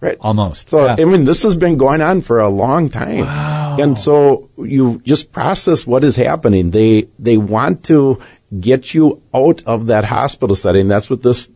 Right. 0.00 0.18
Almost. 0.20 0.68
So 0.70 0.84
Yeah. 0.84 0.96
I 0.98 1.04
mean, 1.04 1.24
this 1.24 1.42
has 1.44 1.54
been 1.54 1.78
going 1.78 2.02
on 2.02 2.20
for 2.22 2.40
a 2.40 2.48
long 2.48 2.88
time, 2.90 3.20
Wow. 3.20 3.76
and 3.80 3.98
so 3.98 4.50
you 4.58 5.00
just 5.04 5.32
process 5.32 5.86
what 5.86 6.02
is 6.04 6.16
happening. 6.16 6.72
They 6.72 7.06
they 7.18 7.36
want 7.38 7.84
to 7.84 8.20
get 8.60 8.94
you 8.94 9.22
out 9.34 9.62
of 9.66 9.88
that 9.88 10.04
hospital 10.04 10.56
setting. 10.56 10.88
That's 10.88 11.10
what 11.10 11.22
this 11.22 11.50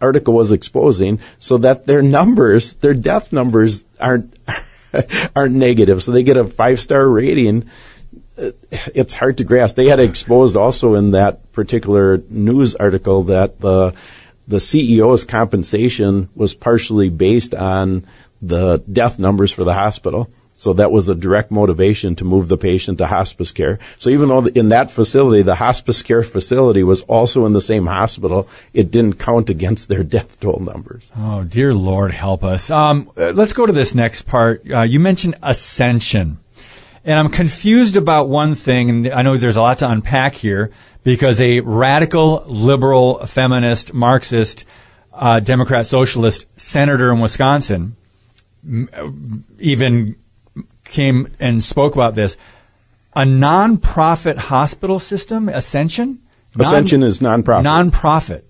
article 0.00 0.34
was 0.34 0.52
exposing, 0.52 1.18
so 1.38 1.58
that 1.58 1.86
their 1.86 2.02
numbers, 2.02 2.74
their 2.74 2.94
death 2.94 3.32
numbers, 3.32 3.84
aren't 4.00 4.36
aren't 5.36 5.54
negative. 5.54 6.02
So 6.02 6.12
they 6.12 6.22
get 6.22 6.36
a 6.36 6.44
five 6.44 6.80
star 6.80 7.06
rating. 7.08 7.68
Uh, 8.38 8.50
It's 8.94 9.14
hard 9.14 9.38
to 9.38 9.44
grasp. 9.44 9.76
They 9.76 9.86
had 9.86 10.00
exposed 10.00 10.56
also 10.56 10.94
in 10.94 11.12
that 11.12 11.52
particular 11.52 12.22
news 12.30 12.74
article 12.74 13.24
that 13.24 13.60
the 13.60 13.94
the 14.48 14.58
CEO's 14.58 15.24
compensation 15.24 16.28
was 16.34 16.54
partially 16.54 17.08
based 17.08 17.54
on 17.54 18.04
the 18.40 18.82
death 18.90 19.18
numbers 19.18 19.52
for 19.52 19.64
the 19.64 19.74
hospital. 19.74 20.28
So 20.62 20.72
that 20.74 20.92
was 20.92 21.08
a 21.08 21.16
direct 21.16 21.50
motivation 21.50 22.14
to 22.14 22.24
move 22.24 22.46
the 22.46 22.56
patient 22.56 22.98
to 22.98 23.08
hospice 23.08 23.50
care. 23.50 23.80
So 23.98 24.10
even 24.10 24.28
though 24.28 24.46
in 24.46 24.68
that 24.68 24.92
facility, 24.92 25.42
the 25.42 25.56
hospice 25.56 26.04
care 26.04 26.22
facility 26.22 26.84
was 26.84 27.02
also 27.02 27.46
in 27.46 27.52
the 27.52 27.60
same 27.60 27.86
hospital, 27.86 28.48
it 28.72 28.92
didn't 28.92 29.14
count 29.14 29.50
against 29.50 29.88
their 29.88 30.04
death 30.16 30.38
toll 30.38 30.60
numbers. 30.60 31.10
Oh, 31.16 31.42
dear 31.42 31.74
Lord, 31.74 32.12
help 32.12 32.44
us. 32.44 32.70
Um, 32.70 33.10
let's 33.16 33.52
go 33.52 33.66
to 33.66 33.72
this 33.72 33.92
next 33.96 34.22
part. 34.22 34.62
Uh, 34.70 34.82
you 34.82 35.00
mentioned 35.00 35.34
ascension. 35.42 36.38
And 37.04 37.18
I'm 37.18 37.30
confused 37.30 37.96
about 37.96 38.28
one 38.28 38.54
thing, 38.54 38.88
and 38.88 39.08
I 39.08 39.22
know 39.22 39.36
there's 39.36 39.56
a 39.56 39.62
lot 39.62 39.80
to 39.80 39.90
unpack 39.90 40.34
here, 40.34 40.70
because 41.02 41.40
a 41.40 41.58
radical, 41.58 42.44
liberal, 42.46 43.26
feminist, 43.26 43.92
Marxist, 43.92 44.64
uh, 45.12 45.40
Democrat, 45.40 45.88
socialist 45.88 46.46
senator 46.60 47.12
in 47.12 47.18
Wisconsin 47.18 47.96
even 49.58 50.14
came 50.92 51.34
and 51.40 51.62
spoke 51.62 51.94
about 51.94 52.14
this. 52.14 52.36
A 53.14 53.22
nonprofit 53.22 54.36
hospital 54.36 54.98
system, 54.98 55.48
Ascension? 55.48 56.20
Non- 56.54 56.66
Ascension 56.66 57.02
is 57.02 57.20
nonprofit. 57.20 57.62
Nonprofit. 57.64 58.42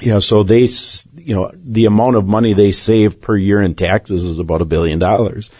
Yeah, 0.00 0.18
so 0.18 0.42
they, 0.42 0.68
you 1.16 1.34
know, 1.34 1.50
the 1.54 1.86
amount 1.86 2.16
of 2.16 2.26
money 2.26 2.52
they 2.52 2.70
save 2.70 3.20
per 3.20 3.36
year 3.36 3.62
in 3.62 3.74
taxes 3.74 4.24
is 4.24 4.38
about 4.38 4.60
a 4.60 4.66
billion 4.66 4.98
dollars 4.98 5.50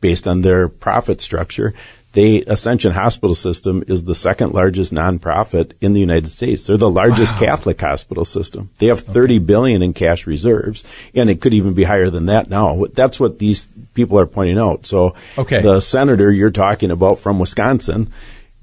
based 0.00 0.26
on 0.26 0.40
their 0.40 0.68
profit 0.68 1.20
structure. 1.20 1.74
They, 2.12 2.42
Ascension 2.42 2.92
Hospital 2.92 3.34
System 3.34 3.82
is 3.88 4.04
the 4.04 4.14
second 4.14 4.52
largest 4.52 4.92
nonprofit 4.92 5.72
in 5.80 5.94
the 5.94 6.00
United 6.00 6.28
States. 6.28 6.66
They're 6.66 6.76
the 6.76 6.90
largest 6.90 7.38
Catholic 7.38 7.80
hospital 7.80 8.26
system. 8.26 8.68
They 8.78 8.86
have 8.88 9.00
30 9.00 9.38
billion 9.38 9.82
in 9.82 9.94
cash 9.94 10.26
reserves, 10.26 10.84
and 11.14 11.30
it 11.30 11.40
could 11.40 11.54
even 11.54 11.72
be 11.72 11.84
higher 11.84 12.10
than 12.10 12.26
that 12.26 12.50
now. 12.50 12.84
That's 12.92 13.18
what 13.18 13.38
these 13.38 13.68
people 13.94 14.18
are 14.18 14.26
pointing 14.26 14.58
out. 14.58 14.84
So, 14.84 15.14
Okay. 15.38 15.62
the 15.62 15.80
senator 15.80 16.30
you're 16.30 16.50
talking 16.50 16.90
about 16.90 17.18
from 17.18 17.38
Wisconsin, 17.38 18.12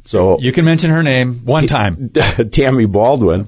so 0.05 0.39
You 0.39 0.51
can 0.51 0.65
mention 0.65 0.91
her 0.91 1.01
name 1.03 1.41
one 1.43 1.65
time. 1.67 2.09
Tammy 2.51 2.85
Baldwin, 2.85 3.47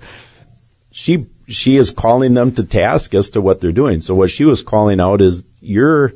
she 0.91 1.25
she 1.47 1.75
is 1.75 1.91
calling 1.91 2.33
them 2.33 2.51
to 2.53 2.63
task 2.63 3.13
as 3.13 3.29
to 3.31 3.41
what 3.41 3.59
they're 3.61 3.71
doing. 3.71 3.99
So 4.01 4.15
what 4.15 4.29
she 4.31 4.45
was 4.45 4.61
calling 4.63 4.99
out 5.01 5.21
is 5.21 5.43
you're 5.59 6.13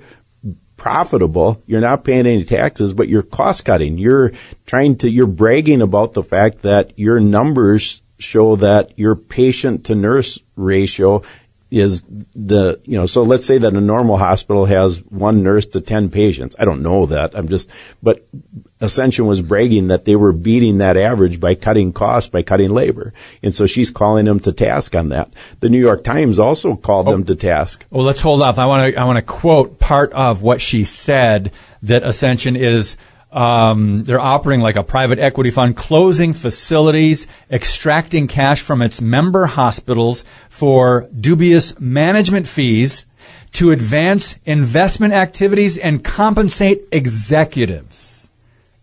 profitable, 0.86 1.60
you're 1.66 1.82
not 1.82 2.04
paying 2.04 2.28
any 2.28 2.44
taxes, 2.44 2.94
but 2.94 3.08
you're 3.08 3.24
cost 3.24 3.66
cutting. 3.66 3.98
You're 3.98 4.34
trying 4.68 4.96
to 4.98 5.10
you're 5.10 5.26
bragging 5.26 5.82
about 5.82 6.14
the 6.14 6.22
fact 6.22 6.62
that 6.62 7.00
your 7.00 7.20
numbers 7.20 8.04
show 8.20 8.56
that 8.58 8.92
your 8.96 9.16
patient 9.16 9.88
to 9.88 9.96
nurse 9.96 10.38
ratio 10.56 11.24
is 11.72 12.04
the 12.36 12.80
you 12.86 13.00
know 13.00 13.08
so 13.08 13.24
let's 13.24 13.48
say 13.48 13.58
that 13.58 13.74
a 13.74 13.82
normal 13.82 14.18
hospital 14.18 14.66
has 14.66 15.00
one 15.06 15.42
nurse 15.42 15.66
to 15.66 15.82
10 15.82 16.12
patients. 16.12 16.56
I 16.60 16.66
don't 16.66 16.84
know 16.84 17.08
that. 17.08 17.36
I'm 17.36 17.50
just 17.50 17.68
but 18.04 18.24
ascension 18.86 19.26
was 19.26 19.42
bragging 19.42 19.88
that 19.88 20.06
they 20.06 20.16
were 20.16 20.32
beating 20.32 20.78
that 20.78 20.96
average 20.96 21.40
by 21.40 21.56
cutting 21.56 21.92
costs 21.92 22.30
by 22.30 22.42
cutting 22.42 22.70
labor 22.70 23.14
and 23.44 23.54
so 23.54 23.66
she's 23.66 23.90
calling 23.90 24.26
them 24.26 24.40
to 24.40 24.52
task 24.52 24.96
on 24.96 25.10
that 25.10 25.30
the 25.60 25.70
new 25.70 25.80
york 25.80 26.04
times 26.04 26.40
also 26.40 26.76
called 26.76 27.08
them 27.08 27.24
to 27.24 27.36
task 27.36 27.86
Well, 27.90 28.06
let's 28.06 28.22
hold 28.22 28.42
off. 28.42 28.60
I 28.60 28.66
want 28.66 28.94
to 28.94 29.00
I 29.00 29.04
want 29.06 29.18
to 29.18 29.22
quote 29.22 29.80
part 29.80 30.14
of 30.14 30.42
what 30.42 30.62
she 30.62 30.84
said 30.84 31.52
that 31.84 32.04
Ascension 32.04 32.56
is 32.56 32.98
um, 33.32 34.04
they're 34.04 34.20
operating 34.20 34.62
like 34.62 34.78
a 34.78 34.84
private 34.84 35.20
equity 35.20 35.52
fund, 35.52 35.76
closing 35.76 36.34
facilities, 36.34 37.28
extracting 37.52 38.28
cash 38.28 38.62
from 38.62 38.82
its 38.82 39.02
member 39.02 39.46
hospitals 39.46 40.24
for 40.50 41.08
dubious 41.20 41.78
management 41.80 42.48
fees 42.48 43.06
to 43.54 43.72
advance 43.72 44.38
investment 44.46 45.14
activities 45.14 45.78
and 45.78 46.04
compensate 46.04 46.82
executives. 46.92 48.15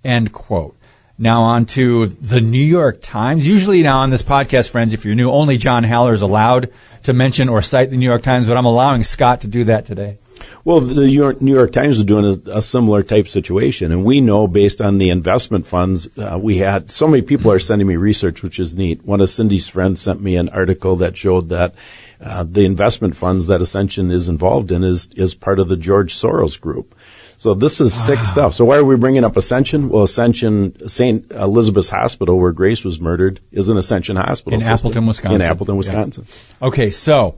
End 0.05 0.33
quote. 0.33 0.77
Now 1.19 1.43
on 1.43 1.67
to 1.67 2.07
the 2.07 2.41
New 2.41 2.59
York 2.59 3.01
Times. 3.03 3.47
Usually 3.47 3.83
now 3.83 3.99
on 3.99 4.11
this 4.11 4.23
podcast, 4.23 4.71
friends, 4.71 4.93
if 4.93 5.05
you're 5.05 5.15
new, 5.15 5.31
only 5.31 5.57
John 5.57 5.85
Haller 5.85 6.13
is 6.13 6.23
allowed 6.23 6.73
to 7.05 7.13
mention 7.13 7.49
or 7.49 7.63
cite 7.63 7.91
the 7.91 7.97
New 7.97 8.09
York 8.09 8.23
Times, 8.23 8.49
but 8.49 8.57
I'm 8.57 8.65
allowing 8.65 9.05
Scott 9.05 9.43
to 9.43 9.47
do 9.47 9.65
that 9.65 9.87
today. 9.87 10.19
Well, 10.65 10.81
the 10.81 10.95
New 10.95 11.13
York, 11.13 11.41
New 11.41 11.55
York 11.55 11.73
Times 11.73 11.99
is 11.99 12.05
doing 12.05 12.25
a, 12.25 12.59
a 12.59 12.63
similar 12.63 13.03
type 13.03 13.29
situation, 13.29 13.93
and 13.93 14.05
we 14.05 14.21
know 14.21 14.49
based 14.49 14.81
on 14.81 14.99
the 14.99 15.11
investment 15.11 15.67
funds 15.67 16.09
uh, 16.19 16.39
we 16.41 16.59
had. 16.59 16.91
So 16.91 17.07
many 17.07 17.23
people 17.23 17.53
are 17.53 17.59
sending 17.59 17.87
me 17.87 17.97
research, 17.97 18.43
which 18.43 18.59
is 18.59 18.77
neat. 18.77 19.05
One 19.05 19.21
of 19.21 19.31
Cindy's 19.31 19.69
friends 19.69 20.01
sent 20.01 20.21
me 20.21 20.37
an 20.37 20.49
article 20.49 20.97
that 20.97 21.17
showed 21.17 21.49
that 21.51 21.75
uh, 22.21 22.45
the 22.45 22.65
investment 22.65 23.17
funds 23.17 23.47
that 23.49 23.61
Ascension 23.61 24.11
is 24.11 24.29
involved 24.29 24.71
in 24.71 24.85
is 24.85 25.11
is 25.15 25.35
part 25.35 25.59
of 25.59 25.69
the 25.69 25.77
George 25.77 26.15
Soros 26.15 26.61
group. 26.61 26.95
So 27.43 27.55
this 27.55 27.81
is 27.81 27.93
sick 27.93 28.21
stuff. 28.21 28.55
So 28.55 28.65
why 28.65 28.77
are 28.77 28.85
we 28.85 28.95
bringing 28.95 29.25
up 29.25 29.37
Ascension? 29.37 29.89
Well, 29.89 30.05
Ascension 30.05 30.89
St. 30.89 31.29
Elizabeth's 31.33 31.89
Hospital, 31.89 32.39
where 32.39 32.53
Grace 32.53 32.85
was 32.85 33.01
murdered, 33.01 33.41
is 33.51 33.69
an 33.69 33.77
Ascension 33.77 34.15
hospital 34.15 34.55
In 34.55 34.61
system. 34.61 34.75
Appleton, 34.77 35.07
Wisconsin. 35.07 35.41
In 35.41 35.43
Appleton, 35.43 35.75
Yeah. 35.75 35.79
Wisconsin. 35.79 36.27
Okay, 36.63 36.93
so 36.93 37.35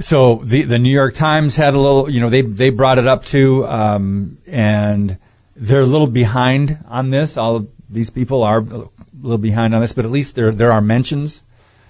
so 0.00 0.42
the 0.44 0.64
the 0.64 0.78
New 0.78 0.92
York 0.92 1.14
Times 1.14 1.56
had 1.56 1.72
a 1.72 1.78
little, 1.78 2.10
you 2.10 2.20
know, 2.20 2.28
they 2.28 2.42
they 2.42 2.68
brought 2.68 2.98
it 2.98 3.06
up 3.06 3.24
too, 3.24 3.66
um, 3.66 4.36
and 4.46 5.16
they're 5.56 5.80
a 5.80 5.86
little 5.86 6.08
behind 6.08 6.76
on 6.86 7.08
this. 7.08 7.38
I'll 7.38 7.66
these 7.88 8.10
people 8.10 8.42
are 8.42 8.58
a 8.58 8.84
little 9.22 9.38
behind 9.38 9.74
on 9.74 9.80
this, 9.80 9.94
but 9.94 10.04
at 10.04 10.10
least 10.10 10.34
there 10.34 10.52
there 10.52 10.72
are 10.72 10.82
mentions. 10.82 11.42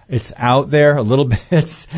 It's 0.08 0.32
out 0.36 0.70
there 0.70 0.96
a 0.96 1.02
little 1.02 1.24
bit, 1.50 1.88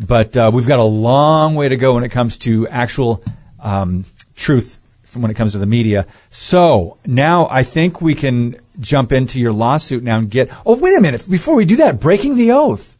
but 0.00 0.36
uh, 0.36 0.50
we've 0.52 0.66
got 0.66 0.80
a 0.80 0.82
long 0.82 1.54
way 1.54 1.68
to 1.68 1.76
go 1.76 1.94
when 1.94 2.02
it 2.02 2.10
comes 2.10 2.36
to 2.38 2.66
actual 2.66 3.22
um, 3.60 4.06
truth 4.36 4.78
from 5.04 5.22
when 5.22 5.30
it 5.30 5.34
comes 5.34 5.52
to 5.52 5.58
the 5.58 5.66
media. 5.66 6.06
So 6.30 6.96
now 7.06 7.46
I 7.50 7.62
think 7.62 8.00
we 8.00 8.14
can 8.14 8.56
jump 8.80 9.12
into 9.12 9.38
your 9.40 9.52
lawsuit 9.52 10.02
now 10.02 10.18
and 10.18 10.30
get. 10.30 10.50
Oh, 10.64 10.78
wait 10.78 10.96
a 10.96 11.00
minute! 11.00 11.26
Before 11.30 11.54
we 11.54 11.64
do 11.64 11.76
that, 11.76 12.00
breaking 12.00 12.36
the 12.36 12.52
oath. 12.52 12.96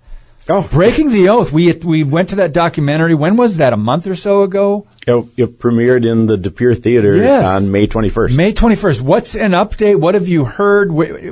Oh, 0.48 0.68
Breaking 0.72 1.10
the 1.10 1.28
oath. 1.28 1.52
We 1.52 1.72
we 1.72 2.02
went 2.02 2.30
to 2.30 2.36
that 2.36 2.52
documentary. 2.52 3.14
When 3.14 3.36
was 3.36 3.58
that? 3.58 3.72
A 3.72 3.76
month 3.76 4.08
or 4.08 4.16
so 4.16 4.42
ago. 4.42 4.88
it, 5.06 5.24
it 5.36 5.58
premiered 5.60 6.04
in 6.04 6.26
the 6.26 6.36
De 6.36 6.50
Pere 6.50 6.74
Theater 6.74 7.16
Yes. 7.16 7.46
on 7.46 7.70
May 7.70 7.86
21st. 7.86 8.36
May 8.36 8.52
21st. 8.52 9.00
What's 9.02 9.36
an 9.36 9.52
update? 9.52 10.00
What 10.00 10.14
have 10.14 10.26
you 10.26 10.44
heard? 10.44 10.90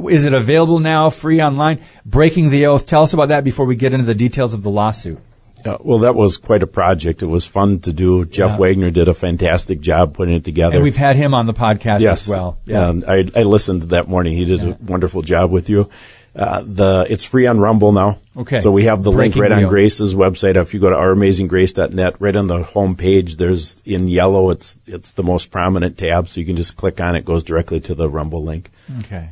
Is 0.08 0.26
it 0.26 0.32
available 0.32 0.78
now, 0.78 1.10
free 1.10 1.42
online? 1.42 1.80
Breaking 2.06 2.50
the 2.50 2.66
oath. 2.66 2.86
Tell 2.86 3.02
us 3.02 3.12
about 3.12 3.26
that 3.28 3.42
before 3.42 3.66
we 3.66 3.74
get 3.74 3.92
into 3.92 4.06
the 4.06 4.14
details 4.14 4.54
of 4.54 4.62
the 4.62 4.70
lawsuit. 4.70 5.18
Uh, 5.64 5.76
well, 5.80 5.98
that 6.00 6.14
was 6.14 6.36
quite 6.36 6.62
a 6.62 6.66
project. 6.66 7.22
It 7.22 7.26
was 7.26 7.46
fun 7.46 7.80
to 7.80 7.92
do. 7.92 8.24
Jeff 8.24 8.52
Yeah. 8.52 8.58
Wagner 8.58 8.90
did 8.90 9.08
a 9.08 9.14
fantastic 9.14 9.80
job 9.80 10.14
putting 10.14 10.34
it 10.34 10.44
together. 10.44 10.76
And 10.76 10.84
we've 10.84 10.96
had 10.96 11.16
him 11.16 11.34
on 11.34 11.46
the 11.46 11.54
podcast 11.54 12.00
yes. 12.00 12.22
as 12.22 12.28
well. 12.28 12.58
Yeah. 12.64 12.88
And 12.88 13.04
I, 13.04 13.24
I 13.34 13.42
listened 13.42 13.82
that 13.84 14.08
morning. 14.08 14.36
He 14.36 14.44
did 14.44 14.62
a 14.62 14.76
wonderful 14.80 15.22
job 15.22 15.50
with 15.50 15.68
you. 15.68 15.90
Uh, 16.34 16.62
the 16.64 17.06
it's 17.10 17.24
free 17.24 17.48
on 17.48 17.58
Rumble 17.58 17.90
now. 17.90 18.16
Okay. 18.36 18.60
So 18.60 18.70
we 18.70 18.84
have 18.84 19.02
the 19.02 19.10
Breaking 19.10 19.42
link 19.42 19.50
right 19.50 19.58
the 19.58 19.64
on. 19.64 19.68
Grace's 19.68 20.14
website. 20.14 20.56
If 20.56 20.72
you 20.72 20.78
go 20.80 20.90
to 20.90 20.96
ouramazinggrace.net, 20.96 22.20
right 22.20 22.36
on 22.36 22.46
the 22.46 22.62
home 22.62 22.94
page, 22.94 23.36
there's 23.36 23.82
in 23.84 24.06
yellow. 24.06 24.50
It's 24.50 24.78
it's 24.86 25.12
the 25.12 25.24
most 25.24 25.50
prominent 25.50 25.98
tab, 25.98 26.28
so 26.28 26.38
you 26.38 26.46
can 26.46 26.56
just 26.56 26.76
click 26.76 27.00
on 27.00 27.16
it. 27.16 27.20
it 27.20 27.24
goes 27.24 27.42
directly 27.42 27.80
to 27.80 27.96
the 27.96 28.08
Rumble 28.08 28.44
link. 28.44 28.70
Okay. 29.00 29.30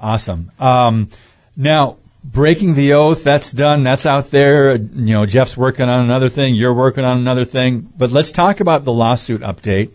Awesome. 0.00 0.50
Um, 0.58 1.10
now, 1.54 1.98
breaking 2.22 2.74
the 2.74 2.92
oath, 2.94 3.24
that's 3.24 3.52
done. 3.52 3.82
That's 3.82 4.06
out 4.06 4.26
there. 4.26 4.76
You 4.76 5.14
know, 5.14 5.26
Jeff's 5.26 5.56
working 5.56 5.88
on 5.88 6.00
another 6.00 6.28
thing. 6.28 6.54
You're 6.54 6.74
working 6.74 7.04
on 7.04 7.18
another 7.18 7.44
thing. 7.44 7.92
But 7.96 8.10
let's 8.10 8.32
talk 8.32 8.60
about 8.60 8.84
the 8.84 8.92
lawsuit 8.92 9.40
update. 9.42 9.90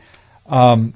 Um, 0.46 0.94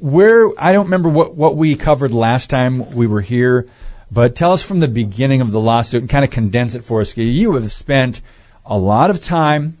where, 0.00 0.50
I 0.58 0.72
don't 0.72 0.86
remember 0.86 1.08
what, 1.08 1.34
what 1.34 1.56
we 1.56 1.76
covered 1.76 2.12
last 2.12 2.50
time 2.50 2.90
we 2.92 3.06
were 3.06 3.20
here, 3.20 3.68
but 4.10 4.34
tell 4.34 4.52
us 4.52 4.64
from 4.66 4.80
the 4.80 4.88
beginning 4.88 5.40
of 5.40 5.52
the 5.52 5.60
lawsuit 5.60 6.02
and 6.02 6.10
kind 6.10 6.24
of 6.24 6.30
condense 6.30 6.74
it 6.74 6.84
for 6.84 7.00
us. 7.00 7.16
You 7.16 7.54
have 7.54 7.70
spent 7.70 8.20
a 8.64 8.76
lot 8.76 9.10
of 9.10 9.20
time 9.20 9.78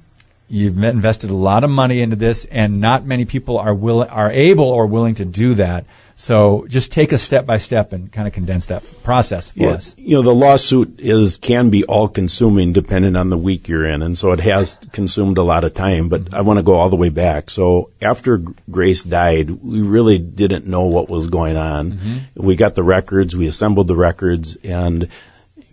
You've 0.52 0.84
invested 0.84 1.30
a 1.30 1.34
lot 1.34 1.64
of 1.64 1.70
money 1.70 2.02
into 2.02 2.14
this, 2.14 2.44
and 2.44 2.78
not 2.78 3.06
many 3.06 3.24
people 3.24 3.56
are 3.56 3.74
will 3.74 4.02
are 4.02 4.30
able 4.30 4.66
or 4.66 4.86
willing 4.86 5.14
to 5.14 5.24
do 5.24 5.54
that. 5.54 5.86
So 6.14 6.66
just 6.68 6.92
take 6.92 7.10
a 7.12 7.16
step 7.16 7.46
by 7.46 7.56
step 7.56 7.94
and 7.94 8.12
kind 8.12 8.28
of 8.28 8.34
condense 8.34 8.66
that 8.66 8.84
process 9.02 9.50
for 9.50 9.70
us. 9.70 9.94
You 9.96 10.16
know, 10.16 10.22
the 10.22 10.34
lawsuit 10.34 11.00
is 11.00 11.38
can 11.38 11.70
be 11.70 11.84
all 11.84 12.06
consuming 12.06 12.74
depending 12.74 13.16
on 13.16 13.30
the 13.30 13.38
week 13.38 13.66
you're 13.66 13.86
in, 13.86 14.02
and 14.02 14.16
so 14.16 14.32
it 14.32 14.40
has 14.40 14.78
consumed 14.92 15.38
a 15.38 15.42
lot 15.42 15.64
of 15.64 15.72
time. 15.72 16.10
But 16.10 16.34
I 16.34 16.42
want 16.42 16.58
to 16.58 16.62
go 16.62 16.74
all 16.74 16.90
the 16.90 16.96
way 16.96 17.08
back. 17.08 17.48
So 17.48 17.88
after 18.02 18.36
Grace 18.70 19.02
died, 19.02 19.48
we 19.48 19.80
really 19.80 20.18
didn't 20.18 20.66
know 20.66 20.84
what 20.84 21.08
was 21.08 21.28
going 21.28 21.56
on. 21.56 21.92
Mm-hmm. 21.92 22.46
We 22.46 22.56
got 22.56 22.74
the 22.74 22.82
records, 22.82 23.34
we 23.34 23.46
assembled 23.46 23.88
the 23.88 23.96
records, 23.96 24.56
and 24.56 25.08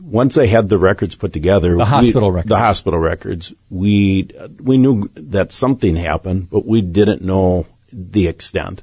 once 0.10 0.38
I 0.38 0.48
had 0.48 0.70
the 0.70 0.78
records 0.78 1.16
put 1.16 1.34
together, 1.34 1.72
The 1.72 1.78
we- 1.78 1.84
hospital 1.84 2.32
records. 2.32 2.50
the 2.50 2.58
hospital 2.58 3.00
records, 3.00 3.54
we 3.70 4.30
we 4.62 4.78
knew 4.78 5.10
that 5.16 5.52
something 5.52 5.96
happened, 5.96 6.50
but 6.50 6.66
we 6.66 6.82
didn't 6.82 7.22
know 7.22 7.66
the 7.92 8.28
extent. 8.28 8.82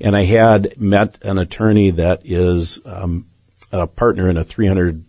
And 0.00 0.16
I 0.16 0.24
had 0.24 0.80
met 0.80 1.18
an 1.22 1.38
attorney 1.38 1.90
that 1.90 2.22
is 2.24 2.80
um, 2.84 3.26
a 3.72 3.86
partner 3.86 4.28
in 4.28 4.36
a 4.36 4.44
300 4.44 5.04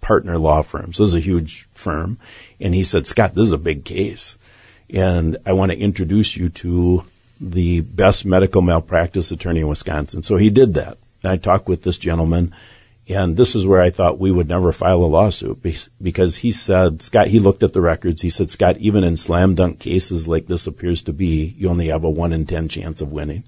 partner 0.00 0.36
law 0.38 0.62
firm. 0.62 0.92
So 0.92 1.02
this 1.04 1.10
is 1.10 1.14
a 1.14 1.20
huge 1.20 1.66
firm. 1.74 2.18
And 2.60 2.74
he 2.74 2.82
said, 2.82 3.06
Scott, 3.06 3.34
this 3.34 3.44
is 3.44 3.52
a 3.52 3.58
big 3.58 3.84
case. 3.84 4.36
And 4.90 5.36
I 5.46 5.52
want 5.52 5.72
to 5.72 5.78
introduce 5.78 6.36
you 6.36 6.48
to 6.50 7.04
the 7.40 7.80
best 7.80 8.24
medical 8.26 8.60
malpractice 8.60 9.30
attorney 9.30 9.60
in 9.60 9.68
Wisconsin. 9.68 10.22
So 10.22 10.36
he 10.36 10.50
did 10.50 10.74
that. 10.74 10.98
And 11.22 11.32
I 11.32 11.36
talked 11.38 11.68
with 11.68 11.82
this 11.84 11.96
gentleman. 11.98 12.52
And 13.10 13.36
this 13.36 13.56
is 13.56 13.66
where 13.66 13.80
I 13.80 13.90
thought 13.90 14.20
we 14.20 14.30
would 14.30 14.48
never 14.48 14.70
file 14.70 15.02
a 15.02 15.06
lawsuit 15.06 15.60
because 16.00 16.36
he 16.36 16.52
said, 16.52 17.02
Scott, 17.02 17.26
he 17.26 17.40
looked 17.40 17.64
at 17.64 17.72
the 17.72 17.80
records. 17.80 18.22
He 18.22 18.30
said, 18.30 18.50
Scott, 18.50 18.76
even 18.76 19.02
in 19.02 19.16
slam 19.16 19.56
dunk 19.56 19.80
cases 19.80 20.28
like 20.28 20.46
this 20.46 20.68
appears 20.68 21.02
to 21.02 21.12
be, 21.12 21.54
you 21.58 21.68
only 21.68 21.88
have 21.88 22.04
a 22.04 22.10
one 22.10 22.32
in 22.32 22.46
10 22.46 22.68
chance 22.68 23.00
of 23.00 23.10
winning. 23.10 23.42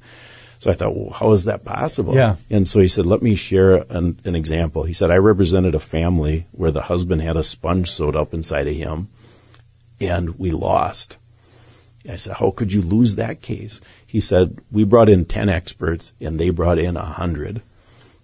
So 0.59 0.71
I 0.71 0.75
thought, 0.75 0.97
well, 0.97 1.11
how 1.11 1.31
is 1.31 1.45
that 1.45 1.65
possible? 1.65 2.15
Yeah. 2.15 2.37
And 2.51 2.67
so 2.67 2.81
he 2.81 2.89
said, 2.89 3.07
let 3.07 3.23
me 3.23 3.37
share 3.37 3.85
an, 3.89 4.19
an 4.25 4.35
example. 4.35 4.83
He 4.83 4.93
said, 4.93 5.13
I 5.13 5.17
represented 5.17 5.77
a 5.77 5.81
family 5.81 6.47
where 6.51 6.73
the 6.73 6.83
husband 6.83 7.23
had 7.23 7.37
a 7.37 7.45
sponge 7.45 7.91
sewed 7.91 8.17
up 8.17 8.35
inside 8.35 8.67
of 8.67 8.75
him 8.75 9.09
and 10.01 10.39
we 10.41 10.51
lost. 10.51 11.19
I 12.09 12.17
said, 12.17 12.37
how 12.39 12.51
could 12.51 12.73
you 12.73 12.83
lose 12.83 13.15
that 13.15 13.43
case? 13.43 13.81
He 14.05 14.21
said, 14.21 14.59
we 14.73 14.83
brought 14.83 15.09
in 15.09 15.25
10 15.25 15.49
experts 15.49 16.13
and 16.21 16.39
they 16.39 16.51
brought 16.51 16.79
in 16.79 16.97
100. 16.97 17.63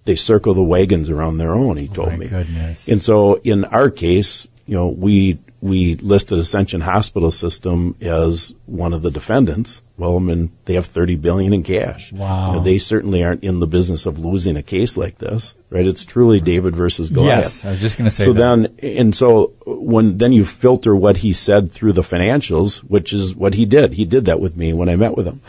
They 0.08 0.16
circle 0.16 0.54
the 0.54 0.62
wagons 0.64 1.10
around 1.10 1.36
their 1.36 1.54
own, 1.54 1.76
he 1.76 1.86
oh, 1.90 1.94
told 1.94 2.08
Oh 2.08 2.12
my 2.12 2.16
me. 2.16 2.28
goodness. 2.28 2.88
And 2.88 3.02
so 3.02 3.34
in 3.44 3.66
our 3.66 3.90
case, 3.90 4.48
you 4.66 4.74
know, 4.74 4.88
we, 4.88 5.36
we 5.60 5.96
listed 5.96 6.38
Ascension 6.38 6.80
Hospital 6.80 7.30
System 7.30 7.94
as 8.00 8.54
one 8.64 8.94
of 8.94 9.02
the 9.02 9.10
defendants. 9.10 9.82
Well, 9.98 10.16
I 10.16 10.20
mean, 10.20 10.50
they 10.64 10.74
have 10.74 10.86
30 10.86 11.16
billion 11.16 11.52
in 11.52 11.62
cash. 11.62 12.10
Wow. 12.12 12.52
You 12.52 12.56
know, 12.56 12.62
they 12.64 12.78
certainly 12.78 13.22
aren't 13.22 13.42
in 13.44 13.60
the 13.60 13.66
business 13.66 14.06
of 14.06 14.18
losing 14.18 14.56
a 14.56 14.62
case 14.62 14.96
like 14.96 15.18
this, 15.18 15.54
right? 15.68 15.84
It's 15.86 16.04
truly 16.06 16.40
David 16.40 16.74
versus 16.74 17.10
Goliath. 17.10 17.44
Yes, 17.44 17.64
I 17.66 17.70
was 17.72 17.80
just 17.80 17.98
going 17.98 18.08
to 18.08 18.14
say 18.14 18.24
So 18.24 18.32
that. 18.32 18.38
then, 18.40 18.74
and 19.00 19.14
so 19.14 19.52
when 19.66 20.16
then 20.18 20.32
you 20.32 20.44
filter 20.46 20.96
what 20.96 21.18
he 21.18 21.32
said 21.34 21.70
through 21.70 21.92
the 21.94 22.02
financials, 22.02 22.78
which 22.78 23.12
is 23.12 23.34
what 23.36 23.54
he 23.54 23.66
did. 23.66 23.94
He 23.94 24.04
did 24.06 24.24
that 24.26 24.40
with 24.40 24.56
me 24.56 24.72
when 24.72 24.88
I 24.88 24.96
met 24.96 25.16
with 25.18 25.26
him. 25.26 25.42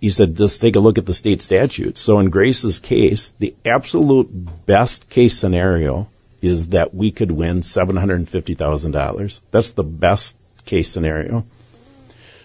He 0.00 0.10
said, 0.10 0.36
"Just 0.36 0.60
take 0.60 0.76
a 0.76 0.80
look 0.80 0.98
at 0.98 1.06
the 1.06 1.14
state 1.14 1.42
statutes." 1.42 2.00
So 2.00 2.18
in 2.18 2.30
Grace's 2.30 2.78
case, 2.78 3.30
the 3.38 3.54
absolute 3.64 4.66
best 4.66 5.08
case 5.08 5.38
scenario 5.38 6.08
is 6.40 6.68
that 6.68 6.94
we 6.94 7.10
could 7.10 7.32
win 7.32 7.62
seven 7.62 7.96
hundred 7.96 8.16
and 8.16 8.28
fifty 8.28 8.54
thousand 8.54 8.92
dollars. 8.92 9.40
That's 9.50 9.72
the 9.72 9.84
best 9.84 10.36
case 10.64 10.90
scenario. 10.90 11.44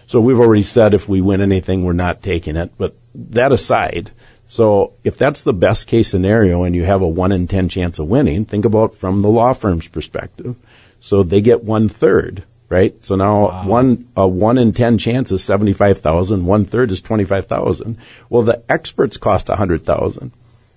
So 0.06 0.20
we've 0.20 0.40
already 0.40 0.62
said 0.62 0.94
if 0.94 1.08
we 1.08 1.20
win 1.20 1.40
anything, 1.40 1.84
we're 1.84 1.92
not 1.92 2.22
taking 2.22 2.56
it. 2.56 2.72
But 2.76 2.94
that 3.14 3.52
aside, 3.52 4.10
so 4.46 4.92
if 5.02 5.16
that's 5.16 5.42
the 5.42 5.52
best 5.52 5.86
case 5.86 6.10
scenario 6.10 6.64
and 6.64 6.74
you 6.74 6.84
have 6.84 7.02
a 7.02 7.08
one 7.08 7.32
in 7.32 7.48
10 7.48 7.68
chance 7.68 7.98
of 7.98 8.08
winning, 8.08 8.44
think 8.44 8.64
about 8.64 8.94
from 8.94 9.22
the 9.22 9.28
law 9.28 9.52
firm's 9.52 9.88
perspective. 9.88 10.56
So 11.00 11.22
they 11.22 11.40
get 11.40 11.64
one 11.64 11.88
third, 11.88 12.44
right? 12.68 12.94
So 13.04 13.16
now 13.16 13.66
one, 13.66 14.08
a 14.16 14.26
one 14.26 14.58
in 14.58 14.72
10 14.72 14.98
chance 14.98 15.30
is 15.32 15.44
75,000. 15.44 16.46
One 16.46 16.64
third 16.64 16.90
is 16.90 17.00
25,000. 17.02 17.96
Well, 18.28 18.42
the 18.42 18.62
experts 18.68 19.16
cost 19.16 19.48
a 19.48 19.52
100,000. 19.52 20.32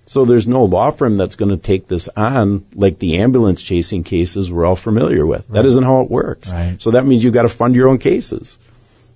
So 0.06 0.24
there's 0.24 0.46
no 0.46 0.64
law 0.64 0.90
firm 0.90 1.18
that's 1.18 1.36
going 1.36 1.50
to 1.50 1.62
take 1.62 1.88
this 1.88 2.08
on 2.16 2.64
like 2.74 2.98
the 2.98 3.18
ambulance 3.18 3.62
chasing 3.62 4.04
cases 4.04 4.50
we're 4.50 4.64
all 4.64 4.76
familiar 4.76 5.26
with. 5.26 5.46
That 5.48 5.66
isn't 5.66 5.84
how 5.84 6.00
it 6.00 6.10
works. 6.10 6.50
Right. 6.50 6.80
So 6.80 6.92
that 6.92 7.04
means 7.04 7.22
you've 7.22 7.34
got 7.34 7.42
to 7.42 7.48
fund 7.50 7.74
your 7.74 7.88
own 7.88 7.98
cases. 7.98 8.58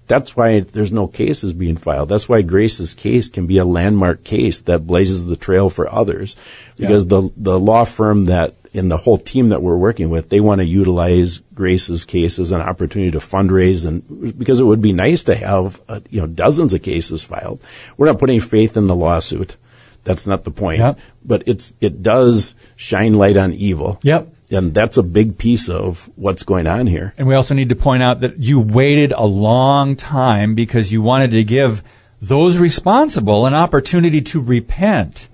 That's 0.07 0.37
why 0.37 0.61
there's 0.61 0.93
no 0.93 1.07
cases 1.07 1.55
being 1.55 1.79
filed. 1.79 2.11
That's 2.11 2.29
why 2.29 2.43
Grace's 2.43 2.93
case 2.93 3.31
can 3.31 3.47
be 3.47 3.57
a 3.57 3.65
landmark 3.65 4.25
case 4.25 4.61
that 4.63 4.87
blazes 4.87 5.25
the 5.25 5.37
trail 5.37 5.71
for 5.71 5.91
others. 5.91 6.37
Because 6.77 7.07
the 7.07 7.31
the 7.39 7.59
law 7.59 7.85
firm 7.85 8.27
that 8.27 8.55
and 8.75 8.91
the 8.91 8.97
whole 8.97 9.19
team 9.19 9.51
that 9.51 9.63
we're 9.63 9.77
working 9.77 10.09
with, 10.09 10.29
they 10.29 10.41
want 10.41 10.61
to 10.61 10.65
utilize 10.65 11.39
Grace's 11.55 12.05
case 12.05 12.39
as 12.39 12.53
an 12.53 12.61
opportunity 12.61 13.11
to 13.11 13.19
fundraise 13.19 13.87
and 13.87 14.39
because 14.39 14.61
it 14.61 14.65
would 14.65 14.83
be 14.83 14.93
nice 14.93 15.25
to 15.25 15.35
have 15.35 15.81
uh, 15.89 16.01
you 16.11 16.21
know 16.21 16.27
dozens 16.27 16.73
of 16.73 16.83
cases 16.83 17.23
filed. 17.23 17.61
We're 17.97 18.07
not 18.07 18.19
putting 18.19 18.41
faith 18.41 18.77
in 18.77 18.87
the 18.87 18.97
lawsuit. 18.97 19.57
That's 20.05 20.27
not 20.27 20.45
the 20.45 20.51
point. 20.51 20.81
Yep. 20.81 20.99
But 21.25 21.43
it's 21.47 21.75
it 21.81 22.03
does 22.03 22.55
shine 22.77 23.15
light 23.15 23.37
on 23.37 23.53
evil. 23.53 24.01
Yep. 24.03 24.29
And 24.51 24.75
that's 24.75 24.99
a 24.99 25.03
big 25.03 25.39
piece 25.39 25.71
of 25.71 26.11
what's 26.17 26.43
going 26.43 26.67
on 26.67 26.87
here. 26.87 27.15
And 27.17 27.27
we 27.27 27.35
also 27.35 27.55
need 27.55 27.71
to 27.71 27.77
point 27.77 28.03
out 28.03 28.21
that 28.21 28.39
you 28.39 28.61
waited 28.61 29.13
a 29.13 29.25
long 29.25 29.97
time 29.97 30.55
because 30.55 30.93
you 30.93 31.01
wanted 31.01 31.31
to 31.31 31.45
give 31.45 31.83
those 32.21 32.59
responsible 32.59 33.47
an 33.47 33.55
opportunity 33.55 34.21
to 34.21 34.41
repent 34.41 35.29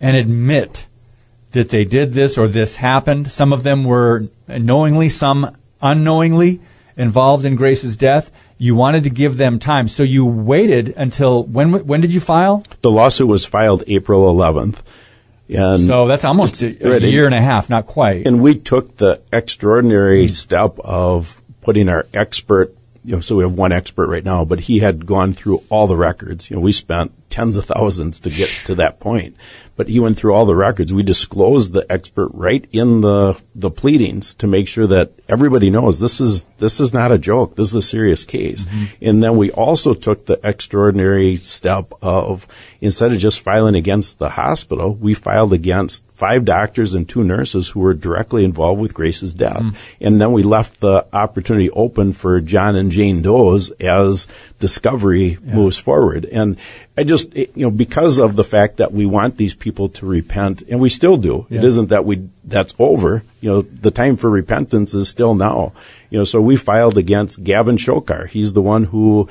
and 0.00 0.16
admit 0.16 0.86
that 1.54 1.70
they 1.70 1.84
did 1.84 2.12
this 2.12 2.38
or 2.38 2.46
this 2.46 2.76
happened. 2.76 3.32
Some 3.32 3.52
of 3.52 3.62
them 3.64 3.84
were 3.84 4.28
knowingly, 4.46 5.08
some 5.08 5.56
unknowingly 5.82 6.60
involved 6.96 7.44
in 7.44 7.56
Grace's 7.56 7.96
death. 7.96 8.30
You 8.58 8.76
wanted 8.76 9.02
to 9.04 9.10
give 9.10 9.36
them 9.36 9.58
time. 9.58 9.88
So 9.88 10.02
you 10.04 10.24
waited 10.24 10.94
until 10.96 11.42
when 11.42 11.72
when 11.86 12.00
did 12.00 12.14
you 12.14 12.20
file? 12.20 12.62
The 12.82 12.90
lawsuit 12.90 13.26
was 13.28 13.44
filed 13.44 13.82
April 13.88 14.32
11th. 14.32 14.78
And 15.48 15.80
So 15.86 16.06
that's 16.06 16.24
almost 16.24 16.62
a, 16.62 16.68
a 16.68 16.98
year 17.00 17.26
and 17.26 17.34
a 17.34 17.40
half, 17.40 17.68
not 17.68 17.86
quite. 17.86 18.26
and 18.26 18.40
we 18.42 18.54
took 18.58 18.96
the 18.96 19.20
extraordinary 19.32 20.28
step 20.28 20.78
of 20.78 21.40
putting 21.62 21.88
our 21.88 22.06
expert, 22.14 22.72
you 23.04 23.16
know, 23.16 23.20
so 23.20 23.36
we 23.36 23.42
have 23.42 23.52
one 23.52 23.72
expert 23.72 24.06
right 24.08 24.24
now, 24.24 24.44
but 24.44 24.60
he 24.60 24.78
had 24.78 25.04
gone 25.04 25.32
through 25.34 25.62
all 25.68 25.86
the 25.86 25.96
records. 25.96 26.48
You 26.48 26.56
know, 26.56 26.62
we 26.62 26.72
spent 26.72 27.12
tens 27.28 27.56
of 27.56 27.66
thousands 27.66 28.20
to 28.20 28.30
get 28.30 28.48
to 28.66 28.74
that 28.76 29.00
point. 29.00 29.36
But 29.76 29.88
he 29.88 29.98
went 29.98 30.16
through 30.16 30.34
all 30.34 30.46
the 30.46 30.54
records. 30.54 30.92
We 30.92 31.02
disclosed 31.02 31.72
the 31.72 31.84
expert 31.90 32.30
right 32.32 32.64
in 32.72 33.00
the 33.00 33.40
the 33.54 33.70
pleadings 33.70 34.34
to 34.36 34.46
make 34.46 34.68
sure 34.68 34.86
that 34.86 35.12
everybody 35.28 35.68
knows 35.70 35.98
this 35.98 36.20
is 36.20 36.44
this 36.58 36.78
is 36.78 36.94
not 36.94 37.10
a 37.10 37.18
joke. 37.18 37.56
This 37.56 37.68
is 37.68 37.74
a 37.74 37.82
serious 37.82 38.24
case. 38.24 38.64
Mm-hmm. 38.64 38.84
And 39.02 39.22
then 39.22 39.36
we 39.36 39.50
also 39.50 39.94
took 39.94 40.26
the 40.26 40.38
extraordinary 40.44 41.36
step 41.36 41.92
of 42.02 42.46
instead 42.80 43.12
of 43.12 43.18
just 43.18 43.40
filing 43.40 43.74
against 43.74 44.18
the 44.18 44.30
hospital, 44.30 44.94
we 44.94 45.14
filed 45.14 45.52
against 45.52 46.04
five 46.14 46.44
doctors 46.44 46.94
and 46.94 47.08
two 47.08 47.24
nurses 47.24 47.68
who 47.70 47.80
were 47.80 47.92
directly 47.92 48.44
involved 48.44 48.80
with 48.80 48.94
Grace's 48.94 49.34
death. 49.34 49.60
Hmm. 49.60 49.70
And 50.00 50.20
then 50.20 50.32
we 50.32 50.42
left 50.44 50.80
the 50.80 51.04
opportunity 51.12 51.68
open 51.70 52.12
for 52.12 52.40
John 52.40 52.76
and 52.76 52.90
Jane 52.92 53.20
Doe's 53.20 53.70
as 53.80 54.26
discovery 54.60 55.38
moves 55.42 55.76
forward. 55.76 56.24
And 56.26 56.56
I 56.96 57.02
just, 57.04 57.34
it- 57.36 57.50
you 57.56 57.64
know, 57.66 57.70
because 57.70 58.18
of 58.18 58.36
the 58.36 58.44
fact 58.44 58.76
that 58.76 58.92
we 58.92 59.06
want 59.06 59.36
these 59.36 59.54
people 59.54 59.88
to 59.90 60.06
repent, 60.06 60.62
and 60.70 60.80
we 60.80 60.88
still 60.88 61.16
do. 61.16 61.46
It 61.50 61.56
Yeah. 61.62 61.66
isn't 61.68 61.88
that 61.88 62.04
we, 62.04 62.28
that's 62.44 62.74
over. 62.78 63.24
You 63.40 63.50
know, 63.50 63.62
the 63.62 63.90
time 63.90 64.16
for 64.16 64.30
repentance 64.30 64.94
is 64.94 65.08
still 65.08 65.34
now. 65.34 65.72
You 66.10 66.18
know, 66.18 66.24
so 66.24 66.40
we 66.40 66.54
filed 66.56 66.96
against 66.96 67.42
Gavin 67.42 67.76
Shokar. 67.76 68.28
He's 68.28 68.52
the 68.52 68.62
one 68.62 68.84
who 68.84 69.28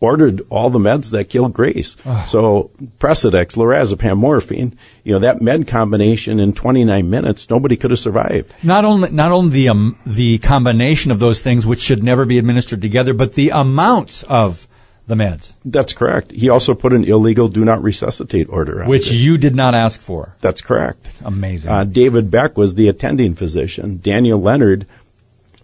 ordered 0.00 0.40
all 0.50 0.70
the 0.70 0.78
meds 0.78 1.10
that 1.10 1.28
killed 1.28 1.52
Grace. 1.52 1.96
So 2.26 2.70
Precedex, 2.98 3.56
lorazepam, 3.56 4.16
morphine, 4.18 4.76
you 5.04 5.12
know, 5.12 5.18
that 5.20 5.42
med 5.42 5.66
combination 5.66 6.38
in 6.40 6.52
29 6.52 7.08
minutes, 7.10 7.50
nobody 7.50 7.76
could 7.76 7.90
have 7.90 8.00
survived. 8.00 8.52
Not 8.62 8.84
only 8.84 9.10
not 9.10 9.32
only 9.32 9.50
the 9.50 9.68
um, 9.70 9.98
the 10.06 10.38
combination 10.38 11.10
of 11.10 11.18
those 11.18 11.42
things, 11.42 11.66
which 11.66 11.80
should 11.80 12.02
never 12.02 12.24
be 12.24 12.38
administered 12.38 12.80
together, 12.82 13.14
but 13.14 13.34
the 13.34 13.50
amounts 13.50 14.22
of 14.24 14.66
the 15.06 15.14
meds, 15.14 15.54
That's 15.64 15.94
correct. 15.94 16.32
He 16.32 16.50
also 16.50 16.74
put 16.74 16.92
an 16.92 17.02
illegal 17.04 17.48
do 17.48 17.64
not 17.64 17.82
resuscitate 17.82 18.46
order 18.50 18.82
on 18.82 18.88
which 18.90 19.10
it. 19.10 19.14
you 19.14 19.38
did 19.38 19.56
not 19.56 19.74
ask 19.74 20.02
for. 20.02 20.34
That's 20.40 20.60
correct. 20.60 21.08
Amazing. 21.24 21.72
Uh, 21.72 21.84
David 21.84 22.30
Beck 22.30 22.58
was 22.58 22.74
the 22.74 22.88
attending 22.88 23.34
physician. 23.34 24.00
Daniel 24.02 24.38
Leonard 24.38 24.86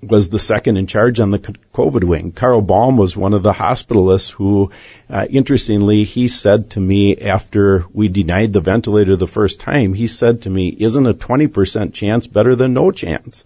was 0.09 0.31
the 0.31 0.39
second 0.39 0.77
in 0.77 0.87
charge 0.87 1.21
on 1.21 1.31
the 1.31 1.39
COVID 1.39 2.05
wing. 2.05 2.33
Carl 2.33 2.61
Baum 2.61 2.97
was 2.97 3.17
one 3.17 3.35
of 3.35 3.43
the 3.43 3.55
hospitalists 3.55 4.33
who, 4.33 4.71
uh, 5.11 5.27
interestingly, 5.31 6.05
he 6.05 6.29
said 6.29 6.71
to 6.71 6.81
me 6.81 7.17
after 7.17 7.85
we 7.93 8.09
denied 8.09 8.53
the 8.53 8.61
ventilator 8.61 9.17
the 9.17 9.27
first 9.27 9.61
time, 9.61 9.95
he 9.95 10.07
said 10.07 10.43
to 10.43 10.51
me, 10.51 10.77
isn't 10.79 11.07
a 11.07 11.15
20% 11.15 11.93
chance 11.93 12.27
better 12.27 12.55
than 12.55 12.75
no 12.75 12.91
chance? 12.91 13.45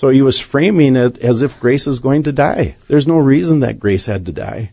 So 0.00 0.08
he 0.08 0.22
was 0.22 0.40
framing 0.40 0.96
it 0.96 1.18
as 1.18 1.42
if 1.42 1.60
Grace 1.60 1.86
is 1.86 1.98
going 1.98 2.22
to 2.22 2.32
die. 2.32 2.76
There's 2.88 3.06
no 3.06 3.18
reason 3.18 3.60
that 3.60 3.78
Grace 3.78 4.06
had 4.06 4.24
to 4.26 4.32
die. 4.32 4.70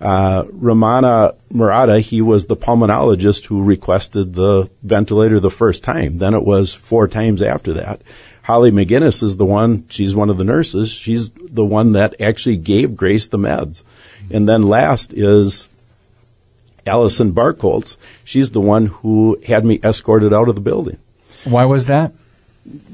Uh, 0.00 0.44
Ramana 0.44 1.34
Murata, 1.50 2.00
he 2.00 2.22
was 2.22 2.46
the 2.46 2.56
pulmonologist 2.56 3.44
who 3.44 3.62
requested 3.62 4.32
the 4.32 4.70
ventilator 4.82 5.38
the 5.38 5.50
first 5.50 5.84
time. 5.84 6.16
Then 6.16 6.32
it 6.32 6.44
was 6.44 6.72
four 6.72 7.08
times 7.08 7.42
after 7.42 7.74
that. 7.74 8.00
Holly 8.50 8.72
McGinnis 8.72 9.22
is 9.22 9.36
the 9.36 9.46
one, 9.46 9.86
she's 9.90 10.16
one 10.16 10.28
of 10.28 10.36
the 10.36 10.42
nurses. 10.42 10.90
She's 10.90 11.30
the 11.30 11.64
one 11.64 11.92
that 11.92 12.20
actually 12.20 12.56
gave 12.56 12.96
Grace 12.96 13.28
the 13.28 13.38
meds. 13.38 13.84
And 14.28 14.48
then 14.48 14.64
last 14.64 15.12
is 15.12 15.68
Allison 16.84 17.32
Barkholtz. 17.32 17.96
She's 18.24 18.50
the 18.50 18.60
one 18.60 18.86
who 18.86 19.40
had 19.46 19.64
me 19.64 19.78
escorted 19.84 20.32
out 20.32 20.48
of 20.48 20.56
the 20.56 20.60
building 20.60 20.98
Why 21.44 21.64
was 21.64 21.86
that? 21.86 22.12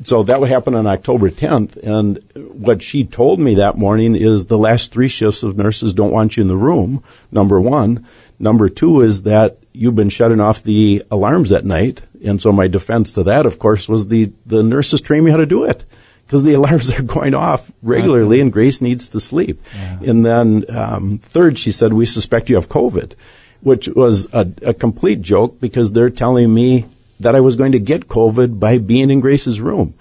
so 0.04 0.22
that 0.24 0.40
would 0.40 0.50
happen 0.50 0.74
on 0.74 0.86
October 0.86 1.30
10th. 1.30 1.78
And 1.78 2.18
what 2.34 2.82
she 2.82 3.04
told 3.04 3.40
me 3.40 3.54
that 3.54 3.78
morning 3.78 4.14
is 4.14 4.46
the 4.46 4.58
last 4.58 4.92
three 4.92 5.08
shifts 5.08 5.42
of 5.42 5.56
nurses 5.56 5.94
don't 5.94 6.12
want 6.12 6.36
you 6.36 6.42
in 6.42 6.48
the 6.48 6.56
room. 6.56 7.02
Number 7.32 7.58
one. 7.58 8.06
Number 8.38 8.68
two 8.68 9.00
is 9.00 9.22
that 9.22 9.56
you've 9.72 9.96
been 9.96 10.10
shutting 10.10 10.40
off 10.40 10.62
the 10.62 11.02
alarms 11.10 11.50
at 11.50 11.64
night. 11.64 12.02
And 12.24 12.40
so 12.40 12.52
my 12.52 12.68
defense 12.68 13.12
to 13.14 13.22
that, 13.24 13.46
of 13.46 13.58
course, 13.58 13.88
was 13.88 14.08
the, 14.08 14.32
the 14.44 14.62
nurses 14.62 15.00
train 15.00 15.24
me 15.24 15.30
how 15.30 15.36
to 15.36 15.46
do 15.46 15.64
it. 15.64 15.84
Because 16.26 16.42
the 16.42 16.52
alarms 16.58 16.92
are 16.92 17.02
going 17.02 17.34
off 17.34 17.70
regularly 17.82 18.40
and 18.40 18.52
Grace 18.52 18.80
needs 18.80 19.08
to 19.10 19.20
sleep. 19.20 19.60
And 20.08 20.26
then 20.26 20.64
um, 20.68 21.18
third, 21.18 21.58
she 21.58 21.72
said, 21.72 21.92
we 21.92 22.06
suspect 22.06 22.50
you 22.50 22.56
have 22.56 22.68
COVID, 22.68 23.14
which 23.60 23.88
was 23.88 24.32
a, 24.32 24.50
a 24.62 24.74
complete 24.74 25.22
joke 25.22 25.60
because 25.60 25.92
they're 25.92 26.10
telling 26.10 26.52
me 26.52 26.86
that 27.20 27.34
I 27.34 27.40
was 27.40 27.56
going 27.56 27.72
to 27.72 27.78
get 27.78 28.08
COVID 28.08 28.60
by 28.60 28.78
being 28.78 29.10
in 29.10 29.20
Grace's 29.20 29.60
room. 29.60 29.94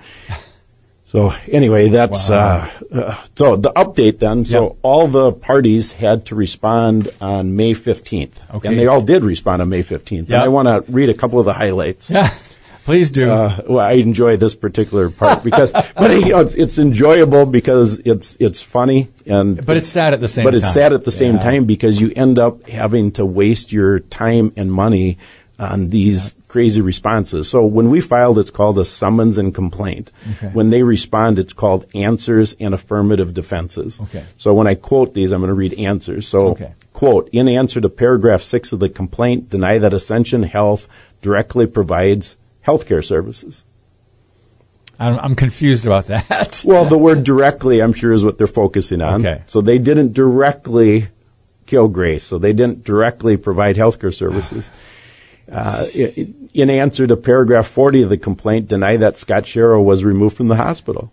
So 1.05 1.31
anyway, 1.47 1.89
that's 1.89 2.29
uh, 2.29 2.69
uh, 2.93 3.15
so 3.35 3.55
the 3.55 3.71
update 3.73 4.19
then. 4.19 4.45
So 4.45 4.63
Yep. 4.63 4.75
all 4.81 5.07
the 5.07 5.31
parties 5.31 5.91
had 5.93 6.25
to 6.27 6.35
respond 6.35 7.09
on 7.21 7.55
May 7.55 7.73
fifteenth, 7.73 8.41
Okay. 8.53 8.69
and 8.69 8.79
they 8.79 8.87
all 8.87 9.01
did 9.01 9.23
respond 9.23 9.61
on 9.61 9.69
May 9.69 9.81
fifteenth. 9.81 10.29
Yep. 10.29 10.35
And 10.35 10.43
I 10.43 10.47
want 10.49 10.67
to 10.67 10.91
read 10.91 11.09
a 11.09 11.13
couple 11.13 11.39
of 11.39 11.45
the 11.45 11.53
highlights. 11.53 12.09
Yeah, 12.11 12.29
please 12.85 13.11
do. 13.11 13.29
Uh, 13.29 13.57
well, 13.67 13.79
I 13.85 13.93
enjoy 13.93 14.37
this 14.37 14.55
particular 14.55 15.09
part 15.09 15.43
because, 15.43 15.71
but 15.95 16.11
you 16.11 16.29
know, 16.29 16.39
it's, 16.41 16.55
it's 16.55 16.77
enjoyable 16.77 17.45
because 17.45 17.99
it's 17.99 18.37
it's 18.39 18.61
funny 18.61 19.07
and 19.25 19.65
but 19.65 19.77
it's 19.77 19.89
sad 19.89 20.13
at 20.13 20.19
the 20.19 20.27
same 20.27 20.43
but 20.45 20.51
time. 20.51 20.59
it's 20.59 20.73
sad 20.73 20.93
at 20.93 21.03
the 21.05 21.11
same 21.11 21.35
Yeah. 21.35 21.43
time 21.43 21.65
because 21.65 21.99
you 21.99 22.11
end 22.15 22.39
up 22.39 22.67
having 22.69 23.11
to 23.13 23.25
waste 23.25 23.71
your 23.71 23.99
time 23.99 24.53
and 24.55 24.71
money 24.71 25.17
on 25.57 25.89
these 25.89 26.35
crazy 26.47 26.81
responses. 26.81 27.49
So 27.49 27.65
when 27.65 27.89
we 27.89 28.01
filed, 28.01 28.39
it's 28.39 28.49
called 28.51 28.77
a 28.77 28.85
summons 28.85 29.37
and 29.37 29.53
complaint. 29.55 30.11
Okay. 30.37 30.47
When 30.49 30.69
they 30.69 30.83
respond, 30.83 31.39
it's 31.39 31.53
called 31.53 31.85
answers 31.95 32.55
and 32.59 32.73
affirmative 32.73 33.33
defenses. 33.33 33.99
Okay. 34.01 34.25
So 34.37 34.53
when 34.53 34.67
I 34.67 34.75
quote 34.75 35.13
these, 35.13 35.31
I'm 35.31 35.39
going 35.41 35.49
to 35.49 35.53
read 35.53 35.73
answers. 35.79 36.27
So 36.27 36.49
Okay. 36.49 36.73
quote, 36.93 37.29
in 37.31 37.47
answer 37.47 37.79
to 37.79 37.89
paragraph 37.89 38.41
six 38.41 38.73
of 38.73 38.79
the 38.79 38.89
complaint, 38.89 39.49
deny 39.49 39.77
that 39.77 39.93
Ascension 39.93 40.43
Health 40.43 40.87
directly 41.21 41.67
provides 41.67 42.35
healthcare 42.65 43.03
services. 43.03 43.63
I'm, 44.99 45.19
I'm 45.19 45.35
confused 45.35 45.85
about 45.85 46.05
that. 46.07 46.63
Well, 46.65 46.85
the 46.85 46.97
word 46.97 47.23
directly, 47.31 47.81
I'm 47.81 47.93
sure, 47.93 48.13
is 48.13 48.23
what 48.23 48.37
they're 48.37 48.47
focusing 48.47 49.01
on. 49.01 49.25
Okay. 49.25 49.43
So 49.47 49.61
they 49.61 49.77
didn't 49.77 50.13
directly 50.13 51.07
kill 51.65 51.87
Grace. 51.87 52.23
So 52.23 52.37
they 52.39 52.53
didn't 52.53 52.83
directly 52.83 53.37
provide 53.37 53.75
healthcare 53.75 54.13
services. 54.13 54.69
Uh, 55.51 55.85
in 55.93 56.69
answer 56.69 57.05
to 57.05 57.15
paragraph 57.15 57.67
40 57.67 58.03
of 58.03 58.09
the 58.09 58.17
complaint, 58.17 58.67
deny 58.67 58.97
that 58.97 59.17
Scott 59.17 59.43
Schara 59.43 59.83
was 59.83 60.03
removed 60.03 60.35
from 60.37 60.47
the 60.47 60.55
hospital. 60.55 61.11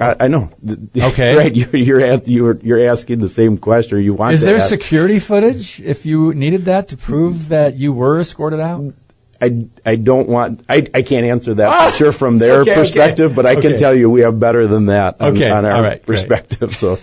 I, 0.00 0.16
I 0.20 0.28
know. 0.28 0.50
Okay. 0.96 1.36
right. 1.36 1.54
You're 1.54 1.76
you're, 1.76 2.14
you're 2.24 2.56
you're 2.62 2.88
asking 2.88 3.20
the 3.20 3.28
same 3.28 3.58
question. 3.58 3.98
Or 3.98 4.00
you 4.00 4.14
want 4.14 4.34
Is 4.34 4.42
there 4.42 4.56
ask- 4.56 4.68
security 4.68 5.18
footage 5.18 5.80
if 5.82 6.06
you 6.06 6.32
needed 6.34 6.64
that 6.64 6.88
to 6.88 6.96
prove 6.96 7.48
that 7.48 7.76
you 7.76 7.92
were 7.92 8.20
escorted 8.20 8.60
out? 8.60 8.94
I, 9.42 9.66
I 9.86 9.96
don't 9.96 10.28
want 10.28 10.64
I, 10.68 10.86
I 10.92 11.02
can't 11.02 11.24
answer 11.24 11.54
that 11.54 11.90
for 11.92 11.96
sure 11.96 12.12
from 12.12 12.38
their 12.38 12.58
Ah! 12.58 12.60
Okay, 12.60 12.70
okay. 12.72 12.80
perspective, 12.80 13.34
but 13.34 13.46
I 13.46 13.56
can 13.56 13.78
tell 13.78 13.94
you 13.94 14.10
we 14.10 14.20
have 14.20 14.38
better 14.38 14.66
than 14.66 14.86
that 14.86 15.20
on, 15.20 15.32
Okay, 15.34 15.48
on 15.50 15.64
our 15.64 15.72
all 15.72 15.82
right, 15.82 16.04
great. 16.04 16.16
perspective. 16.18 16.74
So 16.80 16.98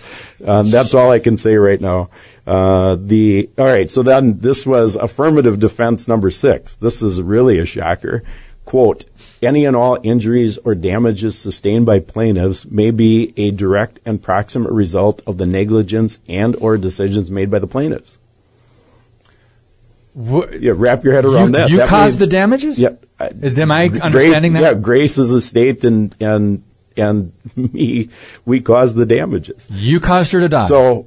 um, 0.46 0.70
that's 0.70 0.94
all 0.94 1.10
I 1.10 1.18
can 1.18 1.36
say 1.38 1.56
right 1.56 1.80
now. 1.80 2.10
Uh, 2.46 2.96
the 2.98 3.48
all 3.58 3.66
right. 3.66 3.90
So 3.90 4.02
then 4.02 4.38
this 4.38 4.64
was 4.66 4.94
affirmative 4.96 5.58
defense 5.60 6.06
number 6.08 6.30
six. 6.30 6.74
This 6.76 7.02
is 7.02 7.20
really 7.20 7.58
a 7.58 7.66
shocker. 7.66 8.22
Quote: 8.64 9.04
Any 9.42 9.64
and 9.64 9.74
all 9.74 9.98
injuries 10.02 10.58
or 10.58 10.74
damages 10.74 11.38
sustained 11.38 11.86
by 11.86 12.00
plaintiffs 12.00 12.66
may 12.66 12.90
be 12.90 13.32
a 13.36 13.50
direct 13.50 13.98
and 14.04 14.22
proximate 14.22 14.70
result 14.72 15.22
of 15.26 15.38
the 15.38 15.46
negligence 15.46 16.18
and 16.28 16.54
or 16.56 16.76
decisions 16.76 17.30
made 17.30 17.50
by 17.50 17.58
the 17.58 17.66
plaintiffs. 17.66 18.17
Yeah, 20.18 20.72
wrap 20.74 21.04
your 21.04 21.12
head 21.14 21.24
around 21.24 21.48
you 21.48 21.52
that. 21.52 21.70
you 21.70 21.76
That 21.78 21.88
caused 21.88 22.18
means- 22.20 22.30
the 22.30 22.36
damages? 22.36 22.78
Yep. 22.80 23.04
Is 23.42 23.58
am 23.58 23.70
I 23.70 23.84
understanding 23.84 24.52
Grace, 24.52 24.62
that? 24.62 24.74
Yeah, 24.76 24.80
Grace's 24.80 25.30
estate 25.32 25.84
and 25.84 26.14
and 26.20 26.62
and 26.96 27.32
me, 27.56 28.08
we 28.44 28.60
caused 28.60 28.96
the 28.96 29.06
damages. 29.06 29.66
You 29.70 30.00
caused 30.00 30.32
her 30.32 30.40
to 30.40 30.48
die. 30.48 30.66
So, 30.68 31.06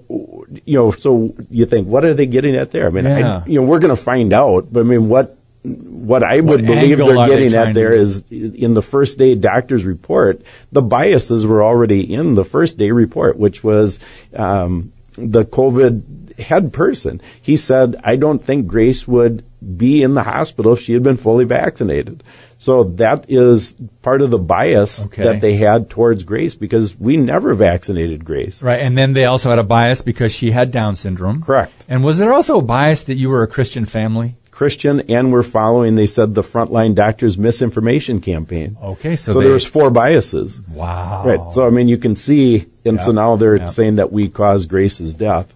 you 0.65 0.75
know, 0.77 0.91
so 0.91 1.33
you 1.49 1.65
think, 1.65 1.87
what 1.87 2.05
are 2.05 2.13
they 2.13 2.25
getting 2.25 2.55
at 2.55 2.71
there? 2.71 2.87
I 2.87 2.89
mean, 2.89 3.03
Yeah. 3.05 3.43
I, 3.45 3.47
you 3.49 3.59
know, 3.59 3.65
we're 3.67 3.79
going 3.79 3.95
to 3.95 4.01
find 4.01 4.31
out. 4.33 4.71
But 4.71 4.81
I 4.81 4.83
mean, 4.83 5.09
what 5.09 5.37
what 5.63 6.23
I 6.23 6.39
would 6.39 6.61
What 6.61 6.65
believe 6.67 6.97
they're 6.97 7.17
are 7.17 7.27
they 7.27 7.33
getting 7.49 7.53
at 7.59 7.73
there 7.75 7.91
is 7.93 8.23
in 8.31 8.73
the 8.73 8.81
first 8.81 9.17
day 9.19 9.35
doctor's 9.35 9.83
report, 9.85 10.41
the 10.71 10.81
biases 10.81 11.45
were 11.45 11.61
already 11.63 12.11
in 12.13 12.35
the 12.35 12.45
first 12.45 12.77
day 12.77 12.91
report, 12.91 13.37
which 13.37 13.63
was 13.63 13.99
um, 14.35 14.91
the 15.15 15.45
COVID 15.45 16.30
head 16.41 16.73
person. 16.73 17.21
He 17.41 17.55
said, 17.55 17.95
I 18.03 18.15
don't 18.17 18.43
think 18.43 18.67
Grace 18.67 19.07
would 19.07 19.43
be 19.77 20.03
in 20.03 20.13
the 20.15 20.23
hospital 20.23 20.73
if 20.73 20.81
she 20.81 20.93
had 20.93 21.03
been 21.03 21.17
fully 21.17 21.45
vaccinated. 21.45 22.23
So 22.59 22.83
that 23.01 23.25
is 23.27 23.73
part 24.03 24.21
of 24.21 24.29
the 24.29 24.37
bias 24.37 25.05
Okay. 25.07 25.23
that 25.23 25.41
they 25.41 25.55
had 25.55 25.89
towards 25.89 26.23
Grace 26.23 26.53
because 26.53 26.95
we 26.99 27.17
never 27.17 27.55
vaccinated 27.55 28.23
Grace. 28.23 28.61
right, 28.61 28.79
and 28.79 28.95
then 28.97 29.13
they 29.13 29.25
also 29.25 29.49
had 29.49 29.57
a 29.57 29.63
bias 29.63 30.01
because 30.03 30.31
she 30.31 30.51
had 30.51 30.71
Down 30.71 30.95
syndrome. 30.95 31.41
Correct. 31.41 31.73
And 31.89 32.03
was 32.03 32.19
there 32.19 32.31
also 32.33 32.59
a 32.59 32.61
bias 32.61 33.03
that 33.05 33.15
you 33.15 33.29
were 33.29 33.41
a 33.41 33.47
Christian 33.47 33.85
family? 33.85 34.35
Christian 34.51 35.01
and 35.09 35.31
we're 35.31 35.41
following, 35.41 35.95
they 35.95 36.05
said, 36.05 36.35
the 36.35 36.43
frontline 36.43 36.93
doctors 36.93 37.35
misinformation 37.35 38.21
campaign. 38.21 38.77
Okay, 38.83 39.15
so, 39.15 39.33
So, 39.33 39.39
they, 39.39 39.45
there 39.45 39.53
was 39.53 39.65
four 39.65 39.89
biases. 39.89 40.61
wow. 40.69 41.23
Right. 41.25 41.53
So 41.55 41.65
I 41.65 41.71
mean, 41.71 41.87
you 41.87 41.97
can 41.97 42.15
see, 42.15 42.67
and 42.85 43.01
so 43.01 43.11
now 43.11 43.37
they're 43.37 43.55
Yep. 43.57 43.69
saying 43.69 43.95
that 43.95 44.11
we 44.11 44.29
caused 44.29 44.69
Grace's 44.69 45.15
death. 45.15 45.51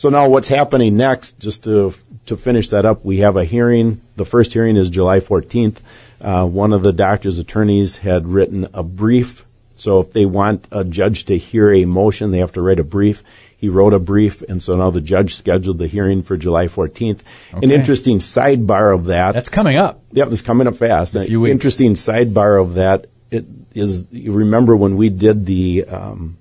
So 0.00 0.08
now 0.08 0.30
what's 0.30 0.48
happening 0.48 0.96
next? 0.96 1.38
Just 1.38 1.64
to 1.64 1.92
to 2.24 2.34
finish 2.34 2.70
that 2.70 2.86
up, 2.86 3.04
we 3.04 3.18
have 3.18 3.36
a 3.36 3.44
hearing. 3.44 4.00
The 4.16 4.24
first 4.24 4.54
hearing 4.54 4.78
is 4.78 4.88
July 4.88 5.20
14th. 5.20 5.76
Uh, 6.22 6.46
one 6.46 6.72
of 6.72 6.82
the 6.82 6.94
doctor's 6.94 7.36
attorneys 7.36 7.98
had 7.98 8.26
written 8.26 8.66
a 8.72 8.82
brief. 8.82 9.44
So 9.76 10.00
if 10.00 10.14
they 10.14 10.24
want 10.24 10.66
a 10.72 10.84
judge 10.84 11.26
to 11.26 11.36
hear 11.36 11.70
a 11.70 11.84
motion, 11.84 12.30
they 12.30 12.38
have 12.38 12.52
to 12.52 12.62
write 12.62 12.78
a 12.78 12.84
brief. 12.84 13.22
He 13.58 13.68
wrote 13.68 13.92
a 13.92 13.98
brief, 13.98 14.40
and 14.40 14.62
so 14.62 14.74
now 14.74 14.88
the 14.88 15.02
judge 15.02 15.34
scheduled 15.34 15.76
the 15.76 15.86
hearing 15.86 16.22
for 16.22 16.38
July 16.38 16.68
14th. 16.68 17.20
An 17.52 17.70
interesting 17.70 18.20
sidebar 18.20 18.94
of 18.94 19.04
that. 19.06 19.32
That's 19.32 19.50
coming 19.50 19.76
up. 19.76 20.00
Yep, 20.12 20.28
it's 20.32 20.40
coming 20.40 20.66
up 20.66 20.76
fast. 20.76 21.14
A 21.14 21.20
An 21.20 21.26
few 21.26 21.42
weeks. 21.42 21.52
Interesting 21.52 21.92
sidebar 21.92 22.58
of 22.58 22.76
that 22.76 23.04
it 23.30 23.44
is. 23.74 24.10
You 24.10 24.32
remember 24.32 24.74
when 24.74 24.96
we 24.96 25.10
did 25.10 25.44
the 25.44 25.84
um, 25.84 26.38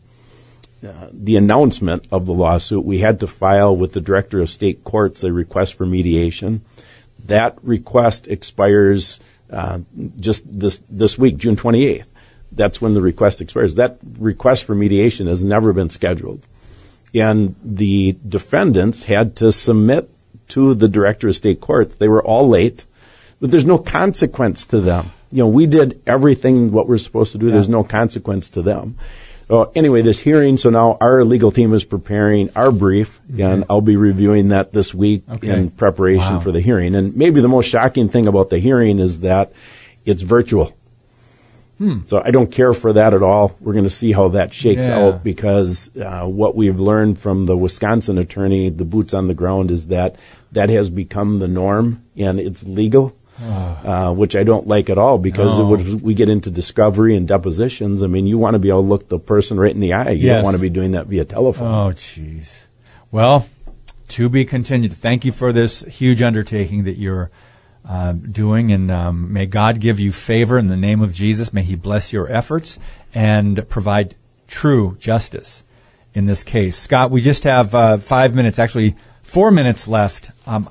the 0.82 1.36
announcement 1.36 2.08
of 2.12 2.26
the 2.26 2.34
lawsuit, 2.34 2.86
we 2.86 3.00
had 3.00 3.20
to 3.20 3.28
file 3.28 3.76
with 3.76 3.94
the 3.94 4.02
director 4.02 4.42
of 4.42 4.50
state 4.50 4.84
courts 4.84 5.24
a 5.24 5.34
request 5.34 5.76
for 5.76 5.86
mediation. 5.86 6.62
That 7.26 7.58
request 7.64 8.28
expires 8.28 9.20
uh, 9.52 9.80
just 10.20 10.46
this 10.60 10.80
this 10.90 11.18
week, 11.18 11.38
June 11.38 11.56
28th. 11.56 12.06
That's 12.52 12.82
when 12.82 12.94
the 12.94 13.02
request 13.02 13.42
expires. 13.42 13.76
That 13.76 13.98
request 14.18 14.66
for 14.66 14.74
mediation 14.74 15.28
has 15.28 15.44
never 15.44 15.74
been 15.74 15.90
scheduled 15.90 16.42
and 17.14 17.56
the 17.64 18.16
defendants 18.28 19.04
had 19.04 19.36
to 19.38 19.52
submit 19.52 20.10
to 20.50 20.74
the 20.74 20.88
director 20.88 21.30
of 21.30 21.36
state 21.36 21.62
court. 21.62 22.00
They 22.00 22.08
were 22.08 22.24
all 22.24 22.48
late, 22.48 22.86
but 23.40 23.52
there's 23.52 23.66
no 23.66 23.78
consequence 23.78 24.66
to 24.68 24.82
them. 24.82 25.12
You 25.32 25.40
know, 25.40 25.48
we 25.48 25.68
did 25.68 26.02
everything 26.08 26.72
what 26.72 26.88
we're 26.88 26.98
supposed 26.98 27.34
to 27.34 27.38
do. 27.38 27.52
There's 27.52 27.70
no 27.70 27.84
consequence 27.84 28.50
to 28.52 28.62
them. 28.62 28.98
So 29.50 29.72
anyway, 29.76 30.04
this 30.04 30.20
hearing. 30.20 30.58
So 30.58 30.70
now 30.70 30.98
our 31.02 31.24
legal 31.24 31.52
team 31.52 31.74
is 31.74 31.84
preparing 31.84 32.52
our 32.56 32.72
brief, 32.72 33.20
and 33.38 33.66
I'll 33.70 33.82
be 33.82 33.96
reviewing 33.98 34.50
that 34.50 34.72
this 34.72 34.94
week 34.94 35.24
Okay. 35.30 35.50
in 35.50 35.72
preparation 35.72 36.36
Wow. 36.36 36.40
for 36.40 36.52
the 36.52 36.62
hearing. 36.62 36.94
And 36.94 37.16
maybe 37.18 37.42
the 37.42 37.48
most 37.48 37.66
shocking 37.68 38.10
thing 38.10 38.28
about 38.28 38.52
the 38.52 38.60
hearing 38.60 39.00
is 39.00 39.22
that 39.22 39.52
it's 40.06 40.22
virtual. 40.22 40.74
So 42.08 42.22
I 42.24 42.32
don't 42.32 42.52
care 42.52 42.74
for 42.74 42.92
that 42.92 43.14
at 43.14 43.24
all. 43.24 43.56
We're 43.62 43.72
going 43.72 43.86
to 43.86 43.90
see 43.90 44.12
how 44.12 44.28
that 44.30 44.54
shakes 44.54 44.86
Yeah. 44.86 45.00
out 45.00 45.24
because 45.24 45.90
uh, 45.96 46.26
what 46.26 46.54
we've 46.54 46.78
learned 46.78 47.20
from 47.20 47.46
the 47.46 47.56
Wisconsin 47.56 48.18
attorney, 48.18 48.70
the 48.70 48.84
boots 48.84 49.14
on 49.14 49.30
the 49.30 49.34
ground, 49.34 49.72
is 49.72 49.88
that 49.88 50.18
that 50.52 50.70
has 50.70 50.90
become 50.90 51.40
the 51.40 51.48
norm 51.48 52.02
and 52.18 52.38
it's 52.38 52.64
legal, 52.66 53.14
uh, 53.42 54.14
which 54.14 54.36
I 54.36 54.44
don't 54.44 54.68
like 54.68 54.90
at 54.90 54.98
all 54.98 55.18
because 55.18 55.58
No. 55.58 55.68
would, 55.68 56.02
we 56.02 56.14
get 56.14 56.30
into 56.30 56.50
discovery 56.52 57.16
and 57.16 57.28
depositions. 57.28 58.04
I 58.04 58.08
mean, 58.08 58.28
you 58.28 58.38
want 58.38 58.56
to 58.56 58.60
be 58.60 58.70
able 58.70 58.82
to 58.82 58.88
look 58.88 59.08
the 59.10 59.20
person 59.20 59.60
right 59.60 59.74
in 59.74 59.80
the 59.80 59.94
eye. 59.94 60.12
You 60.12 60.28
Yes. 60.28 60.36
don't 60.38 60.44
want 60.44 60.56
to 60.58 60.62
be 60.62 60.70
doing 60.70 60.92
that 60.92 61.08
via 61.08 61.26
telephone. 61.26 61.68
Oh, 61.74 61.94
jeez. 61.94 62.66
Well, 63.12 63.48
to 64.10 64.28
be 64.30 64.44
continued. 64.46 64.94
Thank 64.94 65.24
you 65.26 65.32
for 65.32 65.54
this 65.54 65.82
huge 65.84 66.22
undertaking 66.22 66.84
that 66.84 66.98
you're 66.98 67.30
uh, 67.88 68.12
doing, 68.14 68.72
and 68.72 68.92
um, 68.92 69.32
may 69.34 69.46
God 69.46 69.80
give 69.80 70.00
you 70.00 70.12
favor 70.12 70.58
in 70.58 70.68
the 70.68 70.78
name 70.78 71.02
of 71.02 71.14
Jesus. 71.14 71.54
May 71.54 71.64
He 71.64 71.76
bless 71.76 72.12
your 72.12 72.30
efforts 72.32 72.78
and 73.14 73.68
provide 73.70 74.16
true 74.48 74.98
justice 75.00 75.64
in 76.14 76.26
this 76.26 76.44
case. 76.44 76.76
Scott, 76.78 77.10
we 77.10 77.22
just 77.22 77.46
have 77.46 77.74
uh, 77.74 77.98
five 77.98 78.36
minutes, 78.36 78.60
actually 78.60 78.96
four 79.24 79.50
minutes 79.50 79.88
left. 79.88 80.32
Um, 80.46 80.70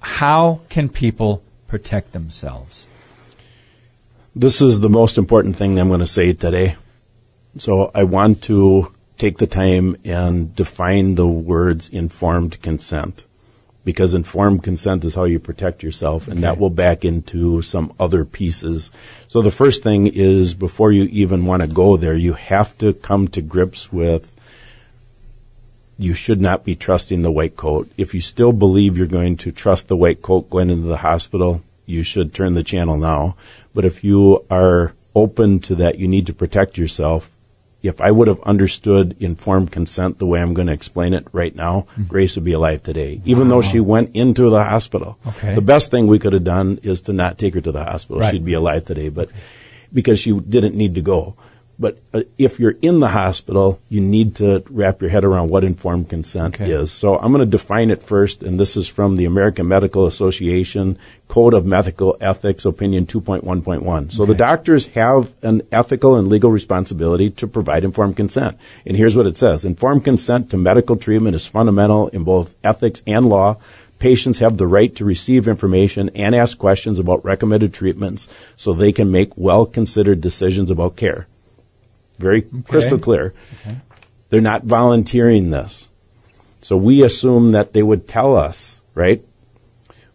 how 0.00 0.60
can 0.68 0.88
people 0.88 1.42
protect 1.68 2.12
themselves? 2.12 2.88
This 4.34 4.60
is 4.60 4.80
the 4.80 4.90
most 4.90 5.16
important 5.16 5.56
thing 5.56 5.78
I'm 5.78 5.88
going 5.88 6.00
to 6.00 6.06
say 6.06 6.32
today. 6.32 6.76
So 7.58 7.90
I 7.94 8.04
want 8.04 8.42
to 8.42 8.92
take 9.16 9.38
the 9.38 9.46
time 9.46 9.96
and 10.04 10.54
define 10.54 11.14
the 11.14 11.26
words 11.26 11.88
informed 11.88 12.60
consent. 12.60 13.24
Because 13.82 14.12
informed 14.12 14.62
consent 14.62 15.04
is 15.04 15.14
how 15.14 15.24
you 15.24 15.38
protect 15.38 15.82
yourself, 15.82 16.28
and 16.28 16.42
that 16.42 16.58
will 16.58 16.70
back 16.70 17.04
into 17.04 17.62
some 17.62 17.94
other 18.00 18.24
pieces. 18.24 18.90
So 19.28 19.42
the 19.42 19.52
first 19.52 19.82
thing 19.82 20.08
is 20.08 20.54
before 20.54 20.90
you 20.92 21.04
even 21.04 21.46
want 21.46 21.62
to 21.62 21.68
go 21.68 21.96
there, 21.96 22.16
you 22.16 22.32
have 22.32 22.76
to 22.78 22.92
come 22.92 23.28
to 23.28 23.40
grips 23.40 23.92
with 23.92 24.35
you 25.98 26.14
should 26.14 26.40
not 26.40 26.64
be 26.64 26.76
trusting 26.76 27.22
the 27.22 27.30
white 27.30 27.56
coat. 27.56 27.90
If 27.96 28.14
you 28.14 28.20
still 28.20 28.52
believe 28.52 28.96
you're 28.96 29.06
going 29.06 29.36
to 29.38 29.52
trust 29.52 29.88
the 29.88 29.96
white 29.96 30.22
coat 30.22 30.50
going 30.50 30.70
into 30.70 30.86
the 30.86 30.98
hospital, 30.98 31.62
you 31.86 32.02
should 32.02 32.34
turn 32.34 32.54
the 32.54 32.64
channel 32.64 32.98
now. 32.98 33.36
But 33.74 33.84
if 33.84 34.04
you 34.04 34.44
are 34.50 34.94
open 35.14 35.60
to 35.60 35.74
that, 35.76 35.98
you 35.98 36.06
need 36.06 36.26
to 36.26 36.34
protect 36.34 36.76
yourself. 36.76 37.30
If 37.82 38.00
I 38.00 38.10
would 38.10 38.28
have 38.28 38.40
understood 38.42 39.16
informed 39.20 39.70
consent 39.70 40.18
the 40.18 40.26
way 40.26 40.40
I'm 40.40 40.54
going 40.54 40.66
to 40.66 40.72
explain 40.72 41.14
it 41.14 41.26
right 41.32 41.54
now, 41.54 41.82
hmm. 41.94 42.02
Grace 42.04 42.34
would 42.34 42.44
be 42.44 42.52
alive 42.52 42.82
today, 42.82 43.20
even 43.24 43.48
though 43.48 43.62
she 43.62 43.80
went 43.80 44.14
into 44.14 44.50
the 44.50 44.64
hospital. 44.64 45.18
Okay. 45.26 45.54
The 45.54 45.60
best 45.60 45.90
thing 45.90 46.06
we 46.06 46.18
could 46.18 46.32
have 46.32 46.44
done 46.44 46.80
is 46.82 47.02
to 47.02 47.12
not 47.12 47.38
take 47.38 47.54
her 47.54 47.60
to 47.60 47.72
the 47.72 47.84
hospital. 47.84 48.20
Right. 48.20 48.32
She'd 48.32 48.44
be 48.44 48.54
alive 48.54 48.84
today, 48.84 49.08
but 49.08 49.30
because 49.92 50.18
she 50.18 50.38
didn't 50.38 50.74
need 50.74 50.96
to 50.96 51.00
go. 51.00 51.36
But 51.78 51.98
uh, 52.14 52.22
if 52.38 52.58
you're 52.58 52.76
in 52.80 53.00
the 53.00 53.08
hospital, 53.08 53.80
you 53.90 54.00
need 54.00 54.36
to 54.36 54.64
wrap 54.70 55.02
your 55.02 55.10
head 55.10 55.24
around 55.24 55.50
what 55.50 55.62
informed 55.62 56.08
consent 56.08 56.54
Okay. 56.58 56.70
is. 56.70 56.90
So 56.90 57.18
I'm 57.18 57.32
going 57.32 57.44
to 57.44 57.50
define 57.58 57.90
it 57.90 58.02
first, 58.02 58.42
and 58.42 58.58
this 58.58 58.76
is 58.78 58.88
from 58.88 59.16
the 59.16 59.26
American 59.26 59.68
Medical 59.68 60.06
Association 60.06 60.98
Code 61.28 61.52
of 61.52 61.66
Medical 61.66 62.16
Ethics, 62.20 62.64
Opinion 62.64 63.04
2.1.1. 63.06 64.12
So 64.12 64.24
the 64.24 64.34
doctors 64.34 64.86
have 64.88 65.32
an 65.42 65.62
ethical 65.70 66.16
and 66.16 66.28
legal 66.28 66.50
responsibility 66.50 67.30
to 67.30 67.46
provide 67.46 67.84
informed 67.84 68.16
consent. 68.16 68.56
And 68.86 68.96
here's 68.96 69.16
what 69.16 69.26
it 69.26 69.36
says. 69.36 69.64
Informed 69.64 70.04
consent 70.04 70.50
to 70.50 70.56
medical 70.56 70.96
treatment 70.96 71.36
is 71.36 71.46
fundamental 71.46 72.08
in 72.08 72.24
both 72.24 72.54
ethics 72.64 73.02
and 73.06 73.28
law. 73.28 73.58
Patients 73.98 74.38
have 74.38 74.56
the 74.56 74.66
right 74.66 74.94
to 74.96 75.04
receive 75.04 75.48
information 75.48 76.10
and 76.14 76.34
ask 76.34 76.56
questions 76.58 76.98
about 76.98 77.24
recommended 77.24 77.74
treatments 77.74 78.28
so 78.56 78.72
they 78.72 78.92
can 78.92 79.10
make 79.10 79.36
well-considered 79.36 80.20
decisions 80.20 80.70
about 80.70 80.96
care. 80.96 81.26
Very 82.18 82.42
crystal 82.66 82.98
clear. 82.98 83.34
They're 84.30 84.40
not 84.40 84.64
volunteering 84.64 85.50
this. 85.50 85.88
So 86.62 86.76
we 86.76 87.04
assume 87.04 87.52
that 87.52 87.72
they 87.72 87.82
would 87.82 88.08
tell 88.08 88.36
us, 88.36 88.80
right? 88.94 89.22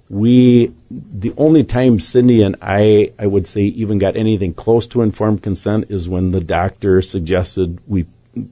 We, 0.10 0.74
the 0.89 1.34
only 1.38 1.64
time 1.64 2.02
Cindy 2.02 2.43
and 2.43 2.58
I, 2.62 3.14
I 3.18 3.28
would 3.28 3.47
say, 3.47 3.62
even 3.62 3.99
got 3.99 4.18
anything 4.18 4.54
close 4.54 4.86
to 4.88 5.02
informed 5.02 5.43
consent 5.43 5.89
is 5.89 6.10
when 6.10 6.32
the 6.32 6.41
doctor 6.41 7.02
suggested 7.02 7.80
we 7.88 8.06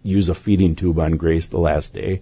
use 0.04 0.30
a 0.30 0.36
feeding 0.36 0.76
tube 0.76 1.00
on 1.00 1.18
Grace 1.18 1.50
the 1.50 1.60
last 1.60 1.94
day. 1.94 2.22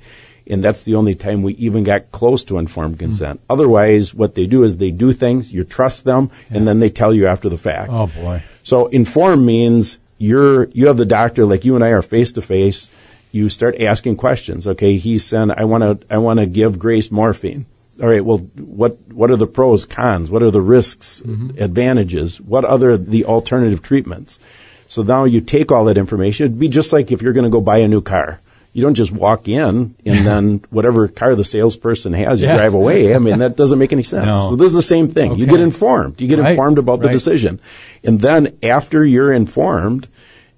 And 0.49 0.63
that's 0.63 0.83
the 0.83 0.95
only 0.95 1.13
time 1.13 1.43
we 1.43 1.53
even 1.55 1.83
got 1.83 2.11
close 2.11 2.43
to 2.45 2.57
informed 2.57 2.95
hmm. 2.95 2.99
consent. 2.99 3.41
Otherwise, 3.49 4.13
what 4.13 4.33
they 4.33 4.47
do 4.47 4.63
is 4.63 4.77
they 4.77 4.91
do 4.91 5.11
things, 5.11 5.53
you 5.53 5.63
trust 5.63 6.05
them, 6.05 6.31
and 6.49 6.67
then 6.67 6.79
they 6.79 6.89
tell 6.89 7.13
you 7.13 7.27
after 7.27 7.49
the 7.49 7.57
fact. 7.57 7.91
Oh 7.91 8.07
boy. 8.07 8.41
So 8.63 8.87
inform 8.87 9.45
means 9.45 9.99
you're 10.17 10.65
you 10.69 10.87
have 10.87 10.97
the 10.97 11.05
doctor 11.05 11.45
like 11.45 11.65
you 11.65 11.75
and 11.75 11.83
I 11.83 11.89
are 11.89 12.01
face 12.01 12.31
to 12.33 12.41
face. 12.41 12.89
You 13.31 13.49
start 13.49 13.79
asking 13.81 14.17
questions. 14.17 14.67
Okay, 14.67 14.97
he 14.97 15.17
said, 15.17 15.51
"I 15.51 15.65
want 15.65 15.83
to 15.83 16.13
I 16.13 16.17
want 16.17 16.39
to 16.39 16.45
give 16.45 16.79
Grace 16.79 17.11
morphine." 17.11 17.65
All 18.01 18.07
right. 18.07 18.23
Well, 18.23 18.39
what 18.55 18.97
what 19.11 19.31
are 19.31 19.35
the 19.35 19.47
pros, 19.47 19.85
cons? 19.85 20.29
What 20.29 20.43
are 20.43 20.51
the 20.51 20.61
risks, 20.61 21.21
mm-hmm. 21.25 21.61
advantages? 21.61 22.39
What 22.39 22.65
other 22.65 22.97
the 22.97 23.25
alternative 23.25 23.81
treatments? 23.81 24.39
So 24.87 25.03
now 25.03 25.25
you 25.25 25.41
take 25.41 25.71
all 25.71 25.85
that 25.85 25.97
information. 25.97 26.45
It'd 26.45 26.59
be 26.59 26.69
just 26.69 26.93
like 26.93 27.11
if 27.11 27.21
you're 27.21 27.33
going 27.33 27.43
to 27.43 27.49
go 27.49 27.61
buy 27.61 27.79
a 27.79 27.87
new 27.87 28.01
car. 28.01 28.39
You 28.77 28.83
don't 28.83 28.93
just 28.93 29.11
walk 29.11 29.47
in 29.47 29.95
and 30.05 30.19
then 30.27 30.61
whatever 30.69 31.07
car 31.07 31.33
the 31.33 31.43
salesperson 31.43 32.13
has, 32.13 32.39
you 32.41 32.47
Yeah. 32.47 32.57
drive 32.57 32.75
away. 32.75 33.15
I 33.15 33.17
mean, 33.17 33.39
that 33.39 33.55
doesn't 33.57 33.79
make 33.79 33.91
any 33.91 34.03
sense. 34.13 34.27
No. 34.27 34.51
So 34.51 34.55
this 34.55 34.67
is 34.67 34.75
the 34.75 34.83
same 34.83 35.07
thing. 35.07 35.35
You 35.35 35.47
get 35.47 35.61
informed. 35.61 36.21
You 36.21 36.27
get 36.27 36.37
Right. 36.37 36.51
informed 36.51 36.77
about 36.77 37.01
the 37.01 37.09
decision. 37.09 37.57
And 38.03 38.19
then 38.21 38.53
after 38.61 39.03
you're 39.03 39.33
informed, 39.33 40.07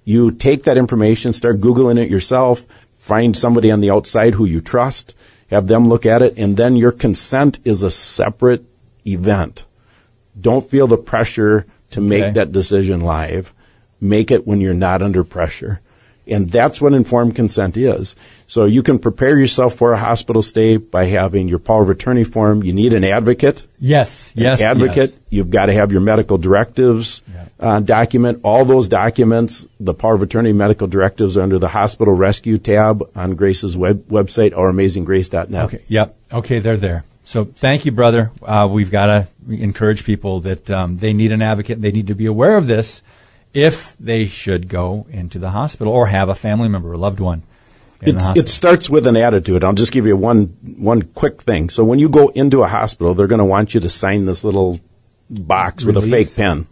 you 0.03 0.31
take 0.31 0.63
that 0.65 0.75
information, 0.77 1.31
start 1.31 1.61
Googling 1.61 1.97
it 1.97 2.09
yourself, 2.09 2.65
find 2.97 3.37
somebody 3.37 3.71
on 3.71 3.79
the 3.79 3.89
outside 3.89 4.33
who 4.33 4.43
you 4.43 4.59
trust, 4.59 5.13
have 5.49 5.67
them 5.67 5.87
look 5.87 6.05
at 6.05 6.21
it, 6.21 6.33
and 6.35 6.57
then 6.57 6.75
your 6.75 6.91
consent 6.91 7.59
is 7.63 7.83
a 7.83 7.89
separate 7.89 8.65
event. 9.07 9.63
Don't 10.39 10.69
feel 10.69 10.87
the 10.87 10.97
pressure 10.97 11.65
to 11.91 11.99
Okay. 12.01 12.07
make 12.09 12.33
that 12.33 12.51
decision 12.51 12.99
live. 12.99 13.53
Make 14.01 14.29
it 14.29 14.45
when 14.45 14.59
you're 14.59 14.73
not 14.73 15.01
under 15.01 15.23
pressure. 15.23 15.79
And 16.29 16.49
that's 16.49 16.79
what 16.79 16.93
informed 16.93 17.35
consent 17.35 17.75
is. 17.77 18.15
So 18.47 18.65
you 18.65 18.83
can 18.83 18.99
prepare 18.99 19.37
yourself 19.37 19.75
for 19.75 19.93
a 19.93 19.97
hospital 19.97 20.41
stay 20.41 20.77
by 20.77 21.05
having 21.05 21.47
your 21.47 21.59
power 21.59 21.83
of 21.83 21.89
attorney 21.89 22.23
form. 22.23 22.63
You 22.63 22.73
need 22.73 22.93
an 22.93 23.03
advocate 23.03 23.65
Yes. 23.79 24.33
Yes. 24.35 24.61
advocate. 24.61 25.11
yes. 25.11 25.19
You've 25.29 25.49
got 25.51 25.67
to 25.67 25.73
have 25.73 25.91
your 25.91 26.01
medical 26.01 26.37
directives 26.37 27.21
uh, 27.59 27.79
document. 27.79 28.41
All 28.43 28.65
those 28.65 28.87
documents, 28.87 29.67
the 29.79 29.93
power 29.93 30.15
of 30.15 30.21
attorney 30.21 30.53
medical 30.53 30.87
directives 30.87 31.37
are 31.37 31.41
under 31.41 31.59
the 31.59 31.69
hospital 31.69 32.13
rescue 32.13 32.57
tab 32.57 33.03
on 33.15 33.35
Grace's 33.35 33.77
web, 33.77 34.03
website, 34.07 34.51
ouramazinggrace.net. 34.53 35.65
Okay. 35.65 35.81
Yep. 35.87 36.15
Okay, 36.33 36.59
they're 36.59 36.77
there. 36.77 37.03
So 37.23 37.45
thank 37.45 37.85
you, 37.85 37.91
brother. 37.91 38.31
Uh, 38.41 38.67
we've 38.71 38.89
got 38.91 39.05
to 39.05 39.27
encourage 39.47 40.03
people 40.03 40.39
that 40.41 40.69
um, 40.71 40.97
they 40.97 41.13
need 41.13 41.31
an 41.31 41.41
advocate. 41.41 41.79
They 41.81 41.91
need 41.91 42.07
to 42.07 42.15
be 42.15 42.25
aware 42.25 42.57
of 42.57 42.65
this 42.65 43.03
if 43.53 43.95
they 43.99 44.25
should 44.25 44.67
go 44.69 45.05
into 45.11 45.39
the 45.39 45.49
hospital 45.49 45.91
or 45.93 46.07
have 46.07 46.29
a 46.29 46.35
family 46.35 46.69
member 46.69 46.91
or 46.91 46.97
loved 46.97 47.19
one 47.19 47.41
it 48.01 48.47
starts 48.47 48.89
with 48.89 49.05
an 49.07 49.17
attitude. 49.17 49.61
I'll 49.61 49.73
just 49.73 49.91
give 49.91 50.05
you 50.07 50.15
one 50.15 50.45
one 50.77 51.01
quick 51.01 51.41
thing. 51.41 51.69
So 51.69 51.83
when 51.83 51.99
you 51.99 52.07
go 52.07 52.29
into 52.29 52.63
a 52.63 52.67
hospital, 52.67 53.13
they're 53.13 53.27
going 53.27 53.39
to 53.39 53.45
want 53.45 53.73
you 53.73 53.81
to 53.81 53.89
sign 53.89 54.23
this 54.25 54.45
little 54.45 54.79
box 55.29 55.83
with 55.83 55.97
a 55.97 56.01
fake 56.01 56.33
pen, 56.33 56.65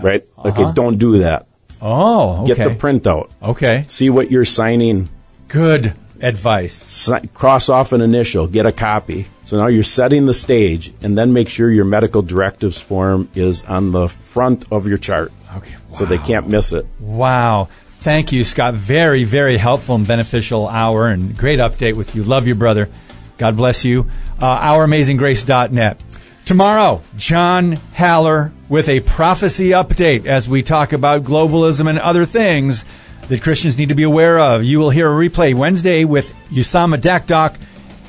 right? 0.00 0.24
Okay, 0.38 0.62
Uh-huh. 0.62 0.72
don't 0.72 0.96
do 0.98 1.18
that. 1.18 1.46
oh, 1.82 2.44
okay. 2.44 2.54
Get 2.54 2.64
the 2.68 2.74
printout. 2.74 3.28
Okay. 3.42 3.84
See 3.88 4.08
what 4.08 4.30
you're 4.30 4.46
signing. 4.46 5.10
Good 5.48 5.92
advice. 6.22 6.72
Si- 6.72 7.28
cross 7.34 7.68
off 7.68 7.92
an 7.92 8.00
initial. 8.00 8.46
Get 8.46 8.64
a 8.64 8.72
copy. 8.72 9.26
So 9.44 9.58
now 9.58 9.66
you're 9.66 9.82
setting 9.82 10.24
the 10.26 10.34
stage, 10.34 10.92
and 11.02 11.18
then 11.18 11.32
make 11.34 11.48
sure 11.50 11.70
your 11.70 11.84
medical 11.84 12.22
directives 12.22 12.80
form 12.80 13.28
is 13.34 13.62
on 13.64 13.92
the 13.92 14.08
front 14.08 14.64
of 14.70 14.86
your 14.88 14.96
chart, 14.98 15.30
Okay. 15.56 15.74
so 15.92 16.04
they 16.04 16.18
can't 16.18 16.48
miss 16.48 16.72
it. 16.72 16.86
Wow. 16.98 17.68
Thank 17.88 18.32
you, 18.32 18.44
Scott. 18.44 18.74
Very, 18.74 19.24
very 19.24 19.56
helpful 19.56 19.94
and 19.94 20.06
beneficial 20.06 20.68
hour 20.68 21.08
and 21.08 21.36
great 21.36 21.58
update 21.58 21.94
with 21.94 22.14
you. 22.14 22.22
Love 22.22 22.46
you, 22.46 22.54
brother. 22.54 22.88
God 23.36 23.56
bless 23.56 23.84
you. 23.84 24.10
Uh, 24.38 24.60
OurAmazingGrace.net. 24.60 26.02
Tomorrow, 26.46 27.02
John 27.16 27.72
Haller 27.94 28.52
with 28.68 28.88
a 28.88 29.00
prophecy 29.00 29.70
update 29.70 30.26
as 30.26 30.48
we 30.48 30.62
talk 30.62 30.92
about 30.92 31.24
globalism 31.24 31.88
and 31.88 31.98
other 31.98 32.24
things 32.24 32.84
that 33.28 33.42
Christians 33.42 33.78
need 33.78 33.90
to 33.90 33.94
be 33.94 34.02
aware 34.02 34.38
of. 34.38 34.64
You 34.64 34.78
will 34.78 34.90
hear 34.90 35.10
a 35.10 35.28
replay 35.28 35.54
Wednesday 35.54 36.04
with 36.04 36.32
Usama 36.50 36.96
Dakdok. 36.96 37.56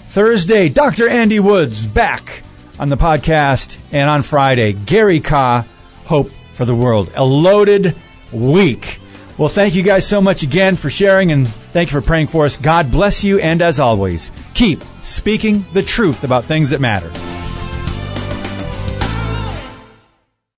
Thursday, 0.10 0.70
Dr. 0.70 1.08
Andy 1.08 1.39
Woods 1.39 1.86
back 1.86 2.44
on 2.80 2.89
the 2.89 2.98
podcast. 2.98 3.78
And 3.92 4.10
on 4.10 4.24
Friday, 4.24 4.74
Gary 4.74 5.20
Kah, 5.20 5.66
Hope 6.06 6.32
for 6.62 6.66
the 6.66 6.76
World. 6.76 7.12
A 7.16 7.26
loaded 7.26 7.95
week. 8.32 8.99
Well, 9.36 9.49
thank 9.49 9.74
you 9.74 9.82
guys 9.82 10.07
so 10.07 10.22
much 10.22 10.43
again 10.43 10.76
for 10.76 10.91
sharing 10.91 11.32
and 11.32 11.47
thank 11.47 11.89
you 11.89 11.99
for 11.99 12.05
praying 12.05 12.28
for 12.28 12.45
us. 12.45 12.55
God 12.55 12.91
bless 12.91 13.24
you. 13.24 13.39
And 13.39 13.64
as 13.64 13.80
always, 13.80 14.32
keep 14.53 14.84
speaking 15.01 15.66
the 15.74 15.82
truth 15.82 16.24
about 16.24 16.45
things 16.45 16.70
that 16.70 16.80
matter. 16.80 17.09